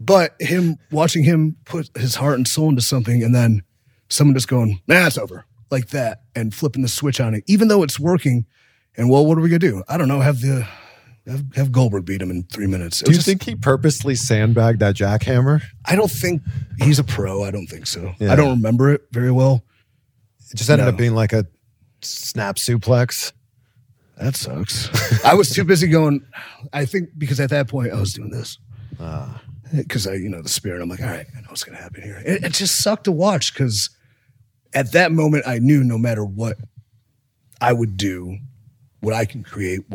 But 0.00 0.34
him 0.40 0.78
watching 0.90 1.22
him 1.22 1.54
put 1.64 1.88
his 1.96 2.16
heart 2.16 2.34
and 2.38 2.48
soul 2.48 2.68
into 2.70 2.82
something 2.82 3.22
and 3.22 3.32
then 3.32 3.62
someone 4.08 4.34
just 4.34 4.48
going 4.48 4.80
nah 4.88 5.06
it's 5.06 5.16
over 5.16 5.44
like 5.70 5.90
that 5.90 6.22
and 6.34 6.52
flipping 6.52 6.82
the 6.82 6.88
switch 6.88 7.20
on 7.20 7.34
it. 7.36 7.44
Even 7.46 7.68
though 7.68 7.84
it's 7.84 8.00
working 8.00 8.46
and 8.96 9.08
well 9.08 9.24
what 9.24 9.38
are 9.38 9.42
we 9.42 9.48
gonna 9.48 9.58
do? 9.60 9.84
I 9.88 9.96
don't 9.96 10.08
know. 10.08 10.18
Have 10.20 10.40
the 10.40 10.66
have, 11.26 11.44
have 11.54 11.72
goldberg 11.72 12.04
beat 12.04 12.20
him 12.20 12.30
in 12.30 12.42
three 12.44 12.66
minutes 12.66 13.00
It 13.00 13.06
Do 13.06 13.10
you 13.12 13.16
just- 13.16 13.26
think 13.26 13.42
he 13.44 13.54
purposely 13.54 14.14
sandbagged 14.14 14.80
that 14.80 14.96
jackhammer? 14.96 15.62
I 15.84 15.94
don't 15.96 16.10
think 16.10 16.42
he's 16.80 16.98
a 16.98 17.04
pro. 17.04 17.44
I 17.44 17.50
don't 17.50 17.66
think 17.66 17.86
so. 17.86 18.12
Yeah. 18.18 18.32
I 18.32 18.36
don't 18.36 18.50
remember 18.50 18.90
it 18.92 19.02
very 19.12 19.30
well. 19.32 19.64
It 20.50 20.56
just 20.56 20.68
ended 20.68 20.86
No. 20.86 20.90
up 20.92 20.96
being 20.98 21.14
like 21.14 21.32
a 21.32 21.46
snap 22.02 22.56
suplex. 22.56 23.32
That 24.18 24.36
sucks. 24.36 25.24
I 25.24 25.34
was 25.34 25.50
too 25.50 25.64
busy 25.64 25.86
going. 25.88 26.24
I 26.72 26.84
think 26.84 27.10
because 27.16 27.40
at 27.40 27.50
that 27.50 27.68
point 27.68 27.92
I 27.92 27.98
was 27.98 28.12
doing 28.12 28.30
this 28.30 28.58
ah. 29.00 29.40
because 29.74 30.06
I, 30.06 30.14
you 30.14 30.28
know, 30.28 30.42
the 30.42 30.48
spirit. 30.48 30.82
I'm 30.82 30.88
like, 30.88 31.00
all 31.00 31.06
right, 31.06 31.26
I 31.36 31.40
know 31.40 31.46
what's 31.48 31.64
going 31.64 31.76
to 31.76 31.82
happen 31.82 32.02
here. 32.02 32.22
It, 32.24 32.44
it 32.44 32.52
just 32.52 32.82
sucked 32.82 33.04
to 33.04 33.12
watch 33.12 33.54
because 33.54 33.90
at 34.74 34.92
that 34.92 35.12
moment 35.12 35.44
I 35.46 35.58
knew 35.58 35.82
no 35.82 35.96
matter 35.98 36.24
what 36.24 36.58
I 37.60 37.72
would 37.72 37.96
do, 37.96 38.38
what 39.00 39.14
I 39.14 39.24
can 39.24 39.42
create, 39.42 39.88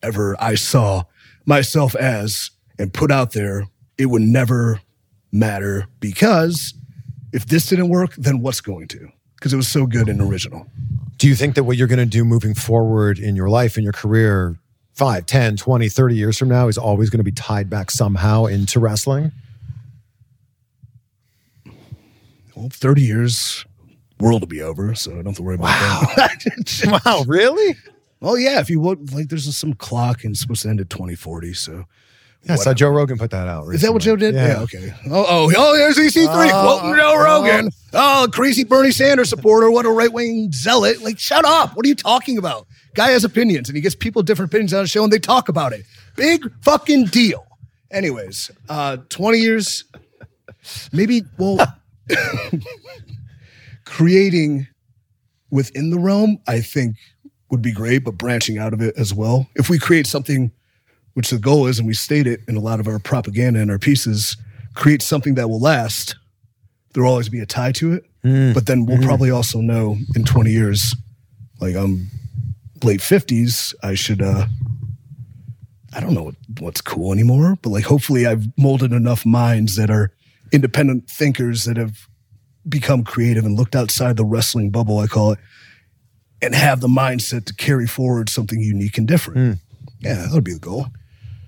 whatever 0.00 0.36
I 0.38 0.54
saw 0.54 1.04
myself 1.46 1.94
as 1.96 2.50
and 2.78 2.92
put 2.92 3.10
out 3.10 3.32
there, 3.32 3.66
it 3.96 4.06
would 4.06 4.22
never 4.22 4.80
matter 5.32 5.86
because 6.00 6.74
if 7.32 7.46
this 7.46 7.66
didn't 7.66 7.88
work, 7.88 8.14
then 8.16 8.40
what's 8.40 8.60
going 8.60 8.88
to? 8.88 9.08
Because 9.34 9.52
it 9.52 9.56
was 9.56 9.68
so 9.68 9.86
good 9.86 10.08
and 10.08 10.20
original. 10.20 10.66
Do 11.16 11.28
you 11.28 11.34
think 11.34 11.54
that 11.56 11.64
what 11.64 11.76
you're 11.76 11.88
going 11.88 11.98
to 11.98 12.06
do 12.06 12.24
moving 12.24 12.54
forward 12.54 13.18
in 13.18 13.36
your 13.36 13.48
life, 13.48 13.76
in 13.76 13.84
your 13.84 13.92
career, 13.92 14.56
5, 14.94 15.26
10, 15.26 15.56
20, 15.56 15.88
30 15.88 16.16
years 16.16 16.38
from 16.38 16.48
now 16.48 16.68
is 16.68 16.78
always 16.78 17.10
going 17.10 17.18
to 17.18 17.24
be 17.24 17.32
tied 17.32 17.68
back 17.68 17.90
somehow 17.90 18.46
into 18.46 18.80
wrestling? 18.80 19.32
well, 22.58 22.68
30 22.70 23.02
years, 23.02 23.64
world 24.18 24.42
will 24.42 24.48
be 24.48 24.62
over, 24.62 24.94
so 24.94 25.12
I 25.12 25.16
don't 25.16 25.26
have 25.26 25.36
to 25.36 25.42
worry 25.42 25.54
about 25.54 26.16
that. 26.16 27.00
Wow, 27.04 27.24
really? 27.28 27.76
Well, 28.20 28.38
yeah, 28.38 28.60
if 28.60 28.70
you 28.70 28.80
would, 28.80 29.12
like, 29.12 29.28
there's 29.28 29.54
some 29.56 29.74
clock 29.74 30.24
and 30.24 30.32
it's 30.32 30.40
supposed 30.40 30.62
to 30.62 30.68
end 30.68 30.80
at 30.80 30.90
2040, 30.90 31.54
so. 31.54 31.84
Yeah, 32.44 32.52
I 32.52 32.56
saw 32.56 32.72
Joe 32.72 32.90
Rogan 32.90 33.18
put 33.18 33.30
that 33.32 33.48
out. 33.48 33.68
Is 33.68 33.82
that 33.82 33.92
what 33.92 34.02
Joe 34.02 34.16
did? 34.16 34.34
Yeah, 34.34 34.60
okay. 34.60 34.94
Oh, 35.10 35.26
oh, 35.28 35.52
oh, 35.56 35.76
there's 35.76 35.96
EC3 35.96 36.50
Oh, 36.52 36.78
quoting 36.80 36.96
Joe 36.96 37.14
oh. 37.14 37.22
Rogan. 37.22 37.70
Oh, 37.92 38.28
crazy 38.32 38.64
Bernie 38.64 38.92
Sanders 38.92 39.28
supporter. 39.28 39.70
What 39.70 39.86
a 39.86 39.90
right 39.90 40.12
wing 40.12 40.52
zealot. 40.52 41.02
Like, 41.02 41.18
shut 41.18 41.44
up. 41.44 41.76
What 41.76 41.84
are 41.84 41.88
you 41.88 41.96
talking 41.96 42.38
about? 42.38 42.66
Guy 42.94 43.10
has 43.10 43.24
opinions 43.24 43.68
and 43.68 43.76
he 43.76 43.82
gets 43.82 43.94
people 43.94 44.22
different 44.22 44.52
opinions 44.52 44.72
on 44.72 44.82
the 44.82 44.88
show 44.88 45.02
and 45.02 45.12
they 45.12 45.18
talk 45.18 45.48
about 45.48 45.72
it. 45.72 45.84
Big 46.16 46.48
fucking 46.62 47.06
deal. 47.06 47.44
Anyways, 47.90 48.50
uh, 48.68 48.98
20 49.08 49.38
years, 49.38 49.84
maybe, 50.92 51.22
well, 51.38 51.58
creating 53.84 54.66
within 55.50 55.90
the 55.90 55.98
realm, 55.98 56.38
I 56.46 56.60
think 56.60 56.96
would 57.50 57.62
be 57.62 57.72
great, 57.72 58.04
but 58.04 58.12
branching 58.12 58.58
out 58.58 58.72
of 58.72 58.80
it 58.80 58.96
as 58.96 59.14
well. 59.14 59.48
If 59.54 59.70
we 59.70 59.78
create 59.78 60.06
something, 60.06 60.52
which 61.14 61.30
the 61.30 61.38
goal 61.38 61.66
is, 61.66 61.78
and 61.78 61.86
we 61.86 61.94
state 61.94 62.26
it 62.26 62.40
in 62.46 62.56
a 62.56 62.60
lot 62.60 62.80
of 62.80 62.88
our 62.88 62.98
propaganda 62.98 63.60
and 63.60 63.70
our 63.70 63.78
pieces, 63.78 64.36
create 64.74 65.02
something 65.02 65.34
that 65.34 65.48
will 65.48 65.60
last, 65.60 66.16
there 66.92 67.02
will 67.02 67.10
always 67.10 67.28
be 67.28 67.40
a 67.40 67.46
tie 67.46 67.72
to 67.72 67.92
it. 67.92 68.04
Mm. 68.24 68.54
But 68.54 68.66
then 68.66 68.86
we'll 68.86 68.98
mm. 68.98 69.04
probably 69.04 69.30
also 69.30 69.60
know 69.60 69.96
in 70.14 70.24
20 70.24 70.50
years, 70.50 70.94
like 71.60 71.74
I'm 71.74 72.08
late 72.82 73.00
50s, 73.00 73.74
I 73.82 73.94
should, 73.94 74.22
uh, 74.22 74.46
I 75.94 76.00
don't 76.00 76.14
know 76.14 76.24
what, 76.24 76.34
what's 76.60 76.80
cool 76.80 77.12
anymore, 77.12 77.58
but 77.62 77.70
like 77.70 77.84
hopefully 77.84 78.26
I've 78.26 78.46
molded 78.58 78.92
enough 78.92 79.24
minds 79.24 79.76
that 79.76 79.90
are 79.90 80.12
independent 80.52 81.08
thinkers 81.08 81.64
that 81.64 81.76
have 81.76 82.08
become 82.68 83.04
creative 83.04 83.44
and 83.44 83.56
looked 83.56 83.74
outside 83.74 84.16
the 84.16 84.24
wrestling 84.24 84.70
bubble, 84.70 84.98
I 84.98 85.06
call 85.06 85.32
it, 85.32 85.38
and 86.42 86.54
have 86.54 86.80
the 86.80 86.88
mindset 86.88 87.44
to 87.46 87.54
carry 87.54 87.86
forward 87.86 88.28
something 88.28 88.60
unique 88.60 88.98
and 88.98 89.06
different. 89.06 89.58
Yeah, 90.00 90.14
that 90.14 90.30
would 90.32 90.44
be 90.44 90.52
the 90.54 90.60
goal. 90.60 90.86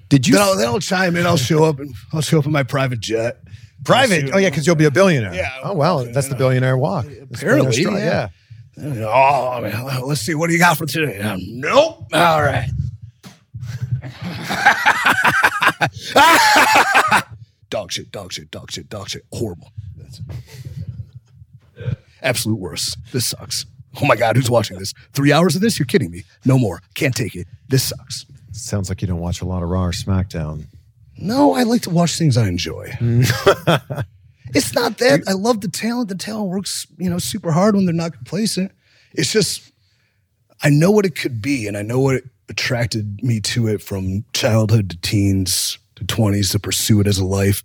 Did 0.08 0.26
you 0.26 0.34
Then 0.34 0.42
I'll, 0.42 0.56
then 0.56 0.66
I'll 0.68 0.80
chime 0.80 1.16
in. 1.16 1.24
I'll 1.26 1.36
show 1.36 1.64
up 1.64 1.78
and 1.78 1.94
I'll 2.12 2.20
show 2.20 2.38
up 2.40 2.46
in 2.46 2.52
my 2.52 2.64
private 2.64 2.98
jet. 3.00 3.38
private? 3.84 4.30
Oh 4.34 4.38
yeah, 4.38 4.50
because 4.50 4.66
you'll 4.66 4.74
be 4.76 4.84
a 4.86 4.90
billionaire. 4.90 5.32
Yeah. 5.34 5.50
Oh 5.62 5.74
well, 5.74 6.04
that's 6.04 6.28
the 6.28 6.34
billionaire 6.34 6.76
walk. 6.76 7.06
Apparently, 7.06 7.70
billionaire 7.70 7.72
strut, 7.72 8.00
yeah. 8.00 8.28
Oh, 8.82 9.60
man, 9.60 10.02
let's 10.06 10.22
see. 10.22 10.34
What 10.34 10.46
do 10.48 10.54
you 10.54 10.58
got 10.58 10.78
for 10.78 10.86
today? 10.86 11.20
Uh, 11.20 11.36
nope. 11.40 12.06
All 12.12 12.42
right. 12.42 12.68
dog 17.70 17.92
shit, 17.92 18.10
dog 18.10 18.32
shit, 18.32 18.50
dog 18.50 18.70
shit, 18.70 18.88
dog 18.88 19.08
shit. 19.08 19.22
Horrible. 19.32 19.70
That's 19.96 20.20
Absolute 22.22 22.58
worst. 22.58 22.98
This 23.12 23.26
sucks. 23.28 23.66
Oh 24.00 24.06
my 24.06 24.16
God, 24.16 24.36
who's 24.36 24.50
watching 24.50 24.78
this? 24.78 24.92
Three 25.12 25.32
hours 25.32 25.56
of 25.56 25.62
this? 25.62 25.78
You're 25.78 25.86
kidding 25.86 26.10
me. 26.10 26.22
No 26.44 26.58
more. 26.58 26.80
Can't 26.94 27.14
take 27.16 27.34
it. 27.34 27.46
This 27.68 27.84
sucks. 27.84 28.24
Sounds 28.52 28.88
like 28.88 29.02
you 29.02 29.08
don't 29.08 29.20
watch 29.20 29.40
a 29.40 29.44
lot 29.44 29.62
of 29.62 29.68
Raw 29.68 29.84
or 29.86 29.92
SmackDown. 29.92 30.66
No, 31.18 31.54
I 31.54 31.64
like 31.64 31.82
to 31.82 31.90
watch 31.90 32.16
things 32.18 32.36
I 32.36 32.46
enjoy. 32.48 32.92
it's 34.54 34.74
not 34.74 34.98
that 34.98 35.22
I 35.28 35.32
love 35.32 35.60
the 35.60 35.68
talent. 35.68 36.08
The 36.08 36.14
talent 36.14 36.48
works, 36.50 36.86
you 36.98 37.10
know, 37.10 37.18
super 37.18 37.52
hard 37.52 37.74
when 37.76 37.84
they're 37.84 37.94
not 37.94 38.12
complacent. 38.12 38.72
It's 39.12 39.32
just 39.32 39.70
I 40.62 40.70
know 40.70 40.90
what 40.90 41.06
it 41.06 41.16
could 41.16 41.40
be, 41.42 41.66
and 41.66 41.76
I 41.76 41.82
know 41.82 42.00
what 42.00 42.22
attracted 42.48 43.22
me 43.22 43.40
to 43.40 43.68
it 43.68 43.82
from 43.82 44.24
childhood 44.32 44.90
to 44.90 44.96
teens 44.98 45.78
to 45.96 46.04
twenties 46.04 46.50
to 46.50 46.58
pursue 46.58 47.00
it 47.00 47.06
as 47.06 47.18
a 47.18 47.24
life 47.24 47.62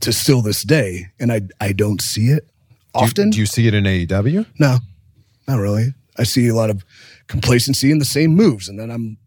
to 0.00 0.12
still 0.12 0.42
this 0.42 0.62
day. 0.62 1.06
And 1.20 1.32
I 1.32 1.42
I 1.60 1.72
don't 1.72 2.00
see 2.00 2.28
it 2.30 2.44
Do 2.94 3.00
you- 3.00 3.04
often. 3.06 3.30
do 3.30 3.38
you 3.38 3.46
see 3.46 3.66
it 3.68 3.74
in 3.74 3.84
AEW? 3.84 4.46
No, 4.58 4.78
not 5.46 5.58
really. 5.58 5.94
I 6.18 6.24
see 6.24 6.48
a 6.48 6.54
lot 6.54 6.70
of 6.70 6.84
complacency 7.28 7.90
in 7.90 7.98
the 7.98 8.04
same 8.04 8.34
moves. 8.34 8.68
And 8.68 8.78
then 8.78 8.90
I'm, 8.90 9.18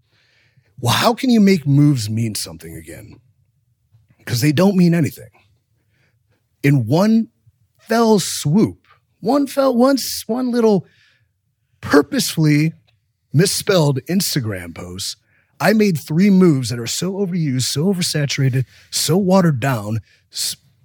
well, 0.79 0.93
how 0.93 1.13
can 1.13 1.29
you 1.29 1.39
make 1.39 1.67
moves 1.67 2.09
mean 2.09 2.35
something 2.35 2.75
again? 2.75 3.19
Because 4.17 4.41
they 4.41 4.51
don't 4.51 4.75
mean 4.75 4.93
anything. 4.93 5.29
In 6.63 6.87
one 6.87 7.29
fell 7.79 8.19
swoop, 8.19 8.87
one 9.19 9.47
fell, 9.47 9.75
once, 9.75 10.27
one 10.27 10.51
little 10.51 10.85
purposefully 11.81 12.73
misspelled 13.33 13.99
Instagram 14.09 14.75
post, 14.75 15.17
I 15.59 15.73
made 15.73 15.97
three 15.97 16.29
moves 16.29 16.69
that 16.69 16.79
are 16.79 16.87
so 16.87 17.13
overused, 17.13 17.63
so 17.63 17.85
oversaturated, 17.85 18.65
so 18.91 19.17
watered 19.17 19.59
down, 19.59 19.99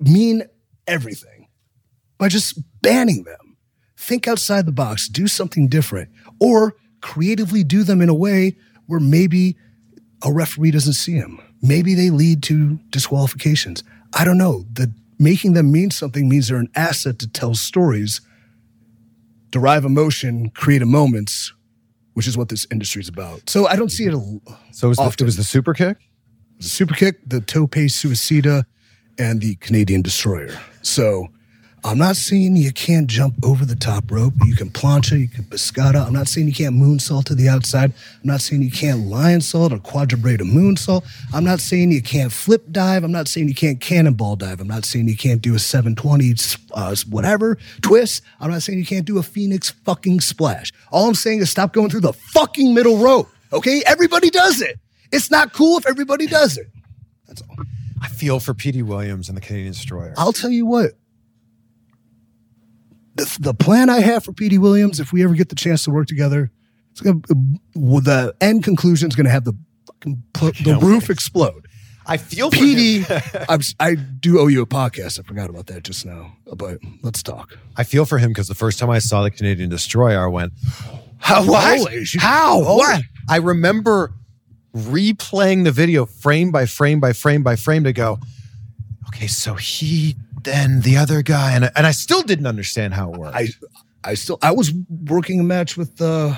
mean 0.01 0.43
everything 0.87 1.49
by 2.19 2.29
just 2.29 2.59
banning 2.83 3.25
them 3.25 3.44
think 4.05 4.29
outside 4.29 4.67
the 4.67 4.73
box, 4.73 5.09
do 5.09 5.27
something 5.27 5.69
different, 5.69 6.11
or 6.39 6.75
creatively 7.01 7.65
do 7.65 7.83
them 7.85 8.01
in 8.01 8.09
a 8.09 8.15
way 8.15 8.57
where 8.87 9.01
maybe 9.01 9.57
a 10.23 10.33
referee 10.33 10.71
doesn't 10.71 10.93
see 10.95 11.19
them. 11.19 11.41
Maybe 11.63 11.95
they 11.95 12.11
lead 12.11 12.43
to 12.45 12.79
disqualifications. 12.91 13.83
I 14.13 14.25
don't 14.25 14.39
know. 14.39 14.65
The 14.73 14.93
making 15.19 15.55
them 15.55 15.73
mean 15.73 15.91
something 15.91 16.29
means 16.29 16.49
they're 16.49 16.59
an 16.59 16.71
asset 16.75 17.19
to 17.21 17.29
tell 17.29 17.55
stories, 17.55 18.21
derive 19.51 19.85
emotion, 19.85 20.51
create 20.51 20.83
moments, 20.87 21.53
which 22.15 22.27
is 22.27 22.37
what 22.37 22.49
this 22.49 22.67
industry 22.71 23.01
is 23.01 23.09
about. 23.09 23.49
So 23.49 23.67
I 23.67 23.77
don't 23.77 23.91
see 23.91 24.05
it. 24.07 24.15
A, 24.15 24.19
So 24.73 24.87
it 24.87 24.89
was, 24.89 24.97
the, 24.99 25.03
Often. 25.05 25.25
it 25.25 25.27
was 25.27 25.37
the 25.37 25.45
super 25.45 25.73
kick. 25.75 25.97
the 26.59 26.65
super 26.69 26.95
kick, 26.95 27.17
the 27.27 27.41
tope 27.41 27.71
suicida, 27.89 28.65
and 29.19 29.41
the 29.41 29.55
Canadian 29.57 30.03
destroyer. 30.03 30.51
So 30.83 31.29
I'm 31.87 31.99
not 31.99 32.17
saying 32.17 32.57
you 32.57 32.73
can't 32.73 33.07
jump 33.07 33.35
over 33.45 33.67
the 33.67 33.77
top 33.77 34.11
rope. 34.11 34.33
You 34.47 34.57
can 34.57 34.71
plancha, 34.71 35.21
you 35.21 35.29
can 35.29 35.45
pescata. 35.45 36.07
I'm 36.07 36.15
not 36.15 36.29
saying 36.29 36.47
you 36.47 36.55
can't 36.55 36.75
moonsault 36.75 37.25
to 37.25 37.35
the 37.35 37.51
outside. 37.51 37.93
I'm 38.23 38.27
not 38.27 38.41
saying 38.41 38.63
you 38.63 38.71
can't 38.71 39.03
lionsault 39.03 39.71
or 39.71 39.77
quadrubrate 39.77 40.41
a 40.41 40.45
moonsault. 40.45 41.05
I'm 41.35 41.45
not 41.45 41.61
saying 41.61 41.93
you 41.93 42.01
can't 42.01 42.33
flip 42.33 42.65
dive. 42.73 43.05
I'm 43.05 43.13
not 43.13 43.29
saying 43.29 43.49
you 43.49 43.55
can't 43.55 43.83
cannonball 43.83 44.37
dive. 44.37 44.63
I'm 44.63 44.67
not 44.67 44.87
saying 44.87 45.09
you 45.09 45.17
can't 45.17 45.43
do 45.43 45.55
a 45.55 45.59
720 45.59 46.35
uh, 46.73 46.97
whatever 47.11 47.59
twist. 47.83 48.23
I'm 48.41 48.51
not 48.51 48.63
saying 48.63 48.79
you 48.79 48.87
can't 48.87 49.05
do 49.05 49.19
a 49.19 49.23
phoenix 49.23 49.69
fucking 49.69 50.23
splash. 50.23 50.73
All 50.91 51.07
I'm 51.07 51.15
saying 51.15 51.41
is 51.41 51.51
stop 51.51 51.75
going 51.75 51.91
through 51.91 52.01
the 52.01 52.15
fucking 52.15 52.73
middle 52.73 52.97
rope. 52.97 53.29
Okay, 53.53 53.83
everybody 53.87 54.31
does 54.31 54.63
it. 54.63 54.79
It's 55.13 55.31
not 55.31 55.53
cool 55.53 55.77
if 55.77 55.87
everybody 55.87 56.27
does 56.27 56.57
it. 56.57 56.67
That's 57.29 57.43
all. 57.43 57.57
I 58.01 58.09
feel 58.09 58.41
for 58.41 58.55
Petey 58.55 58.83
Williams 58.83 59.29
and 59.29 59.37
the 59.37 59.43
Canadian 59.43 59.73
Destroyer. 59.73 60.15
I'll 60.17 60.33
tell 60.33 60.51
you 60.51 60.65
what. 60.65 60.93
The, 63.17 63.37
the 63.41 63.55
plan 63.55 63.91
I 63.91 64.01
have 64.01 64.25
for 64.25 64.33
Petey 64.33 64.59
Williams, 64.59 64.99
if 65.01 65.13
we 65.13 65.23
ever 65.25 65.35
get 65.35 65.49
the 65.49 65.55
chance 65.55 65.85
to 65.85 65.91
work 65.91 66.07
together, 66.09 66.51
it's 66.91 67.01
gonna 67.01 67.21
the 67.75 68.35
end 68.41 68.65
conclusion 68.65 69.09
is 69.09 69.15
gonna 69.17 69.31
have 69.31 69.45
the 69.45 69.55
fucking 69.87 70.23
pl- 70.33 70.53
the 70.65 70.79
roof 70.81 71.11
explode. 71.11 71.67
I 72.07 72.19
feel 72.19 72.51
for 72.51 72.57
Petey, 72.57 72.99
him. 73.01 73.21
I'm, 73.49 73.61
s- 73.61 73.75
I 73.81 73.95
do 73.95 74.39
owe 74.39 74.49
you 74.49 74.61
a 74.63 74.67
podcast. 74.67 75.19
I 75.19 75.23
forgot 75.23 75.49
about 75.49 75.67
that 75.69 75.85
just 75.85 76.05
now, 76.05 76.37
but 76.55 76.79
let's 77.03 77.23
talk. 77.23 77.57
I 77.79 77.85
feel 77.85 78.05
for 78.05 78.19
him 78.19 78.31
because 78.31 78.47
the 78.49 78.55
first 78.55 78.79
time 78.79 78.91
I 78.91 78.99
saw 78.99 79.23
the 79.23 79.31
Canadian 79.31 79.71
Destroyer, 79.71 80.23
I 80.23 80.27
went, 80.27 80.53
How? 81.19 81.47
What? 81.47 81.79
Holy. 81.79 82.05
How? 82.19 82.63
Holy- 82.63 82.79
What? 82.79 83.03
I 83.29 83.37
remember 83.39 84.13
replaying 84.77 85.65
the 85.65 85.73
video 85.73 86.05
frame 86.05 86.51
by 86.51 86.67
frame 86.67 87.01
by 87.01 87.13
frame 87.13 87.43
by 87.43 87.57
frame 87.57 87.85
to 87.85 87.93
go, 87.93 88.19
okay, 89.09 89.27
so 89.27 89.55
he, 89.55 90.17
then 90.45 90.81
the 90.83 90.97
other 90.97 91.23
guy, 91.23 91.53
and, 91.53 91.71
and 91.77 91.87
I 91.87 91.91
still 91.91 92.23
didn't 92.23 92.47
understand 92.47 92.95
how 92.95 93.13
it 93.13 93.19
worked. 93.19 93.37
I 93.37 93.49
I 94.03 94.15
still 94.15 94.39
I 94.43 94.51
was 94.53 94.73
working 95.09 95.41
a 95.41 95.45
match 95.45 95.77
with 95.77 95.97
the 95.97 96.37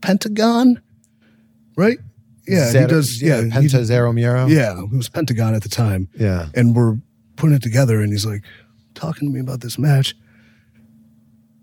Pentagon, 0.00 0.80
right? 1.76 1.98
Yeah, 2.46 2.66
he 2.72 2.86
does. 2.86 3.22
Yeah, 3.22 3.42
he- 3.42 3.48
Penta 3.50 3.84
Zero 3.84 4.12
Miedo. 4.12 4.48
Yeah, 4.50 4.82
it 4.82 4.90
was 4.90 5.08
Pentagon 5.08 5.54
at 5.54 5.62
the 5.62 5.68
time. 5.68 6.08
Yeah. 6.18 6.46
And 6.54 6.74
we're 6.74 6.96
putting 7.36 7.54
it 7.54 7.62
together, 7.62 8.00
and 8.00 8.10
he's 8.12 8.26
like 8.26 8.42
talking 8.94 9.28
to 9.28 9.32
me 9.34 9.40
about 9.40 9.60
this 9.60 9.78
match. 9.78 10.14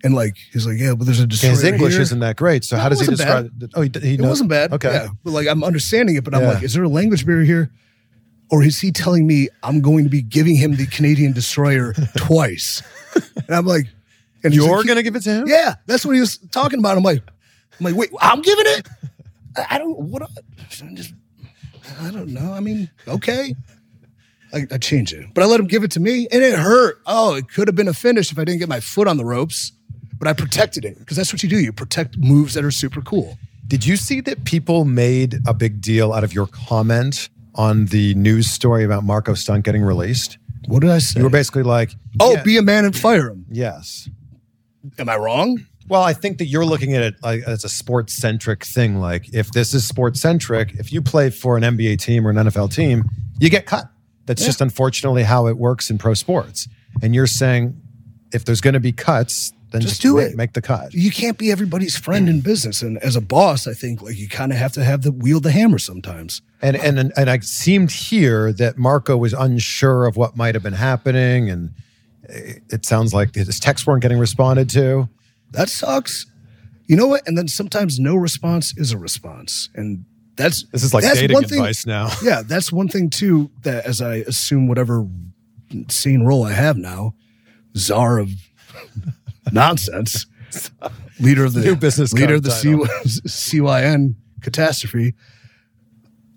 And 0.04 0.14
like 0.14 0.36
he's 0.52 0.64
like, 0.66 0.78
yeah, 0.78 0.94
but 0.94 1.04
there's 1.06 1.18
a 1.20 1.26
destroyer 1.26 1.50
His 1.52 1.64
English 1.64 1.92
here. 1.94 2.02
isn't 2.02 2.20
that 2.20 2.36
great. 2.36 2.62
So 2.64 2.76
No, 2.76 2.82
how 2.82 2.88
does 2.88 3.00
he 3.00 3.06
describe 3.06 3.50
it? 3.60 3.70
Oh, 3.74 3.82
he, 3.82 3.90
he 4.00 4.14
It 4.14 4.20
knows. 4.20 4.28
wasn't 4.28 4.48
bad. 4.50 4.72
Okay. 4.72 4.92
Yeah. 4.92 5.08
But 5.24 5.32
like 5.32 5.48
I'm 5.48 5.64
understanding 5.64 6.14
it, 6.14 6.22
but 6.24 6.34
I'm 6.36 6.42
Yeah. 6.42 6.52
like, 6.52 6.62
is 6.62 6.72
there 6.74 6.84
a 6.84 6.88
language 6.88 7.26
barrier 7.26 7.44
here? 7.44 7.70
Or 8.50 8.62
is 8.62 8.80
he 8.80 8.92
telling 8.92 9.26
me 9.26 9.48
I'm 9.62 9.80
going 9.80 10.04
to 10.04 10.10
be 10.10 10.22
giving 10.22 10.56
him 10.56 10.76
the 10.76 10.86
Canadian 10.86 11.32
destroyer 11.32 11.92
twice? 12.16 12.82
And 13.14 13.54
I'm 13.54 13.66
like, 13.66 13.86
and 14.44 14.54
You're 14.54 14.76
like, 14.76 14.86
going 14.86 14.96
to 14.96 15.02
give 15.02 15.16
it 15.16 15.22
to 15.24 15.30
him? 15.30 15.48
Yeah, 15.48 15.74
that's 15.86 16.06
what 16.06 16.14
he 16.14 16.20
was 16.20 16.38
talking 16.50 16.78
about. 16.78 16.96
I'm 16.96 17.02
like, 17.02 17.22
I'm 17.78 17.84
like, 17.84 17.94
wait, 17.94 18.10
I'm 18.20 18.40
giving 18.42 18.64
it? 18.66 18.88
I, 19.56 19.66
I 19.70 19.78
don't 19.78 19.98
what 19.98 20.22
I 20.22 20.26
just 20.94 21.12
I 22.00 22.10
don't 22.10 22.28
know. 22.28 22.52
I 22.52 22.60
mean, 22.60 22.90
okay. 23.06 23.54
I, 24.52 24.66
I 24.70 24.78
changed 24.78 25.12
it. 25.12 25.26
But 25.34 25.44
I 25.44 25.46
let 25.46 25.60
him 25.60 25.66
give 25.66 25.84
it 25.84 25.90
to 25.92 26.00
me 26.00 26.26
and 26.30 26.42
it 26.42 26.58
hurt. 26.58 27.00
Oh, 27.06 27.34
it 27.34 27.50
could 27.50 27.68
have 27.68 27.74
been 27.74 27.88
a 27.88 27.92
finish 27.94 28.32
if 28.32 28.38
I 28.38 28.44
didn't 28.44 28.60
get 28.60 28.68
my 28.68 28.80
foot 28.80 29.08
on 29.08 29.16
the 29.16 29.24
ropes. 29.24 29.72
But 30.18 30.26
I 30.26 30.32
protected 30.32 30.84
it 30.84 30.98
because 30.98 31.16
that's 31.16 31.32
what 31.32 31.42
you 31.42 31.48
do. 31.48 31.60
You 31.60 31.72
protect 31.72 32.16
moves 32.18 32.54
that 32.54 32.64
are 32.64 32.70
super 32.70 33.00
cool. 33.00 33.38
Did 33.66 33.86
you 33.86 33.96
see 33.96 34.20
that 34.22 34.44
people 34.44 34.84
made 34.84 35.40
a 35.46 35.54
big 35.54 35.80
deal 35.80 36.12
out 36.12 36.24
of 36.24 36.32
your 36.32 36.46
comment 36.46 37.28
on 37.58 37.86
the 37.86 38.14
news 38.14 38.50
story 38.50 38.84
about 38.84 39.04
Marco 39.04 39.34
Stunt 39.34 39.64
getting 39.64 39.82
released? 39.82 40.38
What 40.68 40.80
did 40.80 40.90
I 40.90 40.98
say? 40.98 41.20
You 41.20 41.24
were 41.24 41.30
basically 41.30 41.64
like, 41.64 41.92
oh, 42.20 42.34
yeah, 42.34 42.42
be 42.42 42.56
a 42.56 42.62
man 42.62 42.84
and 42.86 42.96
fire 42.96 43.28
him. 43.28 43.44
yes. 43.50 44.08
Am 44.98 45.08
I 45.08 45.16
wrong? 45.16 45.66
Well, 45.88 46.02
I 46.02 46.12
think 46.12 46.38
that 46.38 46.46
you're 46.46 46.64
looking 46.64 46.94
at 46.94 47.02
it 47.02 47.14
like 47.22 47.42
as 47.42 47.64
a 47.64 47.68
sports 47.68 48.14
centric 48.14 48.64
thing. 48.64 48.96
Like, 49.00 49.34
if 49.34 49.50
this 49.50 49.74
is 49.74 49.86
sports 49.86 50.20
centric, 50.20 50.74
if 50.74 50.92
you 50.92 51.02
play 51.02 51.30
for 51.30 51.56
an 51.56 51.62
NBA 51.62 51.98
team 51.98 52.26
or 52.26 52.30
an 52.30 52.36
NFL 52.36 52.72
team, 52.72 53.04
you 53.38 53.50
get 53.50 53.66
cut. 53.66 53.86
That's 54.26 54.44
just 54.44 54.60
unfortunately 54.60 55.22
how 55.22 55.46
it 55.46 55.56
works 55.56 55.88
in 55.90 55.96
pro 55.96 56.12
sports. 56.14 56.68
And 57.02 57.14
you're 57.14 57.26
saying 57.26 57.80
if 58.32 58.44
there's 58.44 58.60
going 58.60 58.74
to 58.74 58.80
be 58.80 58.92
cuts, 58.92 59.52
then 59.70 59.80
Just 59.82 59.94
just, 59.94 60.02
do 60.02 60.18
it. 60.18 60.34
Make 60.36 60.54
the 60.54 60.62
cut. 60.62 60.94
you 60.94 61.10
can't 61.10 61.36
be 61.36 61.50
everybody's 61.52 61.96
friend 61.96 62.28
in 62.28 62.40
business. 62.40 62.80
And 62.82 62.96
as 62.98 63.16
a 63.16 63.20
boss, 63.20 63.66
I 63.66 63.74
think 63.74 64.00
like 64.02 64.16
you 64.18 64.28
kind 64.28 64.50
of 64.52 64.58
have 64.58 64.72
to 64.72 64.84
have 64.84 65.02
the 65.02 65.12
wield 65.12 65.42
the 65.42 65.50
hammer 65.50 65.78
sometimes. 65.78 66.40
And 66.62 66.76
and 66.76 67.12
and 67.16 67.28
I 67.30 67.38
seemed 67.40 67.90
here 67.90 68.52
that 68.54 68.78
Marco 68.78 69.16
was 69.16 69.32
unsure 69.34 70.06
of 70.06 70.16
what 70.16 70.36
might 70.36 70.54
have 70.54 70.62
been 70.62 70.72
happening, 70.72 71.50
and 71.50 71.72
it 72.22 72.62
it 72.70 72.84
sounds 72.86 73.12
like 73.12 73.34
his 73.34 73.60
texts 73.60 73.86
weren't 73.86 74.02
getting 74.02 74.18
responded 74.18 74.68
to. 74.70 75.08
That 75.52 75.68
sucks. 75.68 76.26
You 76.86 76.96
know 76.96 77.06
what? 77.06 77.26
And 77.28 77.36
then 77.36 77.48
sometimes 77.48 77.98
no 78.00 78.16
response 78.16 78.72
is 78.78 78.92
a 78.92 78.98
response. 78.98 79.68
And 79.74 80.04
that's 80.36 80.64
This 80.72 80.82
is 80.82 80.94
like 80.94 81.04
dating 81.04 81.34
one 81.34 81.44
thing- 81.44 81.58
advice 81.60 81.84
now. 81.84 82.08
Yeah, 82.22 82.40
that's 82.42 82.72
one 82.72 82.88
thing 82.88 83.10
too. 83.10 83.50
That 83.64 83.84
as 83.84 84.00
I 84.00 84.16
assume 84.26 84.66
whatever 84.68 85.06
scene 85.88 86.22
role 86.24 86.44
I 86.44 86.52
have 86.52 86.78
now, 86.78 87.14
czar 87.76 88.18
of 88.18 88.30
nonsense, 89.52 90.26
leader 91.20 91.44
of 91.44 91.54
the 91.54 91.60
New 91.60 91.76
business 91.76 92.12
leader 92.12 92.34
of 92.34 92.42
the 92.42 92.50
C- 92.50 92.68
CYN 92.70 94.14
catastrophe. 94.42 95.14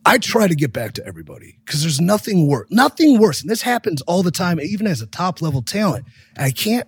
I 0.03 0.18
try 0.18 0.47
to 0.47 0.55
get 0.55 0.74
back 0.74 0.93
to 0.93 1.05
everybody 1.05 1.59
because 1.64 1.82
there's 1.82 2.01
nothing 2.01 2.47
worse, 2.47 2.68
nothing 2.72 3.20
worse, 3.20 3.41
and 3.41 3.49
this 3.49 3.62
happens 3.62 4.01
all 4.03 4.24
the 4.24 4.32
time, 4.32 4.59
even 4.59 4.88
as 4.88 5.01
a 5.01 5.07
top 5.07 5.41
level 5.41 5.62
talent. 5.62 6.05
And 6.36 6.45
I 6.45 6.51
can't 6.51 6.88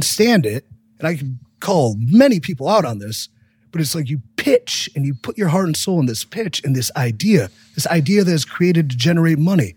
stand 0.00 0.46
it, 0.46 0.66
and 0.98 1.06
I 1.06 1.16
can 1.16 1.38
call 1.60 1.96
many 1.98 2.40
people 2.40 2.68
out 2.68 2.84
on 2.84 2.98
this, 2.98 3.28
but 3.70 3.80
it's 3.80 3.94
like 3.94 4.08
you 4.08 4.20
pitch 4.36 4.90
and 4.96 5.06
you 5.06 5.14
put 5.14 5.38
your 5.38 5.48
heart 5.48 5.66
and 5.66 5.76
soul 5.76 6.00
in 6.00 6.06
this 6.06 6.24
pitch 6.24 6.60
and 6.64 6.74
this 6.74 6.90
idea, 6.96 7.50
this 7.74 7.86
idea 7.86 8.24
that 8.24 8.32
is 8.32 8.44
created 8.44 8.90
to 8.90 8.96
generate 8.96 9.38
money 9.38 9.76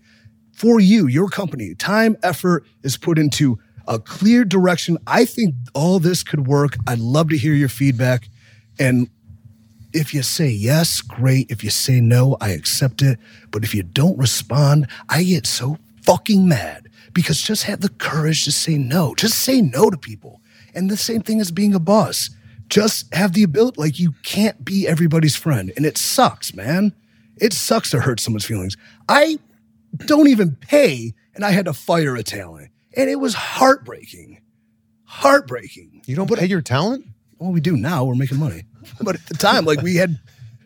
for 0.52 0.80
you, 0.80 1.06
your 1.06 1.28
company. 1.28 1.74
Time, 1.74 2.16
effort 2.22 2.64
is 2.82 2.96
put 2.96 3.18
into 3.18 3.58
a 3.86 3.98
clear 3.98 4.44
direction. 4.44 4.98
I 5.06 5.24
think 5.24 5.54
all 5.74 5.98
this 5.98 6.22
could 6.22 6.46
work. 6.46 6.76
I'd 6.86 6.98
love 6.98 7.28
to 7.30 7.38
hear 7.38 7.54
your 7.54 7.68
feedback. 7.68 8.28
And 8.78 9.08
if 9.92 10.12
you 10.12 10.22
say 10.22 10.48
yes, 10.48 11.00
great. 11.00 11.50
If 11.50 11.62
you 11.62 11.70
say 11.70 12.00
no, 12.00 12.36
I 12.40 12.50
accept 12.50 13.02
it. 13.02 13.18
But 13.50 13.64
if 13.64 13.74
you 13.74 13.82
don't 13.82 14.18
respond, 14.18 14.88
I 15.08 15.22
get 15.22 15.46
so 15.46 15.78
fucking 16.02 16.48
mad 16.48 16.88
because 17.12 17.40
just 17.40 17.64
have 17.64 17.80
the 17.80 17.88
courage 17.88 18.44
to 18.44 18.52
say 18.52 18.76
no. 18.76 19.14
Just 19.14 19.38
say 19.38 19.60
no 19.60 19.90
to 19.90 19.96
people. 19.96 20.40
And 20.74 20.90
the 20.90 20.96
same 20.96 21.22
thing 21.22 21.40
as 21.40 21.50
being 21.50 21.74
a 21.74 21.80
boss. 21.80 22.30
Just 22.68 23.14
have 23.14 23.34
the 23.34 23.42
ability, 23.42 23.80
like, 23.80 23.98
you 23.98 24.14
can't 24.22 24.64
be 24.64 24.88
everybody's 24.88 25.36
friend. 25.36 25.72
And 25.76 25.86
it 25.86 25.98
sucks, 25.98 26.54
man. 26.54 26.92
It 27.36 27.52
sucks 27.52 27.90
to 27.90 28.00
hurt 28.00 28.20
someone's 28.20 28.46
feelings. 28.46 28.76
I 29.08 29.38
don't 30.06 30.28
even 30.28 30.56
pay, 30.56 31.14
and 31.34 31.44
I 31.44 31.50
had 31.50 31.66
to 31.66 31.72
fire 31.72 32.16
a 32.16 32.22
talent. 32.22 32.70
And 32.96 33.10
it 33.10 33.16
was 33.16 33.34
heartbreaking. 33.34 34.40
Heartbreaking. 35.04 36.02
You 36.06 36.16
don't 36.16 36.30
pay 36.30 36.46
your 36.46 36.62
talent? 36.62 37.06
Well, 37.38 37.52
we 37.52 37.60
do 37.60 37.76
now. 37.76 38.04
We're 38.04 38.14
making 38.14 38.38
money. 38.38 38.64
But 39.00 39.14
at 39.14 39.26
the 39.26 39.34
time, 39.34 39.64
like 39.64 39.80
we 39.80 39.96
had 39.96 40.20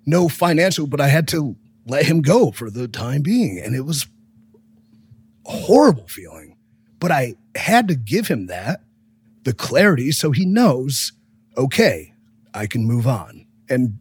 no 0.05 0.29
financial, 0.29 0.89
but 0.89 1.01
I 1.01 1.07
had 1.07 1.29
to 1.29 1.55
let 1.87 2.05
him 2.05 2.21
go 2.21 2.51
for 2.51 2.69
the 2.69 2.89
time 2.89 3.23
being. 3.23 3.59
And 3.59 3.77
it 3.77 3.83
was 3.83 4.07
a 5.47 5.53
horrible 5.53 6.09
feeling. 6.09 6.57
But 6.99 7.13
I 7.13 7.37
had 7.55 7.87
to 7.89 7.95
give 7.95 8.27
him 8.27 8.47
that, 8.49 8.81
the 9.45 9.53
clarity, 9.53 10.11
so 10.11 10.33
he 10.33 10.45
knows, 10.45 11.13
okay, 11.57 12.13
I 12.53 12.67
can 12.67 12.85
move 12.85 13.07
on. 13.07 13.47
And 13.69 13.99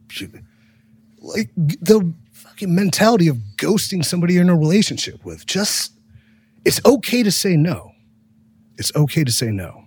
like 1.20 1.52
the 1.56 2.14
fucking 2.32 2.74
mentality 2.74 3.28
of 3.28 3.38
ghosting 3.58 4.04
somebody 4.04 4.34
you're 4.34 4.44
in 4.44 4.50
a 4.50 4.56
relationship 4.56 5.24
with, 5.24 5.46
just, 5.46 5.94
it's 6.66 6.82
okay 6.86 7.24
to 7.24 7.32
say 7.32 7.56
no. 7.56 7.87
It's 8.78 8.92
okay 8.96 9.24
to 9.24 9.32
say 9.32 9.52
no. 9.52 9.84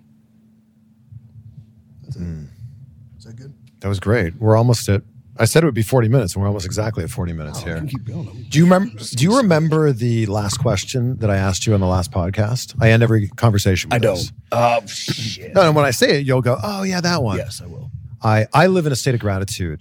Is 3.19 3.25
that 3.25 3.37
good? 3.37 3.55
That 3.81 3.89
was 3.89 4.01
great. 4.01 4.35
We're 4.37 4.57
almost 4.57 4.89
at. 4.89 5.03
I 5.39 5.47
said 5.47 5.63
it 5.63 5.67
would 5.67 5.75
be 5.75 5.83
forty 5.83 6.09
minutes, 6.09 6.35
and 6.35 6.43
we're 6.43 6.49
almost 6.49 6.67
exactly 6.67 7.03
at 7.05 7.11
forty 7.11 7.33
minutes 7.33 7.61
I 7.61 7.65
here. 7.65 7.77
can 7.77 7.89
keep 7.89 8.05
going. 8.05 8.47
Do 8.51 8.59
you 8.59 8.65
remember? 8.65 8.99
Do 8.99 9.25
you 9.25 9.37
remember 9.39 9.93
the 9.93 10.27
last 10.27 10.59
question 10.59 11.17
that 11.19 11.31
I 11.31 11.37
asked 11.37 11.67
you 11.67 11.73
on 11.75 11.81
the 11.81 11.87
last 11.87 12.11
podcast? 12.13 12.75
I 12.81 12.91
end 12.91 13.03
every 13.03 13.29
conversation. 13.29 13.89
With 13.89 13.95
I 13.95 13.99
don't. 13.99 14.17
this. 14.17 14.33
Oh 14.53 14.87
shit. 14.87 15.55
No, 15.55 15.63
and 15.63 15.75
when 15.75 15.85
I 15.85 15.93
say 15.93 16.19
it, 16.21 16.27
you'll 16.27 16.43
go, 16.43 16.59
"Oh 16.63 16.83
yeah, 16.83 17.01
that 17.01 17.23
one." 17.23 17.39
Yes, 17.39 17.63
I 17.63 17.67
will. 17.67 17.91
I 18.23 18.47
I 18.53 18.67
live 18.67 18.85
in 18.87 18.93
a 18.93 18.97
state 18.97 19.15
of 19.15 19.21
gratitude 19.21 19.81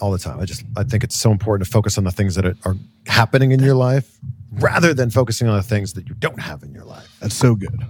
all 0.00 0.10
the 0.10 0.18
time. 0.18 0.40
I 0.40 0.44
just 0.44 0.64
I 0.76 0.82
think 0.82 1.04
it's 1.04 1.16
so 1.16 1.30
important 1.30 1.66
to 1.66 1.70
focus 1.70 1.98
on 1.98 2.04
the 2.04 2.10
things 2.10 2.34
that 2.34 2.44
are, 2.46 2.56
are 2.64 2.74
happening 3.06 3.52
in 3.52 3.60
your 3.60 3.74
life 3.76 4.18
rather 4.52 4.92
than 4.92 5.10
focusing 5.10 5.46
on 5.46 5.56
the 5.56 5.62
things 5.62 5.92
that 5.92 6.08
you 6.08 6.14
don't 6.16 6.40
have 6.40 6.62
in 6.64 6.72
your 6.72 6.84
life. 6.84 7.08
That's 7.20 7.34
so 7.36 7.54
good. 7.54 7.80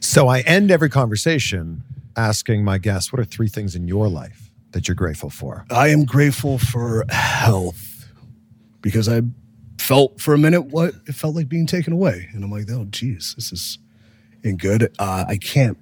So 0.00 0.28
I 0.28 0.40
end 0.40 0.70
every 0.70 0.90
conversation 0.90 1.82
asking 2.16 2.64
my 2.64 2.78
guests, 2.78 3.12
"What 3.12 3.20
are 3.20 3.24
three 3.24 3.48
things 3.48 3.74
in 3.74 3.86
your 3.86 4.08
life 4.08 4.50
that 4.72 4.88
you're 4.88 4.94
grateful 4.94 5.30
for?" 5.30 5.64
I 5.70 5.88
am 5.88 6.04
grateful 6.04 6.58
for 6.58 7.04
health 7.10 8.08
because 8.82 9.08
I 9.08 9.22
felt 9.78 10.20
for 10.20 10.34
a 10.34 10.38
minute 10.38 10.66
what 10.66 10.94
it 11.06 11.14
felt 11.14 11.34
like 11.34 11.48
being 11.48 11.66
taken 11.66 11.92
away, 11.92 12.28
and 12.32 12.44
I'm 12.44 12.50
like, 12.50 12.70
oh, 12.70 12.86
geez, 12.90 13.34
this 13.34 13.52
is 13.52 13.78
ain't 14.44 14.60
good. 14.60 14.94
Uh, 14.98 15.24
I 15.28 15.36
can't 15.36 15.78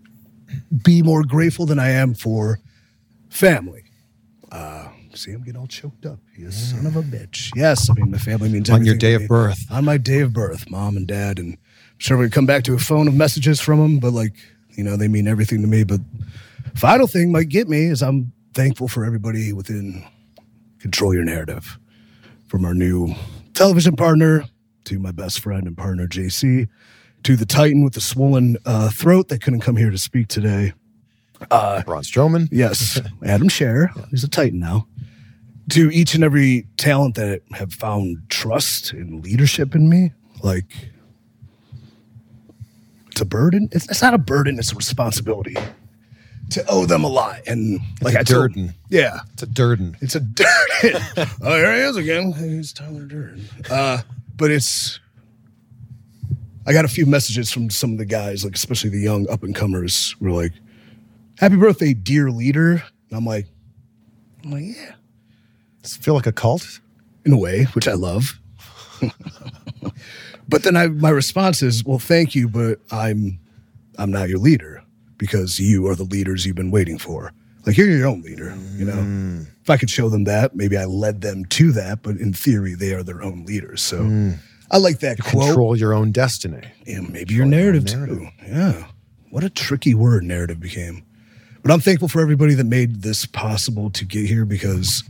be 0.82 1.02
more 1.02 1.22
grateful 1.24 1.66
than 1.66 1.78
I 1.78 1.90
am 1.90 2.14
for 2.14 2.58
family. 3.28 3.84
Uh, 4.50 4.88
see, 5.14 5.32
I'm 5.32 5.42
getting 5.42 5.60
all 5.60 5.66
choked 5.66 6.06
up. 6.06 6.18
You 6.36 6.50
son 6.50 6.86
of 6.86 6.96
a 6.96 7.02
bitch. 7.02 7.50
Yes, 7.54 7.90
I 7.90 7.94
mean 7.94 8.10
my 8.10 8.18
family 8.18 8.48
means 8.48 8.70
On 8.70 8.84
your 8.84 8.96
day 8.96 9.14
of 9.14 9.28
birth. 9.28 9.58
On 9.70 9.84
my 9.84 9.98
day 9.98 10.20
of 10.20 10.32
birth, 10.32 10.70
mom 10.70 10.96
and 10.96 11.06
dad, 11.06 11.38
and 11.38 11.58
sure 11.98 12.16
we 12.16 12.30
come 12.30 12.46
back 12.46 12.64
to 12.64 12.74
a 12.74 12.78
phone 12.78 13.08
of 13.08 13.14
messages 13.14 13.60
from 13.60 13.78
them, 13.78 13.98
but 13.98 14.12
like 14.12 14.34
you 14.78 14.84
know, 14.84 14.96
they 14.96 15.08
mean 15.08 15.26
everything 15.26 15.60
to 15.60 15.66
me. 15.66 15.82
But 15.82 16.00
final 16.74 17.08
thing 17.08 17.32
might 17.32 17.48
get 17.48 17.68
me 17.68 17.86
is 17.86 18.02
I'm 18.02 18.32
thankful 18.54 18.88
for 18.88 19.04
everybody 19.04 19.52
within 19.52 20.04
Control 20.78 21.12
Your 21.12 21.24
Narrative, 21.24 21.78
from 22.46 22.64
our 22.64 22.74
new 22.74 23.14
television 23.54 23.96
partner 23.96 24.44
to 24.84 24.98
my 24.98 25.10
best 25.10 25.40
friend 25.40 25.66
and 25.66 25.76
partner 25.76 26.06
JC, 26.06 26.68
to 27.24 27.36
the 27.36 27.44
Titan 27.44 27.82
with 27.84 27.94
the 27.94 28.00
swollen 28.00 28.56
uh, 28.64 28.88
throat 28.90 29.28
that 29.28 29.42
couldn't 29.42 29.60
come 29.60 29.76
here 29.76 29.90
to 29.90 29.98
speak 29.98 30.28
today. 30.28 30.72
Braun 31.84 32.02
Strowman. 32.02 32.48
Yes, 32.50 33.00
Adam 33.24 33.48
Scherr, 33.48 33.88
he's 34.10 34.24
a 34.24 34.28
Titan 34.28 34.60
now. 34.60 34.86
To 35.70 35.90
each 35.90 36.14
and 36.14 36.24
every 36.24 36.66
talent 36.78 37.16
that 37.16 37.42
have 37.52 37.72
found 37.72 38.18
trust 38.28 38.92
and 38.92 39.22
leadership 39.22 39.74
in 39.74 39.88
me, 39.88 40.12
like 40.42 40.64
it's 43.18 43.22
a 43.22 43.24
burden. 43.26 43.68
It's, 43.72 43.90
it's 43.90 44.00
not 44.00 44.14
a 44.14 44.18
burden; 44.18 44.58
it's 44.60 44.72
a 44.72 44.76
responsibility 44.76 45.56
to 46.50 46.64
owe 46.68 46.86
them 46.86 47.02
a 47.02 47.08
lot. 47.08 47.40
And 47.48 47.80
like 48.00 48.14
I 48.14 48.22
told, 48.22 48.52
Durden. 48.54 48.74
yeah, 48.90 49.18
It's 49.32 49.42
a 49.42 49.46
Durden. 49.46 49.96
it's 50.00 50.14
a 50.14 50.20
Durden. 50.82 51.02
oh, 51.42 51.56
here 51.56 51.74
he 51.74 51.80
is 51.80 51.96
again. 51.96 52.32
He's 52.32 52.72
Tyler 52.72 53.02
Durden. 53.06 53.44
Uh, 53.68 54.02
but 54.36 54.52
it's. 54.52 55.00
I 56.64 56.72
got 56.72 56.84
a 56.84 56.88
few 56.88 57.06
messages 57.06 57.50
from 57.50 57.70
some 57.70 57.90
of 57.92 57.98
the 57.98 58.04
guys, 58.04 58.44
like 58.44 58.54
especially 58.54 58.90
the 58.90 59.00
young 59.00 59.28
up 59.30 59.42
and 59.42 59.52
comers, 59.54 60.14
were 60.20 60.30
like, 60.30 60.52
"Happy 61.38 61.56
birthday, 61.56 61.92
dear 61.94 62.30
leader." 62.30 62.84
And 63.10 63.16
I'm 63.18 63.24
like, 63.24 63.46
I'm 64.44 64.50
like, 64.52 64.62
yeah, 64.64 64.92
Does 65.82 65.96
it 65.96 66.02
feel 66.04 66.14
like 66.14 66.26
a 66.28 66.32
cult? 66.32 66.78
in 67.24 67.32
a 67.32 67.36
way, 67.38 67.64
which 67.74 67.88
I 67.88 67.94
love. 67.94 68.38
but 70.48 70.62
then 70.62 70.76
I, 70.76 70.88
my 70.88 71.10
response 71.10 71.62
is, 71.62 71.84
"Well, 71.84 71.98
thank 71.98 72.34
you, 72.34 72.48
but 72.48 72.80
I'm, 72.90 73.38
I'm 73.98 74.10
not 74.10 74.28
your 74.28 74.38
leader 74.38 74.82
because 75.18 75.60
you 75.60 75.86
are 75.88 75.94
the 75.94 76.04
leaders 76.04 76.46
you've 76.46 76.56
been 76.56 76.70
waiting 76.70 76.98
for. 76.98 77.32
Like 77.66 77.76
you're 77.76 77.88
your 77.88 78.06
own 78.06 78.22
leader, 78.22 78.56
you 78.76 78.84
know. 78.86 78.94
Mm. 78.94 79.46
If 79.60 79.68
I 79.68 79.76
could 79.76 79.90
show 79.90 80.08
them 80.08 80.24
that, 80.24 80.56
maybe 80.56 80.76
I 80.76 80.86
led 80.86 81.20
them 81.20 81.44
to 81.46 81.72
that, 81.72 82.02
but 82.02 82.16
in 82.16 82.32
theory, 82.32 82.74
they 82.74 82.94
are 82.94 83.02
their 83.02 83.22
own 83.22 83.44
leaders. 83.44 83.82
So 83.82 84.00
mm. 84.00 84.38
I 84.70 84.78
like 84.78 85.00
that 85.00 85.18
quote. 85.20 85.46
Control 85.46 85.76
your 85.76 85.92
own 85.92 86.12
destiny. 86.12 86.62
Yeah, 86.86 87.00
maybe 87.00 87.34
your 87.34 87.46
narrative, 87.46 87.84
too. 87.84 88.28
Yeah. 88.46 88.86
What 89.30 89.44
a 89.44 89.50
tricky 89.50 89.92
word 89.92 90.24
narrative 90.24 90.60
became. 90.60 91.04
But 91.62 91.72
I'm 91.72 91.80
thankful 91.80 92.08
for 92.08 92.22
everybody 92.22 92.54
that 92.54 92.64
made 92.64 93.02
this 93.02 93.26
possible 93.26 93.90
to 93.90 94.04
get 94.04 94.26
here 94.26 94.46
because 94.46 95.02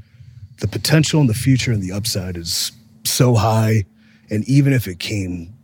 the 0.60 0.66
potential 0.66 1.20
and 1.20 1.28
the 1.28 1.34
future 1.34 1.70
and 1.70 1.82
the 1.82 1.92
upside 1.92 2.36
is 2.36 2.72
so 3.04 3.34
high. 3.34 3.84
And 4.30 4.46
even 4.48 4.72
if 4.72 4.86
it 4.86 4.98
came, 4.98 5.54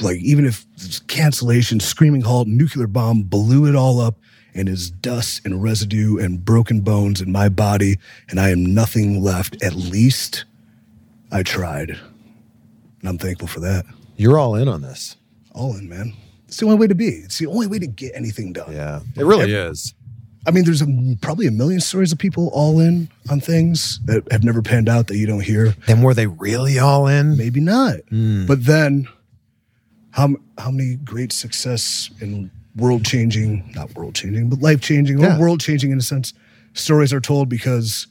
like, 0.00 0.18
even 0.18 0.44
if 0.46 0.64
cancellation, 1.06 1.80
screaming 1.80 2.22
halt, 2.22 2.48
nuclear 2.48 2.86
bomb 2.86 3.22
blew 3.22 3.66
it 3.66 3.76
all 3.76 4.00
up 4.00 4.16
and 4.54 4.68
is 4.68 4.90
dust 4.90 5.44
and 5.44 5.62
residue 5.62 6.16
and 6.18 6.44
broken 6.44 6.80
bones 6.80 7.20
in 7.20 7.30
my 7.32 7.48
body, 7.48 7.98
and 8.28 8.38
I 8.38 8.50
am 8.50 8.72
nothing 8.74 9.22
left, 9.22 9.62
at 9.62 9.74
least 9.74 10.44
I 11.32 11.42
tried. 11.42 11.90
And 11.90 13.08
I'm 13.08 13.18
thankful 13.18 13.48
for 13.48 13.60
that 13.60 13.84
You're 14.16 14.38
all 14.38 14.54
in 14.54 14.68
on 14.68 14.80
this. 14.82 15.16
all 15.52 15.76
in, 15.76 15.88
man. 15.88 16.14
It's 16.46 16.58
the 16.58 16.66
only 16.66 16.78
way 16.78 16.86
to 16.86 16.94
be. 16.94 17.08
It's 17.08 17.38
the 17.38 17.46
only 17.48 17.66
way 17.66 17.80
to 17.80 17.86
get 17.86 18.12
anything 18.14 18.52
done. 18.52 18.72
Yeah, 18.72 19.00
it 19.16 19.24
really 19.24 19.52
is. 19.52 19.92
I 20.46 20.50
mean, 20.50 20.64
there's 20.64 20.82
a, 20.82 20.86
probably 21.22 21.46
a 21.46 21.50
million 21.50 21.80
stories 21.80 22.12
of 22.12 22.18
people 22.18 22.48
all 22.52 22.78
in 22.80 23.08
on 23.30 23.40
things 23.40 24.00
that 24.04 24.30
have 24.30 24.44
never 24.44 24.60
panned 24.62 24.88
out 24.88 25.06
that 25.06 25.16
you 25.16 25.26
don't 25.26 25.40
hear. 25.40 25.74
Then 25.86 26.02
were 26.02 26.12
they 26.14 26.26
really 26.26 26.78
all 26.78 27.06
in? 27.06 27.36
Maybe 27.36 27.60
not. 27.60 27.96
Hmm. 28.10 28.46
But 28.46 28.64
then, 28.64 29.08
how 30.10 30.36
how 30.58 30.70
many 30.70 30.96
great 30.96 31.32
success 31.32 32.10
and 32.20 32.50
world 32.76 33.04
changing, 33.04 33.70
not 33.74 33.94
world 33.94 34.14
changing, 34.14 34.48
but 34.50 34.60
life 34.60 34.80
changing 34.80 35.18
Yeah. 35.20 35.36
or 35.36 35.40
world 35.40 35.60
changing 35.60 35.90
in 35.92 35.98
a 35.98 36.02
sense, 36.02 36.34
stories 36.74 37.12
are 37.12 37.20
told 37.20 37.48
because 37.48 38.06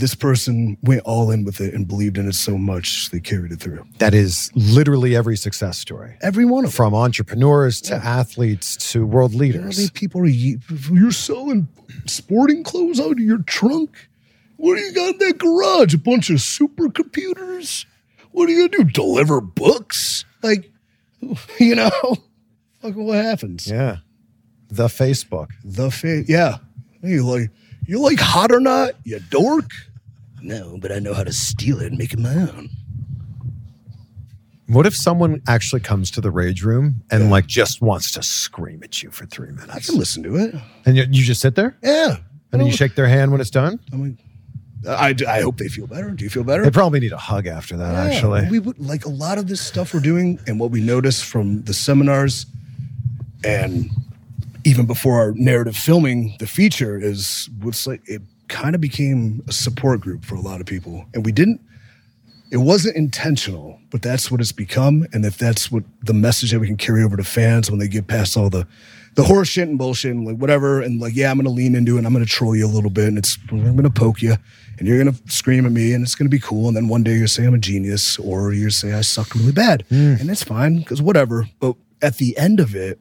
this 0.00 0.14
person 0.14 0.76
went 0.82 1.02
all 1.04 1.30
in 1.30 1.44
with 1.44 1.60
it 1.60 1.74
and 1.74 1.86
believed 1.86 2.18
in 2.18 2.26
it 2.28 2.34
so 2.34 2.56
much 2.58 3.10
they 3.10 3.20
carried 3.20 3.52
it 3.52 3.60
through. 3.60 3.84
That 3.98 4.14
is 4.14 4.50
literally 4.54 5.14
every 5.14 5.36
success 5.36 5.78
story. 5.78 6.16
Every 6.22 6.44
one 6.44 6.64
of 6.64 6.70
them. 6.70 6.76
From 6.76 6.94
entrepreneurs 6.94 7.80
to 7.82 7.94
athletes 7.94 8.76
to 8.92 9.06
world 9.06 9.32
How 9.32 9.38
many 9.38 9.52
leaders. 9.52 9.90
people 9.90 10.22
are 10.22 10.26
you, 10.26 10.58
you're 10.90 11.10
selling 11.12 11.68
sporting 12.06 12.64
clothes 12.64 12.98
out 12.98 13.12
of 13.12 13.18
your 13.20 13.38
trunk? 13.42 14.08
What 14.56 14.76
do 14.76 14.82
you 14.82 14.92
got 14.92 15.14
in 15.14 15.18
that 15.18 15.38
garage? 15.38 15.94
A 15.94 15.98
bunch 15.98 16.30
of 16.30 16.36
supercomputers? 16.36 17.84
What 18.32 18.48
are 18.48 18.52
you 18.52 18.68
gonna 18.68 18.84
do? 18.84 18.90
Deliver 18.90 19.40
books? 19.40 20.24
Like, 20.42 20.70
you 21.58 21.74
know, 21.74 21.90
like 22.82 22.94
what 22.94 23.16
happens? 23.24 23.66
Yeah. 23.70 23.98
The 24.70 24.86
Facebook. 24.86 25.48
The 25.64 25.90
fa- 25.90 26.24
yeah. 26.26 26.58
You 27.02 27.24
like 27.26 27.50
you 27.86 28.00
like 28.00 28.20
hot 28.20 28.52
or 28.52 28.60
not? 28.60 28.92
You 29.04 29.20
dork. 29.30 29.70
No, 30.42 30.78
but 30.80 30.90
I 30.92 30.98
know 30.98 31.14
how 31.14 31.24
to 31.24 31.32
steal 31.32 31.80
it 31.80 31.86
and 31.88 31.98
make 31.98 32.12
it 32.12 32.18
my 32.18 32.34
own. 32.34 32.70
What 34.66 34.86
if 34.86 34.94
someone 34.94 35.42
actually 35.48 35.80
comes 35.80 36.10
to 36.12 36.20
the 36.20 36.30
rage 36.30 36.62
room 36.62 37.02
and 37.10 37.28
like 37.30 37.46
just 37.48 37.82
wants 37.82 38.12
to 38.12 38.22
scream 38.22 38.82
at 38.84 39.02
you 39.02 39.10
for 39.10 39.26
three 39.26 39.48
minutes? 39.50 39.68
I 39.70 39.80
can 39.80 39.96
listen 39.98 40.22
to 40.22 40.36
it. 40.36 40.54
And 40.86 40.96
you, 40.96 41.04
you 41.10 41.24
just 41.24 41.40
sit 41.40 41.56
there 41.56 41.76
Yeah. 41.82 42.16
and 42.52 42.60
then 42.60 42.66
you 42.66 42.72
shake 42.72 42.94
their 42.94 43.08
hand 43.08 43.32
when 43.32 43.40
it's 43.40 43.50
done? 43.50 43.80
I 43.92 43.96
mean, 43.96 44.18
I, 44.88 45.14
I 45.28 45.40
hope 45.40 45.56
they 45.58 45.66
feel 45.68 45.88
better. 45.88 46.10
Do 46.12 46.22
you 46.24 46.30
feel 46.30 46.44
better? 46.44 46.62
They 46.62 46.70
probably 46.70 47.00
need 47.00 47.12
a 47.12 47.16
hug 47.18 47.48
after 47.48 47.76
that, 47.78 47.92
Yeah, 47.92 48.14
actually. 48.14 48.48
we 48.48 48.60
would 48.60 48.78
like 48.78 49.04
a 49.06 49.10
lot 49.10 49.38
of 49.38 49.48
this 49.48 49.60
stuff 49.60 49.92
we're 49.92 50.00
doing, 50.00 50.38
and 50.46 50.58
what 50.60 50.70
we 50.70 50.80
notice 50.80 51.20
from 51.20 51.62
the 51.64 51.74
seminars, 51.74 52.46
and 53.44 53.90
even 54.64 54.86
before 54.86 55.18
our 55.20 55.32
narrative 55.32 55.76
filming, 55.76 56.36
the 56.38 56.46
feature 56.46 56.98
is 56.98 57.50
what's 57.60 57.86
like 57.86 58.02
it 58.08 58.22
kind 58.50 58.74
of 58.74 58.80
became 58.80 59.42
a 59.48 59.52
support 59.52 60.00
group 60.00 60.24
for 60.24 60.34
a 60.34 60.40
lot 60.40 60.60
of 60.60 60.66
people, 60.66 61.06
and 61.14 61.24
we 61.24 61.32
didn't. 61.32 61.60
It 62.52 62.58
wasn't 62.58 62.96
intentional, 62.96 63.78
but 63.90 64.02
that's 64.02 64.28
what 64.28 64.40
it's 64.40 64.52
become, 64.52 65.06
and 65.12 65.24
if 65.24 65.38
that's 65.38 65.70
what 65.70 65.84
the 66.02 66.12
message 66.12 66.50
that 66.50 66.58
we 66.58 66.66
can 66.66 66.76
carry 66.76 67.02
over 67.02 67.16
to 67.16 67.24
fans 67.24 67.70
when 67.70 67.78
they 67.78 67.88
get 67.88 68.08
past 68.08 68.36
all 68.36 68.50
the 68.50 68.66
the 69.14 69.24
horse 69.24 69.48
shit 69.48 69.68
and 69.68 69.78
bullshit 69.78 70.12
and 70.12 70.26
like 70.26 70.36
whatever, 70.36 70.80
and 70.80 71.00
like 71.00 71.14
yeah, 71.14 71.30
I'm 71.30 71.38
gonna 71.38 71.48
lean 71.50 71.74
into 71.74 71.94
it, 71.94 71.98
and 71.98 72.06
I'm 72.06 72.12
gonna 72.12 72.26
troll 72.26 72.54
you 72.54 72.66
a 72.66 72.68
little 72.68 72.90
bit, 72.90 73.08
and 73.08 73.16
it's 73.16 73.38
I'm 73.50 73.76
gonna 73.76 73.88
poke 73.88 74.20
you, 74.20 74.34
and 74.78 74.86
you're 74.86 74.98
gonna 74.98 75.16
scream 75.28 75.64
at 75.64 75.72
me, 75.72 75.94
and 75.94 76.04
it's 76.04 76.16
gonna 76.16 76.28
be 76.28 76.40
cool, 76.40 76.68
and 76.68 76.76
then 76.76 76.88
one 76.88 77.04
day 77.04 77.16
you're 77.16 77.28
say 77.28 77.46
I'm 77.46 77.54
a 77.54 77.58
genius, 77.58 78.18
or 78.18 78.52
you're 78.52 78.70
say 78.70 78.92
I 78.92 79.00
suck 79.00 79.34
really 79.34 79.52
bad, 79.52 79.84
hmm. 79.88 80.16
and 80.18 80.28
it's 80.28 80.42
fine 80.42 80.78
because 80.78 81.00
whatever. 81.00 81.48
But 81.60 81.76
at 82.02 82.16
the 82.16 82.36
end 82.36 82.58
of 82.58 82.74
it, 82.74 82.98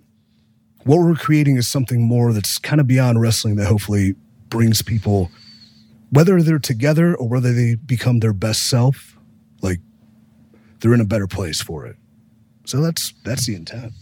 what 0.84 1.00
we're 1.00 1.16
creating 1.16 1.58
is 1.58 1.68
something 1.68 2.02
more 2.02 2.34
that's 2.34 2.60
kind 2.60 2.80
of 2.80 2.88
beyond 2.88 3.20
wrestling 3.20 3.56
that 3.56 3.66
hopefully 3.66 4.16
brings 4.50 4.82
people, 4.82 5.32
whether 6.10 6.42
they're 6.42 6.60
together 6.60 7.16
or 7.16 7.28
whether 7.28 7.54
they 7.54 7.76
become 7.76 8.20
their 8.20 8.34
best 8.34 8.68
self, 8.68 9.18
like 9.62 9.80
they're 10.80 10.94
in 10.94 11.02
a 11.02 11.06
better 11.06 11.28
place 11.28 11.62
for 11.62 11.86
it. 11.86 11.96
So 12.66 12.82
that's 12.82 13.14
that's 13.24 13.46
the 13.46 13.56
intent. 13.56 13.94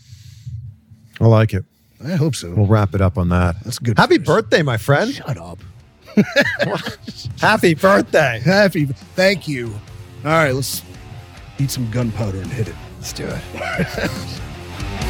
I 1.19 1.25
like 1.25 1.53
it. 1.53 1.65
I 2.03 2.11
hope 2.11 2.35
so. 2.35 2.53
We'll 2.53 2.67
wrap 2.67 2.93
it 2.93 3.01
up 3.01 3.17
on 3.17 3.29
that. 3.29 3.55
That's 3.63 3.79
good 3.79 3.97
Happy 3.97 4.17
first. 4.17 4.25
birthday, 4.27 4.61
my 4.61 4.77
friend. 4.77 5.13
Shut 5.13 5.37
up. 5.37 5.59
Happy 7.39 7.73
birthday. 7.73 8.39
Happy. 8.43 8.85
Thank 8.85 9.47
you. 9.47 9.73
All 10.23 10.31
right, 10.31 10.51
let's 10.51 10.83
eat 11.59 11.71
some 11.71 11.89
gunpowder 11.91 12.39
and 12.39 12.51
hit 12.51 12.67
it. 12.67 12.75
Let's 12.99 13.13
do 13.13 13.25
it. 13.27 14.41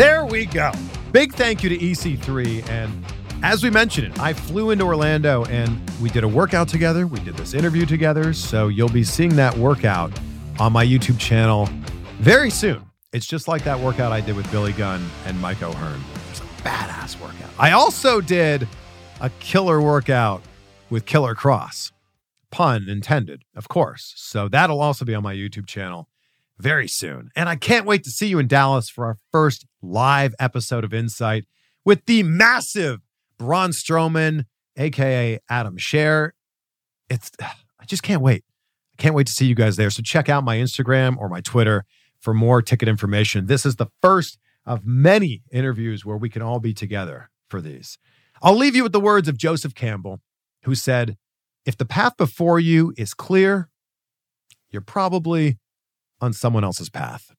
there 0.00 0.24
we 0.24 0.46
go. 0.46 0.72
Big 1.12 1.34
thank 1.34 1.62
you 1.62 1.68
to 1.68 1.76
EC3. 1.76 2.66
And 2.70 3.04
as 3.42 3.62
we 3.62 3.68
mentioned 3.68 4.06
it, 4.06 4.18
I 4.18 4.32
flew 4.32 4.70
into 4.70 4.84
Orlando 4.84 5.44
and 5.44 5.78
we 6.00 6.08
did 6.08 6.24
a 6.24 6.28
workout 6.28 6.68
together. 6.68 7.06
We 7.06 7.20
did 7.20 7.34
this 7.34 7.52
interview 7.52 7.84
together. 7.84 8.32
So 8.32 8.68
you'll 8.68 8.88
be 8.88 9.04
seeing 9.04 9.36
that 9.36 9.54
workout 9.58 10.10
on 10.58 10.72
my 10.72 10.86
YouTube 10.86 11.18
channel 11.18 11.68
very 12.18 12.48
soon. 12.48 12.82
It's 13.12 13.26
just 13.26 13.46
like 13.46 13.62
that 13.64 13.78
workout 13.78 14.10
I 14.10 14.22
did 14.22 14.36
with 14.36 14.50
Billy 14.50 14.72
Gunn 14.72 15.06
and 15.26 15.38
Mike 15.38 15.62
O'Hearn. 15.62 16.00
It's 16.30 16.40
a 16.40 16.44
badass 16.62 17.20
workout. 17.20 17.50
I 17.58 17.72
also 17.72 18.22
did 18.22 18.66
a 19.20 19.28
killer 19.38 19.82
workout 19.82 20.40
with 20.88 21.04
Killer 21.04 21.34
Kross 21.34 21.92
pun 22.50 22.88
intended, 22.88 23.42
of 23.54 23.68
course. 23.68 24.14
So 24.16 24.48
that'll 24.48 24.80
also 24.80 25.04
be 25.04 25.14
on 25.14 25.22
my 25.22 25.34
YouTube 25.34 25.66
channel 25.66 26.08
very 26.60 26.88
soon. 26.88 27.30
And 27.34 27.48
I 27.48 27.56
can't 27.56 27.86
wait 27.86 28.04
to 28.04 28.10
see 28.10 28.28
you 28.28 28.38
in 28.38 28.46
Dallas 28.46 28.88
for 28.88 29.06
our 29.06 29.16
first 29.32 29.66
live 29.82 30.34
episode 30.38 30.84
of 30.84 30.94
Insight 30.94 31.46
with 31.84 32.04
the 32.06 32.22
massive 32.22 33.00
Braun 33.38 33.70
Strowman, 33.70 34.44
aka 34.76 35.38
Adam 35.48 35.76
Scherr. 35.76 36.30
It's 37.08 37.30
I 37.40 37.84
just 37.86 38.02
can't 38.02 38.22
wait. 38.22 38.44
I 38.98 39.02
can't 39.02 39.14
wait 39.14 39.26
to 39.26 39.32
see 39.32 39.46
you 39.46 39.54
guys 39.54 39.76
there. 39.76 39.90
So 39.90 40.02
check 40.02 40.28
out 40.28 40.44
my 40.44 40.58
Instagram 40.58 41.16
or 41.16 41.28
my 41.28 41.40
Twitter 41.40 41.84
for 42.20 42.34
more 42.34 42.60
ticket 42.60 42.88
information. 42.88 43.46
This 43.46 43.64
is 43.64 43.76
the 43.76 43.86
first 44.02 44.38
of 44.66 44.84
many 44.84 45.42
interviews 45.50 46.04
where 46.04 46.18
we 46.18 46.28
can 46.28 46.42
all 46.42 46.60
be 46.60 46.74
together 46.74 47.30
for 47.48 47.62
these. 47.62 47.98
I'll 48.42 48.54
leave 48.54 48.76
you 48.76 48.82
with 48.82 48.92
the 48.92 49.00
words 49.00 49.28
of 49.28 49.38
Joseph 49.38 49.74
Campbell, 49.74 50.20
who 50.64 50.74
said, 50.74 51.16
if 51.64 51.76
the 51.76 51.86
path 51.86 52.16
before 52.16 52.60
you 52.60 52.92
is 52.96 53.14
clear, 53.14 53.70
you're 54.70 54.82
probably 54.82 55.58
on 56.20 56.32
someone 56.32 56.64
else's 56.64 56.90
path. 56.90 57.32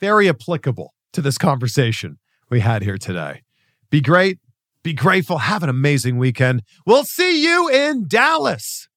Very 0.00 0.28
applicable 0.28 0.94
to 1.12 1.20
this 1.20 1.38
conversation 1.38 2.18
we 2.50 2.60
had 2.60 2.82
here 2.82 2.98
today. 2.98 3.42
Be 3.90 4.00
great, 4.00 4.38
be 4.82 4.92
grateful, 4.92 5.38
have 5.38 5.62
an 5.62 5.68
amazing 5.68 6.18
weekend. 6.18 6.62
We'll 6.86 7.04
see 7.04 7.42
you 7.42 7.68
in 7.68 8.06
Dallas 8.06 8.88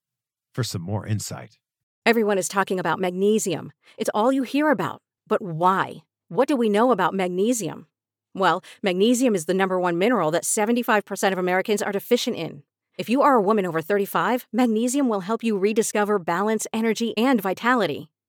for 0.52 0.62
some 0.62 0.82
more 0.82 1.06
insight. 1.06 1.58
Everyone 2.04 2.38
is 2.38 2.48
talking 2.48 2.78
about 2.80 2.98
magnesium. 2.98 3.72
It's 3.96 4.10
all 4.14 4.32
you 4.32 4.42
hear 4.42 4.70
about. 4.70 5.02
But 5.26 5.40
why? 5.40 6.02
What 6.28 6.48
do 6.48 6.56
we 6.56 6.68
know 6.68 6.90
about 6.90 7.14
magnesium? 7.14 7.86
Well, 8.34 8.64
magnesium 8.82 9.34
is 9.34 9.44
the 9.44 9.54
number 9.54 9.78
one 9.78 9.98
mineral 9.98 10.30
that 10.30 10.44
75% 10.44 11.32
of 11.32 11.38
Americans 11.38 11.82
are 11.82 11.92
deficient 11.92 12.36
in. 12.36 12.62
If 12.98 13.08
you 13.08 13.22
are 13.22 13.34
a 13.34 13.40
woman 13.40 13.66
over 13.66 13.80
35, 13.80 14.46
magnesium 14.52 15.08
will 15.08 15.20
help 15.20 15.44
you 15.44 15.56
rediscover 15.56 16.18
balance, 16.18 16.66
energy, 16.72 17.16
and 17.16 17.40
vitality. 17.40 18.10